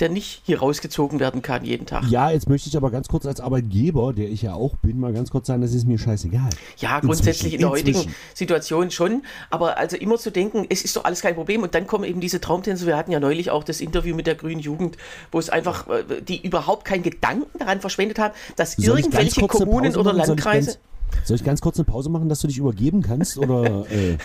der 0.00 0.08
nicht 0.08 0.42
hier 0.44 0.58
rausgezogen 0.58 1.20
werden 1.20 1.42
kann 1.42 1.64
jeden 1.64 1.86
Tag. 1.86 2.04
Ja, 2.08 2.30
jetzt 2.30 2.48
möchte 2.48 2.68
ich 2.68 2.76
aber 2.76 2.90
ganz 2.90 3.08
kurz 3.08 3.24
als 3.26 3.40
Arbeitgeber, 3.40 4.12
der 4.12 4.28
ich 4.28 4.42
ja 4.42 4.54
auch 4.54 4.76
bin, 4.76 4.98
mal 4.98 5.12
ganz 5.12 5.30
kurz 5.30 5.46
sagen, 5.46 5.62
das 5.62 5.74
ist 5.74 5.86
mir 5.86 5.98
scheißegal. 5.98 6.50
Ja, 6.78 7.00
grundsätzlich 7.00 7.54
in 7.54 7.60
der 7.60 7.70
heutigen 7.70 7.98
inzwischen. 7.98 8.14
Situation 8.34 8.90
schon, 8.90 9.22
aber 9.50 9.78
also 9.78 9.96
immer 9.96 10.18
zu 10.18 10.30
denken, 10.30 10.66
es 10.68 10.82
ist 10.82 10.96
doch 10.96 11.04
alles 11.04 11.20
kein 11.20 11.34
Problem 11.34 11.62
und 11.62 11.74
dann 11.74 11.86
kommen 11.86 12.04
eben 12.04 12.20
diese 12.20 12.40
Traumtänze, 12.40 12.86
wir 12.86 12.96
hatten 12.96 13.12
ja 13.12 13.20
neulich 13.20 13.50
auch 13.50 13.64
das 13.64 13.80
Interview 13.80 14.16
mit 14.16 14.26
der 14.26 14.34
grünen 14.34 14.60
Jugend, 14.60 14.96
wo 15.30 15.38
es 15.38 15.50
einfach, 15.50 15.88
äh, 15.88 16.04
die 16.20 16.44
überhaupt 16.44 16.84
keinen 16.84 17.02
Gedanken 17.02 17.58
daran 17.58 17.80
verschwendet 17.80 18.18
haben, 18.18 18.34
dass 18.56 18.72
Soll 18.72 18.98
irgendwelche 18.98 19.46
Kommunen 19.46 19.96
oder 19.96 20.12
Landkreise... 20.12 20.78
Soll 21.24 21.36
ich 21.36 21.44
ganz 21.44 21.60
kurz 21.60 21.78
eine 21.78 21.84
Pause 21.84 22.08
machen, 22.10 22.28
dass 22.28 22.40
du 22.40 22.46
dich 22.46 22.58
übergeben 22.58 23.02
kannst? 23.02 23.38
Oder, 23.38 23.86
äh? 23.90 24.16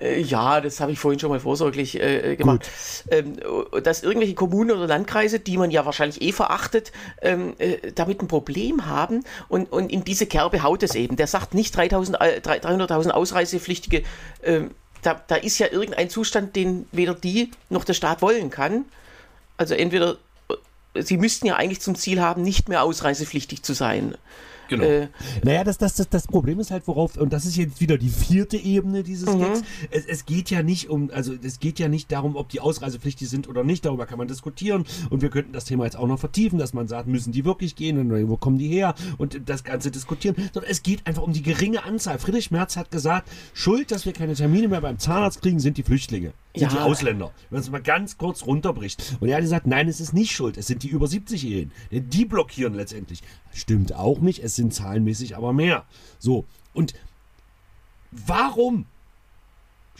äh 0.00 0.20
ja, 0.20 0.60
das 0.60 0.80
habe 0.80 0.92
ich 0.92 0.98
vorhin 0.98 1.18
schon 1.18 1.30
mal 1.30 1.40
vorsorglich 1.40 2.00
äh, 2.00 2.32
äh 2.32 2.36
gemacht. 2.36 2.68
Ähm, 3.10 3.36
dass 3.82 4.02
irgendwelche 4.02 4.34
Kommunen 4.34 4.70
oder 4.70 4.86
Landkreise, 4.86 5.40
die 5.40 5.56
man 5.56 5.70
ja 5.70 5.84
wahrscheinlich 5.86 6.22
eh 6.22 6.32
verachtet, 6.32 6.92
ähm, 7.20 7.54
äh, 7.58 7.92
damit 7.94 8.20
ein 8.20 8.28
Problem 8.28 8.86
haben 8.86 9.24
und, 9.48 9.70
und 9.72 9.90
in 9.90 10.04
diese 10.04 10.26
Kerbe 10.26 10.62
haut 10.62 10.82
es 10.82 10.94
eben. 10.94 11.16
Der 11.16 11.26
sagt 11.26 11.54
nicht 11.54 11.76
300.000 11.76 13.08
äh, 13.08 13.10
Ausreisepflichtige. 13.10 14.02
Ähm, 14.42 14.70
da, 15.02 15.20
da 15.26 15.36
ist 15.36 15.58
ja 15.58 15.66
irgendein 15.70 16.08
Zustand, 16.08 16.56
den 16.56 16.86
weder 16.92 17.14
die 17.14 17.50
noch 17.68 17.84
der 17.84 17.94
Staat 17.94 18.22
wollen 18.22 18.50
kann. 18.50 18.84
Also 19.56 19.74
entweder, 19.74 20.16
sie 20.94 21.18
müssten 21.18 21.46
ja 21.46 21.56
eigentlich 21.56 21.80
zum 21.80 21.94
Ziel 21.94 22.20
haben, 22.20 22.42
nicht 22.42 22.68
mehr 22.68 22.82
ausreisepflichtig 22.82 23.62
zu 23.62 23.74
sein. 23.74 24.14
Genau. 24.68 24.84
Äh, 24.84 25.08
naja, 25.44 25.64
das, 25.64 25.78
das, 25.78 25.94
das, 25.94 26.08
das 26.08 26.26
Problem 26.26 26.60
ist 26.60 26.70
halt, 26.70 26.86
worauf, 26.86 27.16
und 27.16 27.32
das 27.32 27.44
ist 27.44 27.56
jetzt 27.56 27.80
wieder 27.80 27.98
die 27.98 28.08
vierte 28.08 28.56
Ebene 28.56 29.02
dieses 29.02 29.32
mhm. 29.32 29.40
Gags. 29.40 29.62
Es, 29.90 30.06
es 30.06 30.26
geht 30.26 30.50
ja 30.50 30.62
nicht 30.62 30.88
um, 30.88 31.10
also 31.12 31.34
es 31.42 31.58
geht 31.58 31.78
ja 31.78 31.88
nicht 31.88 32.10
darum, 32.12 32.36
ob 32.36 32.48
die 32.48 32.60
ausreisepflichtig 32.60 33.28
sind 33.28 33.48
oder 33.48 33.64
nicht, 33.64 33.84
darüber 33.84 34.06
kann 34.06 34.18
man 34.18 34.28
diskutieren. 34.28 34.84
Und 35.10 35.22
wir 35.22 35.30
könnten 35.30 35.52
das 35.52 35.64
Thema 35.64 35.84
jetzt 35.84 35.96
auch 35.96 36.06
noch 36.06 36.18
vertiefen, 36.18 36.58
dass 36.58 36.72
man 36.72 36.88
sagt, 36.88 37.08
müssen 37.08 37.32
die 37.32 37.44
wirklich 37.44 37.76
gehen 37.76 37.98
und 37.98 38.28
wo 38.28 38.36
kommen 38.36 38.58
die 38.58 38.68
her 38.68 38.94
und 39.18 39.48
das 39.48 39.64
Ganze 39.64 39.90
diskutieren. 39.90 40.36
Sondern 40.52 40.70
es 40.70 40.82
geht 40.82 41.06
einfach 41.06 41.22
um 41.22 41.32
die 41.32 41.42
geringe 41.42 41.84
Anzahl. 41.84 42.18
Friedrich 42.18 42.50
Merz 42.50 42.76
hat 42.76 42.90
gesagt, 42.90 43.28
Schuld, 43.54 43.90
dass 43.90 44.06
wir 44.06 44.12
keine 44.12 44.34
Termine 44.34 44.68
mehr 44.68 44.80
beim 44.80 44.98
Zahnarzt 44.98 45.42
kriegen, 45.42 45.60
sind 45.60 45.76
die 45.76 45.82
Flüchtlinge, 45.82 46.32
sind 46.54 46.62
ja. 46.62 46.68
die 46.68 46.78
Ausländer. 46.78 47.32
Wenn 47.50 47.56
man 47.56 47.60
es 47.62 47.70
mal 47.70 47.82
ganz 47.82 48.18
kurz 48.18 48.46
runterbricht. 48.46 49.16
Und 49.20 49.28
er 49.28 49.36
hat 49.36 49.42
gesagt, 49.42 49.66
nein, 49.66 49.88
es 49.88 50.00
ist 50.00 50.12
nicht 50.12 50.32
schuld, 50.32 50.56
es 50.56 50.66
sind 50.66 50.82
die 50.82 50.88
über 50.88 51.06
70-Jährigen. 51.06 51.72
Die 51.90 52.24
blockieren 52.24 52.74
letztendlich. 52.74 53.22
Stimmt 53.52 53.94
auch 53.94 54.20
nicht, 54.20 54.42
es 54.42 54.51
sind 54.56 54.74
zahlenmäßig 54.74 55.36
aber 55.36 55.52
mehr. 55.52 55.84
So, 56.18 56.44
und 56.74 56.94
warum 58.10 58.86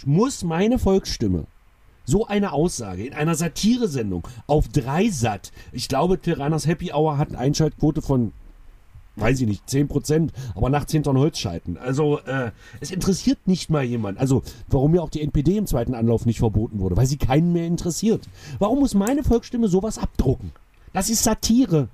muss 0.05 0.43
meine 0.43 0.79
Volksstimme 0.79 1.47
so 2.05 2.27
eine 2.27 2.53
Aussage 2.53 3.07
in 3.07 3.15
einer 3.15 3.35
Satiresendung 3.35 4.27
auf 4.47 4.69
Dreisat, 4.69 5.53
ich 5.71 5.89
glaube, 5.89 6.21
Tyrannas 6.21 6.67
Happy 6.67 6.93
Hour 6.93 7.19
hat 7.19 7.29
eine 7.29 7.39
Einschaltquote 7.39 8.03
von, 8.03 8.33
weiß 9.17 9.41
ich 9.41 9.47
nicht, 9.47 9.69
10%, 9.69 10.31
aber 10.55 10.69
nach 10.71 10.85
10 10.85 11.05
Tonnen 11.05 11.21
Holz 11.21 11.39
schalten. 11.39 11.77
Also, 11.77 12.19
äh, 12.21 12.51
es 12.81 12.91
interessiert 12.91 13.47
nicht 13.47 13.71
mal 13.71 13.85
jemand. 13.85 14.19
Also, 14.19 14.43
warum 14.69 14.93
mir 14.93 15.03
auch 15.03 15.11
die 15.11 15.23
NPD 15.23 15.57
im 15.57 15.67
zweiten 15.67 15.95
Anlauf 15.95 16.27
nicht 16.27 16.39
verboten 16.39 16.81
wurde, 16.81 16.97
weil 16.97 17.07
sie 17.07 17.19
keinen 17.19 17.53
mehr 17.53 17.67
interessiert. 17.67 18.29
Warum 18.59 18.81
muss 18.81 18.95
meine 18.95 19.23
Volksstimme 19.23 19.69
sowas 19.69 19.99
abdrucken? 19.99 20.53
Das 20.93 21.09
ist 21.09 21.23
Satire. 21.23 21.89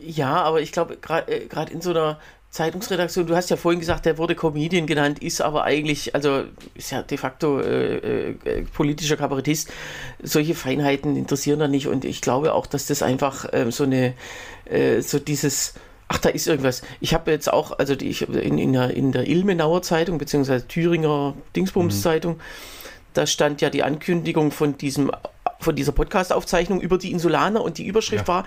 Ja, 0.00 0.42
aber 0.42 0.60
ich 0.60 0.72
glaube, 0.72 0.96
gerade 0.96 1.32
äh, 1.32 1.72
in 1.72 1.80
so 1.80 1.90
einer 1.90 2.18
Zeitungsredaktion, 2.50 3.26
du 3.26 3.36
hast 3.36 3.50
ja 3.50 3.56
vorhin 3.56 3.78
gesagt, 3.78 4.06
der 4.06 4.16
wurde 4.16 4.34
Comedian 4.34 4.86
genannt, 4.86 5.18
ist 5.18 5.42
aber 5.42 5.64
eigentlich, 5.64 6.14
also 6.14 6.44
ist 6.74 6.90
ja 6.90 7.02
de 7.02 7.18
facto 7.18 7.60
äh, 7.60 8.30
äh, 8.30 8.62
politischer 8.72 9.18
Kabarettist. 9.18 9.70
Solche 10.22 10.54
Feinheiten 10.54 11.14
interessieren 11.16 11.58
da 11.58 11.68
nicht 11.68 11.88
und 11.88 12.06
ich 12.06 12.22
glaube 12.22 12.54
auch, 12.54 12.66
dass 12.66 12.86
das 12.86 13.02
einfach 13.02 13.52
äh, 13.52 13.70
so 13.70 13.84
eine, 13.84 14.14
äh, 14.64 15.02
so 15.02 15.18
dieses, 15.18 15.74
ach, 16.08 16.18
da 16.18 16.30
ist 16.30 16.46
irgendwas. 16.46 16.82
Ich 17.00 17.12
habe 17.12 17.30
jetzt 17.30 17.52
auch, 17.52 17.78
also 17.78 17.94
die, 17.94 18.08
ich, 18.08 18.26
in, 18.26 18.56
in, 18.56 18.72
der, 18.72 18.90
in 18.94 19.12
der 19.12 19.28
Ilmenauer 19.28 19.82
Zeitung, 19.82 20.16
beziehungsweise 20.16 20.66
Thüringer 20.66 21.34
Dingsbums 21.54 22.00
Zeitung, 22.00 22.36
mhm. 22.36 22.40
da 23.12 23.26
stand 23.26 23.60
ja 23.60 23.68
die 23.68 23.82
Ankündigung 23.82 24.52
von 24.52 24.78
diesem, 24.78 25.12
von 25.60 25.76
dieser 25.76 25.92
Podcast-Aufzeichnung 25.92 26.80
über 26.80 26.96
die 26.96 27.12
Insulaner 27.12 27.60
und 27.60 27.76
die 27.76 27.86
Überschrift 27.86 28.26
ja. 28.26 28.34
war, 28.34 28.46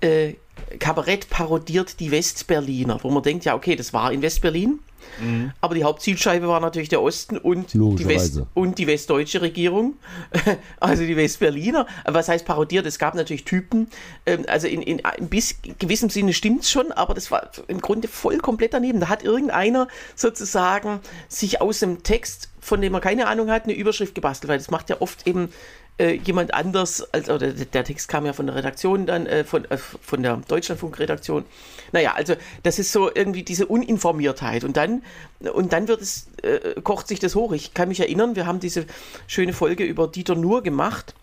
äh, 0.00 0.34
Kabarett 0.78 1.30
parodiert 1.30 2.00
die 2.00 2.10
Westberliner, 2.10 3.00
wo 3.02 3.10
man 3.10 3.22
denkt, 3.22 3.44
ja, 3.44 3.54
okay, 3.54 3.76
das 3.76 3.92
war 3.92 4.12
in 4.12 4.22
Westberlin, 4.22 4.78
mhm. 5.20 5.52
aber 5.60 5.74
die 5.74 5.84
Hauptzielscheibe 5.84 6.46
war 6.46 6.60
natürlich 6.60 6.88
der 6.88 7.02
Osten 7.02 7.38
und 7.38 7.72
die, 7.72 8.06
West 8.06 8.42
und 8.54 8.78
die 8.78 8.86
westdeutsche 8.86 9.40
Regierung, 9.40 9.94
also 10.80 11.04
die 11.04 11.16
Westberliner. 11.16 11.86
Was 12.04 12.28
heißt 12.28 12.44
parodiert? 12.44 12.86
Es 12.86 12.98
gab 12.98 13.14
natürlich 13.14 13.44
Typen, 13.44 13.88
ähm, 14.26 14.44
also 14.48 14.68
in, 14.68 14.82
in, 14.82 15.00
in 15.18 15.28
bis, 15.28 15.56
gewissem 15.78 16.10
Sinne 16.10 16.32
stimmt 16.34 16.62
es 16.62 16.70
schon, 16.70 16.92
aber 16.92 17.14
das 17.14 17.30
war 17.30 17.50
im 17.68 17.80
Grunde 17.80 18.08
voll 18.08 18.38
komplett 18.38 18.74
daneben. 18.74 19.00
Da 19.00 19.08
hat 19.08 19.24
irgendeiner 19.24 19.88
sozusagen 20.14 21.00
sich 21.28 21.60
aus 21.60 21.80
dem 21.80 22.02
Text 22.02 22.50
von 22.60 22.80
dem 22.80 22.94
er 22.94 23.00
keine 23.00 23.26
Ahnung 23.26 23.50
hat, 23.50 23.64
eine 23.64 23.74
Überschrift 23.74 24.14
gebastelt, 24.14 24.48
weil 24.48 24.58
das 24.58 24.70
macht 24.70 24.90
ja 24.90 25.00
oft 25.00 25.26
eben 25.26 25.50
äh, 26.00 26.14
jemand 26.14 26.54
anders, 26.54 27.06
also 27.12 27.36
der, 27.36 27.52
der, 27.52 27.84
Text 27.84 28.08
kam 28.08 28.24
ja 28.24 28.32
von 28.32 28.46
der 28.46 28.54
Redaktion 28.54 29.04
dann, 29.06 29.26
äh, 29.26 29.44
von, 29.44 29.64
äh, 29.66 29.76
von 29.76 30.22
der 30.22 30.36
Deutschlandfunk-Redaktion. 30.48 31.44
Naja, 31.92 32.14
also 32.14 32.36
das 32.62 32.78
ist 32.78 32.92
so 32.92 33.10
irgendwie 33.14 33.42
diese 33.42 33.66
Uninformiertheit. 33.66 34.64
Und 34.64 34.76
dann, 34.76 35.02
und 35.52 35.72
dann 35.72 35.88
wird 35.88 36.00
es, 36.00 36.28
äh, 36.42 36.80
kocht 36.80 37.06
sich 37.06 37.18
das 37.18 37.34
hoch. 37.34 37.52
Ich 37.52 37.74
kann 37.74 37.88
mich 37.88 38.00
erinnern, 38.00 38.34
wir 38.34 38.46
haben 38.46 38.60
diese 38.60 38.86
schöne 39.26 39.52
Folge 39.52 39.84
über 39.84 40.08
Dieter 40.08 40.36
Nuhr 40.36 40.62
gemacht. 40.62 41.14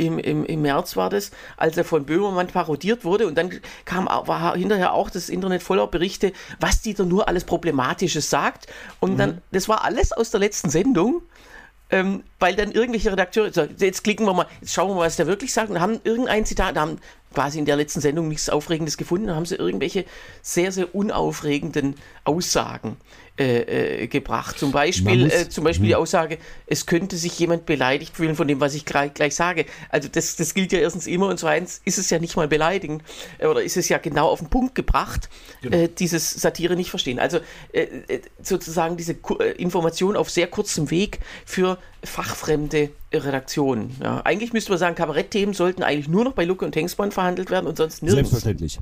Im, 0.00 0.18
im, 0.18 0.44
Im 0.44 0.62
März 0.62 0.96
war 0.96 1.10
das, 1.10 1.30
als 1.56 1.76
er 1.76 1.84
von 1.84 2.06
Böhmermann 2.06 2.46
parodiert 2.46 3.04
wurde 3.04 3.26
und 3.26 3.36
dann 3.36 3.50
kam, 3.84 4.06
war 4.06 4.56
hinterher 4.56 4.94
auch 4.94 5.10
das 5.10 5.28
Internet 5.28 5.62
voller 5.62 5.86
Berichte, 5.86 6.32
was 6.58 6.80
Dieter 6.80 7.04
nur 7.04 7.28
alles 7.28 7.44
Problematisches 7.44 8.30
sagt. 8.30 8.66
Und 8.98 9.12
mhm. 9.12 9.18
dann, 9.18 9.42
das 9.52 9.68
war 9.68 9.84
alles 9.84 10.12
aus 10.12 10.30
der 10.30 10.40
letzten 10.40 10.70
Sendung 10.70 11.22
ähm, 11.90 12.22
weil 12.38 12.54
dann 12.54 12.70
irgendwelche 12.72 13.10
Redakteure, 13.10 13.52
so, 13.52 13.62
jetzt 13.62 14.04
klicken 14.04 14.24
wir 14.24 14.32
mal, 14.32 14.46
jetzt 14.60 14.72
schauen 14.72 14.88
wir 14.88 14.94
mal, 14.94 15.06
was 15.06 15.16
der 15.16 15.26
wirklich 15.26 15.52
sagt 15.52 15.70
und 15.70 15.80
haben 15.80 16.00
irgendein 16.04 16.46
Zitat, 16.46 16.76
haben 16.76 16.98
quasi 17.34 17.58
in 17.58 17.64
der 17.64 17.76
letzten 17.76 18.00
Sendung 18.00 18.28
nichts 18.28 18.48
Aufregendes 18.48 18.96
gefunden, 18.96 19.34
haben 19.34 19.46
sie 19.46 19.56
irgendwelche 19.56 20.04
sehr, 20.42 20.72
sehr 20.72 20.94
unaufregenden 20.94 21.96
Aussagen 22.24 22.96
äh, 23.38 24.02
äh, 24.02 24.06
gebracht. 24.06 24.58
Zum 24.58 24.70
Beispiel, 24.70 25.24
muss, 25.24 25.32
äh, 25.32 25.48
zum 25.48 25.64
Beispiel 25.64 25.86
die 25.86 25.94
hm. 25.94 26.02
Aussage, 26.02 26.38
es 26.66 26.84
könnte 26.84 27.16
sich 27.16 27.38
jemand 27.38 27.64
beleidigt 27.64 28.16
fühlen 28.16 28.34
von 28.34 28.46
dem, 28.46 28.60
was 28.60 28.74
ich 28.74 28.84
gleich, 28.84 29.14
gleich 29.14 29.34
sage. 29.34 29.64
Also 29.88 30.08
das, 30.12 30.36
das 30.36 30.52
gilt 30.52 30.72
ja 30.72 30.78
erstens 30.80 31.06
immer 31.06 31.28
und 31.28 31.38
zweitens 31.38 31.80
ist 31.86 31.96
es 31.96 32.10
ja 32.10 32.18
nicht 32.18 32.36
mal 32.36 32.48
beleidigend 32.48 33.02
äh, 33.38 33.46
oder 33.46 33.62
ist 33.62 33.78
es 33.78 33.88
ja 33.88 33.98
genau 33.98 34.28
auf 34.28 34.40
den 34.40 34.50
Punkt 34.50 34.74
gebracht, 34.74 35.30
genau. 35.62 35.76
Äh, 35.76 35.88
dieses 35.88 36.30
Satire 36.30 36.76
nicht 36.76 36.90
verstehen. 36.90 37.18
Also 37.18 37.40
sozusagen 38.42 38.96
diese 38.96 39.16
Information 39.56 40.16
auf 40.16 40.28
sehr 40.28 40.46
kurzem 40.46 40.90
Weg 40.90 41.20
für 41.46 41.78
fachfremde 42.04 42.90
Redaktionen. 43.12 43.96
Ja, 44.02 44.20
eigentlich 44.22 44.52
müsste 44.52 44.70
man 44.70 44.78
sagen, 44.78 44.94
Kabarettthemen 44.96 45.54
sollten 45.54 45.82
eigentlich 45.82 46.08
nur 46.08 46.24
noch 46.24 46.32
bei 46.32 46.44
Lucke 46.44 46.64
und 46.64 46.76
Hengstmann 46.76 47.12
verhandelt 47.12 47.50
werden 47.50 47.66
und 47.66 47.76
sonst 47.76 48.02
nirgends. 48.02 48.30
Selbstverständlich. 48.30 48.78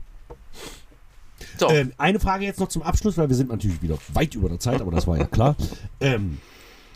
So. 1.59 1.68
Ähm, 1.70 1.92
eine 1.98 2.20
Frage 2.20 2.44
jetzt 2.44 2.61
noch 2.61 2.68
zum 2.68 2.82
Abschluss, 2.82 3.16
weil 3.16 3.28
wir 3.28 3.36
sind 3.36 3.50
natürlich 3.50 3.82
wieder 3.82 3.98
weit 4.12 4.34
über 4.34 4.48
der 4.48 4.61
Zeit, 4.61 4.80
aber 4.80 4.90
das 4.90 5.06
war 5.06 5.18
ja 5.18 5.26
klar. 5.26 5.56
Ähm, 6.00 6.38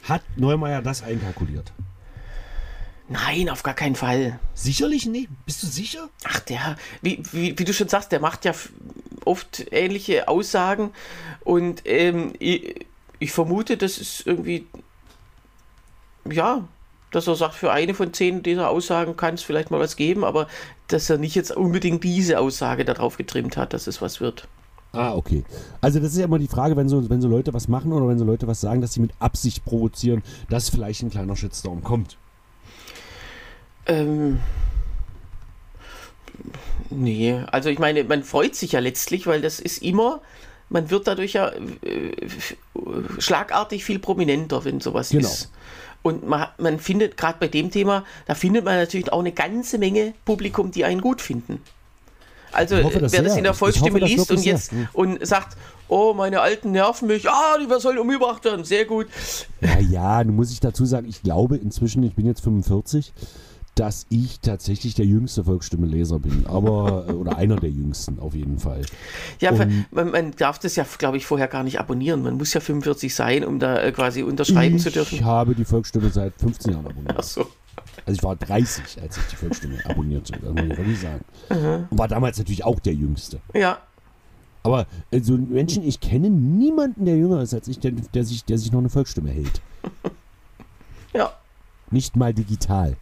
hat 0.05 0.23
Neumeier 0.37 0.83
das 0.83 1.03
einkalkuliert? 1.03 1.73
Nein, 3.09 3.49
auf 3.51 3.63
gar 3.63 3.75
keinen 3.75 3.95
Fall. 3.95 4.39
Sicherlich 4.55 5.07
nicht? 5.07 5.29
Bist 5.45 5.63
du 5.63 5.67
sicher? 5.67 6.09
Ach, 6.25 6.41
der, 6.41 6.77
wie, 7.03 7.23
wie, 7.33 7.59
wie 7.59 7.65
du 7.65 7.73
schon 7.73 7.89
sagst, 7.89 8.13
der 8.13 8.21
macht 8.21 8.45
ja 8.45 8.53
oft 9.25 9.67
ähnliche 9.71 10.29
Aussagen 10.29 10.91
und 11.45 11.83
ähm, 11.85 12.33
ich, 12.39 12.87
ich 13.19 13.33
vermute, 13.33 13.77
das 13.77 13.99
ist 13.99 14.27
irgendwie, 14.27 14.67
ja, 16.31 16.67
dass 17.13 17.29
er 17.29 17.37
sagt, 17.37 17.55
für 17.55 17.71
eine 17.71 17.95
von 17.95 18.13
zehn 18.13 18.43
dieser 18.43 18.69
Aussagen 18.71 19.17
kann 19.17 19.35
es 19.35 19.43
vielleicht 19.43 19.71
mal 19.71 19.79
was 19.79 19.97
geben, 19.97 20.25
aber 20.25 20.49
dass 20.89 21.09
er 21.09 21.19
nicht 21.19 21.35
jetzt 21.35 21.55
unbedingt 21.57 22.03
diese 22.03 22.41
Aussage 22.41 22.85
darauf 22.85 23.17
getrimmt 23.17 23.57
hat, 23.57 23.73
dass 23.73 23.87
es 23.87 24.03
was 24.03 24.21
wird. 24.21 24.49
Ah, 24.93 25.15
okay. 25.15 25.45
Also 25.81 26.01
das 26.01 26.13
ist 26.13 26.19
ja 26.19 26.27
immer 26.27 26.39
die 26.39 26.49
Frage, 26.49 26.77
wenn 26.77 26.89
so, 26.89 27.09
wenn 27.09 27.23
so 27.23 27.29
Leute 27.29 27.55
was 27.55 27.69
machen 27.69 27.93
oder 27.93 28.09
wenn 28.09 28.19
so 28.19 28.25
Leute 28.25 28.47
was 28.47 28.61
sagen, 28.61 28.81
dass 28.81 28.93
sie 28.93 29.01
mit 29.01 29.13
Absicht 29.21 29.65
provozieren, 29.65 30.23
dass 30.51 30.69
vielleicht 30.69 31.03
ein 31.03 31.11
kleiner 31.11 31.37
Shitstorm 31.37 31.83
kommt. 31.83 32.19
Ähm. 33.87 34.41
Nee, 36.91 37.41
also 37.51 37.71
ich 37.71 37.79
meine, 37.79 38.05
man 38.05 38.23
freut 38.23 38.55
sich 38.55 38.73
ja 38.73 38.81
letztlich, 38.81 39.27
weil 39.27 39.41
das 39.41 39.61
ist 39.61 39.83
immer, 39.83 40.21
man 40.69 40.91
wird 40.91 41.07
dadurch 41.07 41.35
ja 41.35 41.49
äh, 41.51 42.13
schlagartig 43.19 43.85
viel 43.85 43.99
prominenter, 43.99 44.65
wenn 44.65 44.81
sowas 44.81 45.11
genau. 45.11 45.27
ist. 45.27 45.51
Und 46.03 46.27
man, 46.27 46.49
man 46.59 46.79
findet, 46.79 47.17
gerade 47.17 47.39
bei 47.39 47.49
dem 47.49 47.71
Thema, 47.71 48.05
da 48.27 48.35
findet 48.35 48.65
man 48.65 48.77
natürlich 48.77 49.13
auch 49.13 49.21
eine 49.21 49.33
ganze 49.33 49.79
Menge 49.79 50.15
Publikum, 50.25 50.71
die 50.71 50.85
einen 50.85 51.01
gut 51.01 51.21
finden. 51.21 51.61
Also 52.53 52.83
hoffe, 52.83 53.01
wer 53.01 53.09
sehr. 53.09 53.23
das 53.23 53.37
in 53.37 53.45
der 53.45 53.55
Volksstimme 53.55 54.01
hoffe, 54.01 54.13
liest 54.13 54.31
und 54.31 54.45
jetzt 54.45 54.73
hm. 54.73 54.89
und 54.93 55.27
sagt, 55.27 55.57
oh, 55.89 56.13
meine 56.15 56.41
Alten 56.41 56.73
nerven 56.73 57.09
mich, 57.09 57.29
ah, 57.29 57.57
die 57.59 57.81
sollen 57.81 57.99
umgebracht 57.99 58.45
werden, 58.45 58.65
sehr 58.65 58.85
gut. 58.85 59.07
Ja, 59.61 59.79
ja, 59.79 60.25
nun 60.25 60.37
muss 60.37 60.53
ich 60.53 60.61
dazu 60.61 60.85
sagen, 60.85 61.09
ich 61.09 61.23
glaube 61.23 61.57
inzwischen, 61.57 62.03
ich 62.03 62.15
bin 62.15 62.27
jetzt 62.27 62.43
45, 62.43 63.13
dass 63.75 64.07
ich 64.11 64.41
tatsächlich 64.41 64.95
der 64.95 65.07
jüngste 65.07 65.45
Volksstimme-Leser 65.45 66.19
bin, 66.19 66.47
aber 66.47 67.09
oder 67.15 67.37
einer 67.37 67.57
der 67.57 67.71
jüngsten 67.71 68.19
auf 68.19 68.35
jeden 68.35 68.59
Fall. 68.59 68.83
Ja, 69.41 69.53
man, 69.53 70.11
man, 70.11 70.33
darf 70.37 70.59
das 70.59 70.77
ja, 70.77 70.85
glaube 70.99 71.17
ich, 71.17 71.27
vorher 71.27 71.49
gar 71.49 71.63
nicht 71.63 71.81
abonnieren. 71.81 72.23
Man 72.23 72.37
muss 72.37 72.53
ja 72.53 72.61
45 72.61 73.15
sein, 73.15 73.45
um 73.45 73.59
da 73.59 73.81
äh, 73.81 73.93
quasi 73.93 74.23
unterschreiben 74.23 74.79
zu 74.79 74.91
dürfen. 74.91 75.17
Ich 75.17 75.25
habe 75.25 75.55
die 75.55 75.65
Volksstimme 75.65 76.11
seit 76.11 76.35
15 76.39 76.73
Jahren 76.73 76.87
abonniert. 76.87 77.17
Ach 77.17 77.23
so. 77.23 77.47
Also 78.05 78.19
ich 78.19 78.23
war 78.23 78.37
30, 78.37 79.01
als 79.01 79.17
ich 79.17 79.25
die 79.25 79.37
Volksstimme 79.37 79.79
abonnierte, 79.85 80.33
das 80.33 80.51
muss 80.51 80.63
ich 80.63 80.79
wirklich 80.79 81.01
sagen. 81.01 81.25
Mhm. 81.51 81.87
Und 81.91 81.99
war 81.99 82.09
damals 82.09 82.39
natürlich 82.39 82.65
auch 82.65 82.79
der 82.81 82.95
Jüngste. 82.95 83.41
Ja. 83.55 83.79
Aber 84.63 84.87
äh, 85.11 85.21
so 85.21 85.37
Menschen, 85.37 85.83
ich 85.83 86.01
kenne 86.01 86.31
niemanden, 86.31 87.05
der 87.05 87.17
jünger 87.17 87.43
ist 87.43 87.55
als 87.55 87.69
ich, 87.69 87.79
der, 87.79 87.93
der, 87.93 88.25
sich, 88.25 88.45
der 88.45 88.59
sich 88.59 88.71
noch 88.71 88.81
eine 88.81 88.91
Volksstimme 88.91 89.31
hält. 89.31 89.61
ja. 91.15 91.33
Nicht 91.91 92.17
mal 92.17 92.33
digital. 92.33 92.97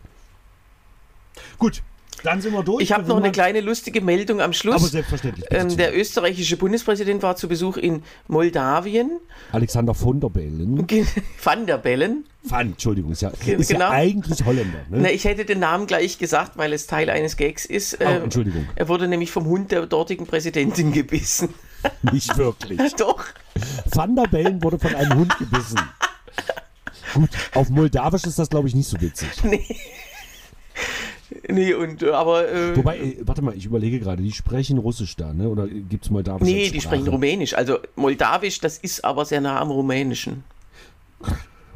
Gut. 1.61 1.82
dann 2.24 2.40
sind 2.40 2.52
wir 2.52 2.64
durch. 2.64 2.82
Ich 2.82 2.92
habe 2.92 3.06
noch 3.06 3.18
eine 3.18 3.30
kleine 3.30 3.61
lustige 3.61 4.00
Meldung 4.00 4.40
am 4.40 4.52
Schluss. 4.52 4.76
Aber 4.76 4.86
selbstverständlich. 4.86 5.46
Ähm, 5.50 5.76
der 5.76 5.96
österreichische 5.96 6.56
Bundespräsident 6.56 7.22
war 7.22 7.36
zu 7.36 7.46
Besuch 7.48 7.76
in 7.76 8.02
Moldawien. 8.26 9.20
Alexander 9.52 9.94
von 9.94 10.20
der 10.20 10.30
Bellen. 10.30 10.86
Van 11.44 11.66
der 11.66 11.78
Bellen. 11.78 12.24
Van, 12.42 12.68
Entschuldigung, 12.68 13.12
ist 13.12 13.22
ja, 13.22 13.28
ist 13.28 13.68
genau. 13.68 13.80
ja 13.86 13.90
eigentlich 13.90 14.44
Holländer. 14.44 14.78
Ne? 14.88 14.98
Na, 15.02 15.11
ich 15.11 15.24
hätte 15.24 15.44
den 15.44 15.61
Namen 15.61 15.86
gleich 15.86 16.18
gesagt, 16.18 16.56
weil 16.56 16.72
es 16.72 16.86
Teil 16.86 17.11
eines 17.11 17.36
Gags 17.36 17.66
ist. 17.66 17.98
Oh, 18.00 18.04
Entschuldigung. 18.04 18.66
Er 18.74 18.88
wurde 18.88 19.06
nämlich 19.08 19.30
vom 19.30 19.44
Hund 19.44 19.70
der 19.70 19.86
dortigen 19.86 20.26
Präsidentin 20.26 20.92
gebissen. 20.92 21.54
Nicht 22.12 22.36
wirklich. 22.38 22.94
Doch. 22.96 23.24
Van 23.92 24.16
der 24.16 24.26
Bellen 24.26 24.62
wurde 24.62 24.78
von 24.78 24.94
einem 24.94 25.18
Hund 25.18 25.38
gebissen. 25.38 25.78
Gut, 27.14 27.30
auf 27.54 27.68
Moldawisch 27.68 28.24
ist 28.24 28.38
das, 28.38 28.48
glaube 28.48 28.68
ich, 28.68 28.74
nicht 28.74 28.88
so 28.88 29.00
witzig. 29.00 29.28
Nee. 29.42 29.66
Nee, 31.55 31.74
und 31.74 32.03
äh, 32.03 32.11
aber. 32.11 32.48
Äh, 32.48 32.76
Wobei, 32.76 32.98
äh, 32.98 33.16
warte 33.22 33.42
mal, 33.42 33.55
ich 33.55 33.66
überlege 33.66 34.01
gerade, 34.01 34.22
die 34.22 34.32
sprechen 34.32 34.78
Russisch 34.78 35.16
da, 35.16 35.32
ne? 35.32 35.48
Oder 35.48 35.66
gibt 35.68 36.05
es 36.05 36.11
Moldawisch? 36.11 36.48
Nee, 36.48 36.70
die 36.70 36.80
sprechen 36.80 37.09
Rumänisch. 37.09 37.55
Also 37.55 37.78
Moldawisch, 37.96 38.61
das 38.61 38.78
ist 38.78 39.05
aber 39.05 39.24
sehr 39.24 39.40
nah 39.40 39.61
am 39.61 39.70
Rumänischen. 39.70 40.44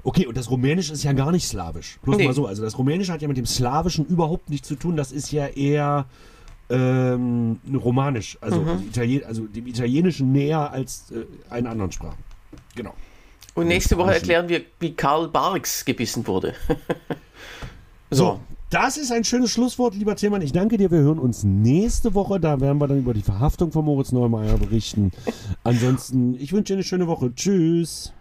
Okay, 0.02 0.26
und 0.26 0.36
das 0.36 0.50
Rumänisch 0.50 0.90
ist 0.90 1.02
ja 1.02 1.12
gar 1.12 1.32
nicht 1.32 1.46
slawisch. 1.46 1.98
Bloß 2.02 2.18
nee. 2.18 2.26
mal 2.26 2.34
so. 2.34 2.46
Also 2.46 2.62
das 2.62 2.78
Rumänische 2.78 3.12
hat 3.12 3.22
ja 3.22 3.28
mit 3.28 3.36
dem 3.36 3.46
Slawischen 3.46 4.04
überhaupt 4.06 4.50
nichts 4.50 4.68
zu 4.68 4.76
tun. 4.76 4.96
Das 4.96 5.12
ist 5.12 5.32
ja 5.32 5.46
eher 5.46 6.06
ähm, 6.68 7.58
romanisch. 7.74 8.38
Also, 8.40 8.60
mhm. 8.60 8.84
Italien, 8.88 9.24
also 9.24 9.46
dem 9.46 9.66
Italienischen 9.66 10.32
näher 10.32 10.70
als 10.70 11.10
äh, 11.10 11.24
einen 11.52 11.66
anderen 11.66 11.92
Sprachen. 11.92 12.18
Genau. 12.74 12.94
Und 13.54 13.68
nächste 13.68 13.96
Woche 13.96 14.14
erklären 14.14 14.48
wir, 14.48 14.62
wie 14.80 14.94
Karl 14.94 15.28
Barks 15.28 15.84
gebissen 15.84 16.26
wurde. 16.26 16.54
so. 18.10 18.40
Das 18.74 18.96
ist 18.96 19.12
ein 19.12 19.22
schönes 19.22 19.52
Schlusswort, 19.52 19.94
lieber 19.94 20.16
Tillmann. 20.16 20.42
Ich 20.42 20.50
danke 20.50 20.76
dir. 20.78 20.90
Wir 20.90 20.98
hören 20.98 21.20
uns 21.20 21.44
nächste 21.44 22.12
Woche. 22.12 22.40
Da 22.40 22.60
werden 22.60 22.78
wir 22.78 22.88
dann 22.88 22.98
über 22.98 23.14
die 23.14 23.22
Verhaftung 23.22 23.70
von 23.70 23.84
Moritz 23.84 24.10
Neumeier 24.10 24.58
berichten. 24.58 25.12
Ansonsten, 25.62 26.34
ich 26.34 26.52
wünsche 26.52 26.72
dir 26.72 26.78
eine 26.78 26.82
schöne 26.82 27.06
Woche. 27.06 27.32
Tschüss. 27.36 28.12